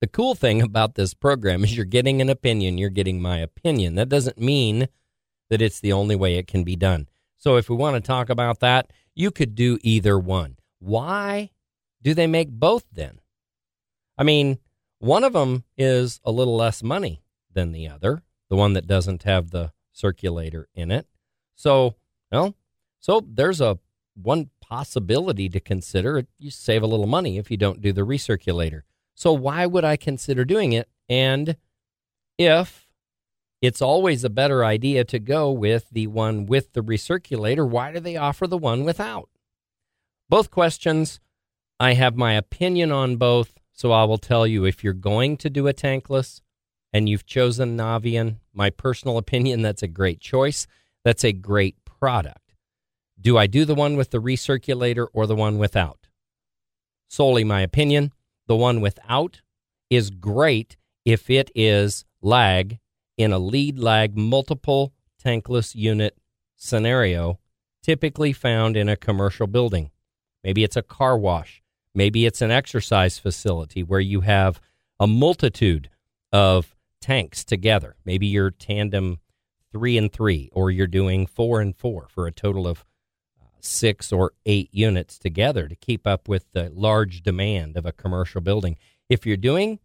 The 0.00 0.06
cool 0.06 0.34
thing 0.34 0.62
about 0.62 0.94
this 0.94 1.12
program 1.12 1.64
is 1.64 1.76
you're 1.76 1.84
getting 1.84 2.20
an 2.20 2.30
opinion, 2.30 2.78
you're 2.78 2.90
getting 2.90 3.20
my 3.20 3.38
opinion. 3.38 3.94
That 3.94 4.08
doesn't 4.08 4.38
mean 4.38 4.88
that 5.50 5.62
it's 5.62 5.80
the 5.80 5.92
only 5.92 6.16
way 6.16 6.36
it 6.36 6.46
can 6.46 6.64
be 6.64 6.76
done. 6.76 7.08
So 7.36 7.56
if 7.56 7.68
we 7.68 7.76
want 7.76 7.96
to 7.96 8.06
talk 8.06 8.30
about 8.30 8.60
that, 8.60 8.90
you 9.14 9.30
could 9.30 9.54
do 9.54 9.78
either 9.82 10.18
one. 10.18 10.56
Why 10.78 11.50
do 12.02 12.14
they 12.14 12.26
make 12.26 12.50
both 12.50 12.84
then? 12.92 13.20
I 14.16 14.22
mean, 14.22 14.58
one 14.98 15.24
of 15.24 15.32
them 15.32 15.64
is 15.76 16.20
a 16.24 16.30
little 16.30 16.56
less 16.56 16.82
money 16.82 17.22
than 17.52 17.72
the 17.72 17.88
other, 17.88 18.22
the 18.48 18.56
one 18.56 18.72
that 18.74 18.86
doesn't 18.86 19.24
have 19.24 19.50
the 19.50 19.72
circulator 19.92 20.68
in 20.74 20.90
it. 20.90 21.06
So, 21.54 21.96
well, 22.30 22.54
so 23.00 23.24
there's 23.26 23.60
a 23.60 23.78
one 24.14 24.50
possibility 24.60 25.48
to 25.48 25.60
consider. 25.60 26.24
You 26.38 26.50
save 26.50 26.82
a 26.82 26.86
little 26.86 27.06
money 27.06 27.38
if 27.38 27.50
you 27.50 27.56
don't 27.56 27.80
do 27.80 27.92
the 27.92 28.02
recirculator. 28.02 28.82
So 29.14 29.32
why 29.32 29.66
would 29.66 29.84
I 29.84 29.96
consider 29.96 30.44
doing 30.44 30.72
it? 30.72 30.88
And 31.08 31.56
if 32.38 32.88
it's 33.60 33.82
always 33.82 34.24
a 34.24 34.30
better 34.30 34.64
idea 34.64 35.04
to 35.04 35.18
go 35.18 35.50
with 35.50 35.88
the 35.90 36.06
one 36.06 36.46
with 36.46 36.72
the 36.72 36.82
recirculator, 36.82 37.68
why 37.68 37.92
do 37.92 38.00
they 38.00 38.16
offer 38.16 38.46
the 38.46 38.58
one 38.58 38.84
without? 38.84 39.28
Both 40.28 40.50
questions. 40.50 41.20
I 41.78 41.94
have 41.94 42.16
my 42.16 42.34
opinion 42.34 42.92
on 42.92 43.16
both. 43.16 43.60
So 43.74 43.90
I 43.90 44.04
will 44.04 44.18
tell 44.18 44.46
you 44.46 44.64
if 44.64 44.84
you're 44.84 44.92
going 44.92 45.36
to 45.38 45.50
do 45.50 45.66
a 45.66 45.74
tankless 45.74 46.40
and 46.92 47.08
you've 47.08 47.26
chosen 47.26 47.76
Navien, 47.76 48.36
my 48.52 48.70
personal 48.70 49.18
opinion, 49.18 49.62
that's 49.62 49.82
a 49.82 49.88
great 49.88 50.20
choice. 50.20 50.68
That's 51.04 51.24
a 51.24 51.32
great 51.32 51.84
product. 51.84 52.54
Do 53.20 53.36
I 53.36 53.48
do 53.48 53.64
the 53.64 53.74
one 53.74 53.96
with 53.96 54.10
the 54.10 54.20
recirculator 54.20 55.08
or 55.12 55.26
the 55.26 55.34
one 55.34 55.58
without? 55.58 56.06
Solely 57.08 57.42
my 57.42 57.62
opinion. 57.62 58.12
The 58.46 58.54
one 58.54 58.80
without 58.80 59.42
is 59.90 60.10
great 60.10 60.76
if 61.04 61.28
it 61.28 61.50
is 61.54 62.04
lag 62.22 62.78
in 63.16 63.32
a 63.32 63.38
lead 63.40 63.78
lag 63.78 64.16
multiple 64.16 64.92
tankless 65.22 65.74
unit 65.74 66.16
scenario, 66.54 67.40
typically 67.82 68.32
found 68.32 68.76
in 68.76 68.88
a 68.88 68.96
commercial 68.96 69.48
building. 69.48 69.90
Maybe 70.44 70.62
it's 70.62 70.76
a 70.76 70.82
car 70.82 71.18
wash. 71.18 71.63
Maybe 71.94 72.26
it's 72.26 72.42
an 72.42 72.50
exercise 72.50 73.18
facility 73.18 73.82
where 73.82 74.00
you 74.00 74.22
have 74.22 74.60
a 74.98 75.06
multitude 75.06 75.90
of 76.32 76.74
tanks 77.00 77.44
together. 77.44 77.96
Maybe 78.04 78.26
you're 78.26 78.50
tandem 78.50 79.18
three 79.72 79.98
and 79.98 80.12
three, 80.12 80.50
or 80.52 80.70
you're 80.70 80.86
doing 80.86 81.26
four 81.26 81.60
and 81.60 81.76
four 81.76 82.06
for 82.08 82.26
a 82.26 82.32
total 82.32 82.68
of 82.68 82.84
uh, 83.40 83.46
six 83.60 84.12
or 84.12 84.32
eight 84.46 84.70
units 84.72 85.18
together 85.18 85.66
to 85.66 85.74
keep 85.74 86.06
up 86.06 86.28
with 86.28 86.46
the 86.52 86.70
large 86.72 87.22
demand 87.22 87.76
of 87.76 87.84
a 87.84 87.92
commercial 87.92 88.40
building. 88.40 88.76
If 89.08 89.26
you're 89.26 89.36
doing 89.36 89.80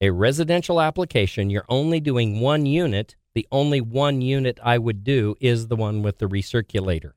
a 0.00 0.10
residential 0.10 0.80
application, 0.80 1.50
you're 1.50 1.66
only 1.68 2.00
doing 2.00 2.40
one 2.40 2.64
unit. 2.64 3.14
The 3.34 3.46
only 3.52 3.82
one 3.82 4.22
unit 4.22 4.58
I 4.62 4.78
would 4.78 5.04
do 5.04 5.36
is 5.38 5.68
the 5.68 5.76
one 5.76 6.02
with 6.02 6.18
the 6.18 6.26
recirculator. 6.26 7.12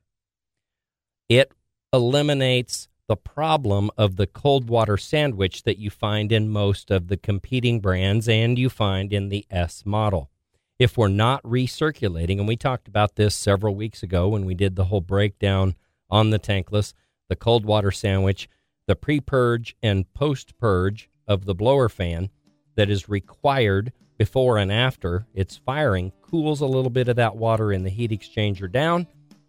It 1.30 1.54
eliminates 1.94 2.89
the 3.10 3.18
problem 3.18 3.90
of 3.98 4.18
the 4.18 4.28
cold 4.28 4.70
water 4.70 4.96
sandwich 4.96 5.64
that 5.64 5.80
you 5.80 5.90
find 5.90 6.32
in 6.32 6.48
most 6.48 6.92
of 6.92 7.08
the 7.08 7.18
competing 7.18 7.80
brands 7.80 8.30
and 8.30 8.60
you 8.60 8.70
find 8.70 9.12
in 9.12 9.30
the 9.30 9.48
S 9.50 9.84
model. 9.84 10.30
If 10.78 10.96
we're 10.96 11.08
not 11.08 11.42
recirculating, 11.42 12.38
and 12.38 12.48
we 12.48 12.56
talked 12.56 12.88
about 12.88 13.16
this 13.16 13.34
several 13.34 13.74
weeks 13.74 14.04
ago 14.04 14.30
when 14.30 14.46
we 14.46 14.54
did 14.54 14.76
the 14.76 14.86
whole 14.86 15.02
breakdown 15.02 15.74
on 16.08 16.30
the 16.30 16.38
tankless, 16.38 16.94
the 17.30 17.36
cold 17.36 17.66
water 17.66 17.90
sandwich, 17.90 18.48
the 18.86 18.96
pre 18.96 19.20
purge 19.20 19.76
and 19.82 20.14
post 20.14 20.56
purge 20.60 21.10
of 21.28 21.46
the 21.46 21.56
blower 21.56 21.90
fan 21.90 22.30
that 22.76 22.92
is 22.92 23.10
required 23.10 23.92
before 24.20 24.60
and 24.60 24.72
after 24.72 25.26
it's 25.34 25.58
firing 25.58 26.12
cools 26.22 26.62
a 26.62 26.68
little 26.68 26.92
bit 26.92 27.08
of 27.08 27.16
that 27.16 27.36
water 27.36 27.74
in 27.74 27.82
the 27.82 27.90
heat 27.90 28.12
exchanger 28.12 28.72
down, 28.72 29.08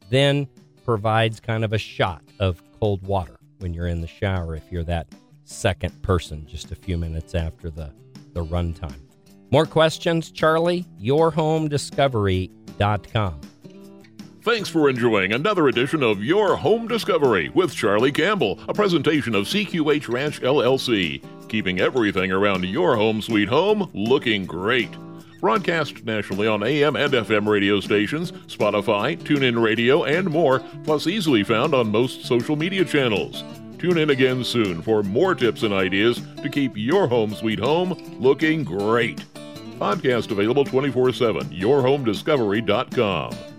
then 0.08 0.48
provides 0.86 1.40
kind 1.40 1.62
of 1.62 1.74
a 1.74 1.78
shot 1.78 2.22
of 2.38 2.62
cold 2.80 3.02
water 3.02 3.39
when 3.60 3.74
you're 3.74 3.86
in 3.86 4.00
the 4.00 4.06
shower 4.06 4.56
if 4.56 4.64
you're 4.70 4.84
that 4.84 5.08
second 5.44 6.00
person 6.02 6.46
just 6.46 6.72
a 6.72 6.76
few 6.76 6.96
minutes 6.96 7.34
after 7.34 7.68
the, 7.70 7.92
the 8.32 8.42
runtime. 8.44 8.96
More 9.50 9.66
questions, 9.66 10.30
Charlie? 10.30 10.86
YourHomeDiscovery.com. 11.00 13.40
Thanks 14.42 14.70
for 14.70 14.88
enjoying 14.88 15.34
another 15.34 15.68
edition 15.68 16.02
of 16.02 16.24
Your 16.24 16.56
Home 16.56 16.88
Discovery 16.88 17.50
with 17.50 17.74
Charlie 17.74 18.10
Campbell, 18.10 18.58
a 18.68 18.72
presentation 18.72 19.34
of 19.34 19.44
CQH 19.44 20.08
Ranch 20.08 20.40
LLC, 20.40 21.22
keeping 21.48 21.80
everything 21.80 22.32
around 22.32 22.64
your 22.64 22.96
home 22.96 23.20
sweet 23.20 23.50
home 23.50 23.90
looking 23.92 24.46
great. 24.46 24.88
Broadcast 25.40 26.04
nationally 26.04 26.46
on 26.46 26.62
AM 26.62 26.96
and 26.96 27.12
FM 27.12 27.48
radio 27.48 27.80
stations, 27.80 28.32
Spotify, 28.32 29.18
TuneIn 29.18 29.62
Radio, 29.62 30.04
and 30.04 30.28
more, 30.28 30.60
plus 30.84 31.06
easily 31.06 31.42
found 31.42 31.74
on 31.74 31.90
most 31.90 32.26
social 32.26 32.56
media 32.56 32.84
channels. 32.84 33.42
Tune 33.78 33.96
in 33.96 34.10
again 34.10 34.44
soon 34.44 34.82
for 34.82 35.02
more 35.02 35.34
tips 35.34 35.62
and 35.62 35.72
ideas 35.72 36.20
to 36.42 36.50
keep 36.50 36.72
your 36.76 37.06
home 37.06 37.34
sweet 37.34 37.58
home 37.58 37.92
looking 38.20 38.62
great. 38.62 39.24
Podcast 39.78 40.30
available 40.30 40.66
24 40.66 41.14
7, 41.14 41.48
yourhomediscovery.com. 41.48 43.49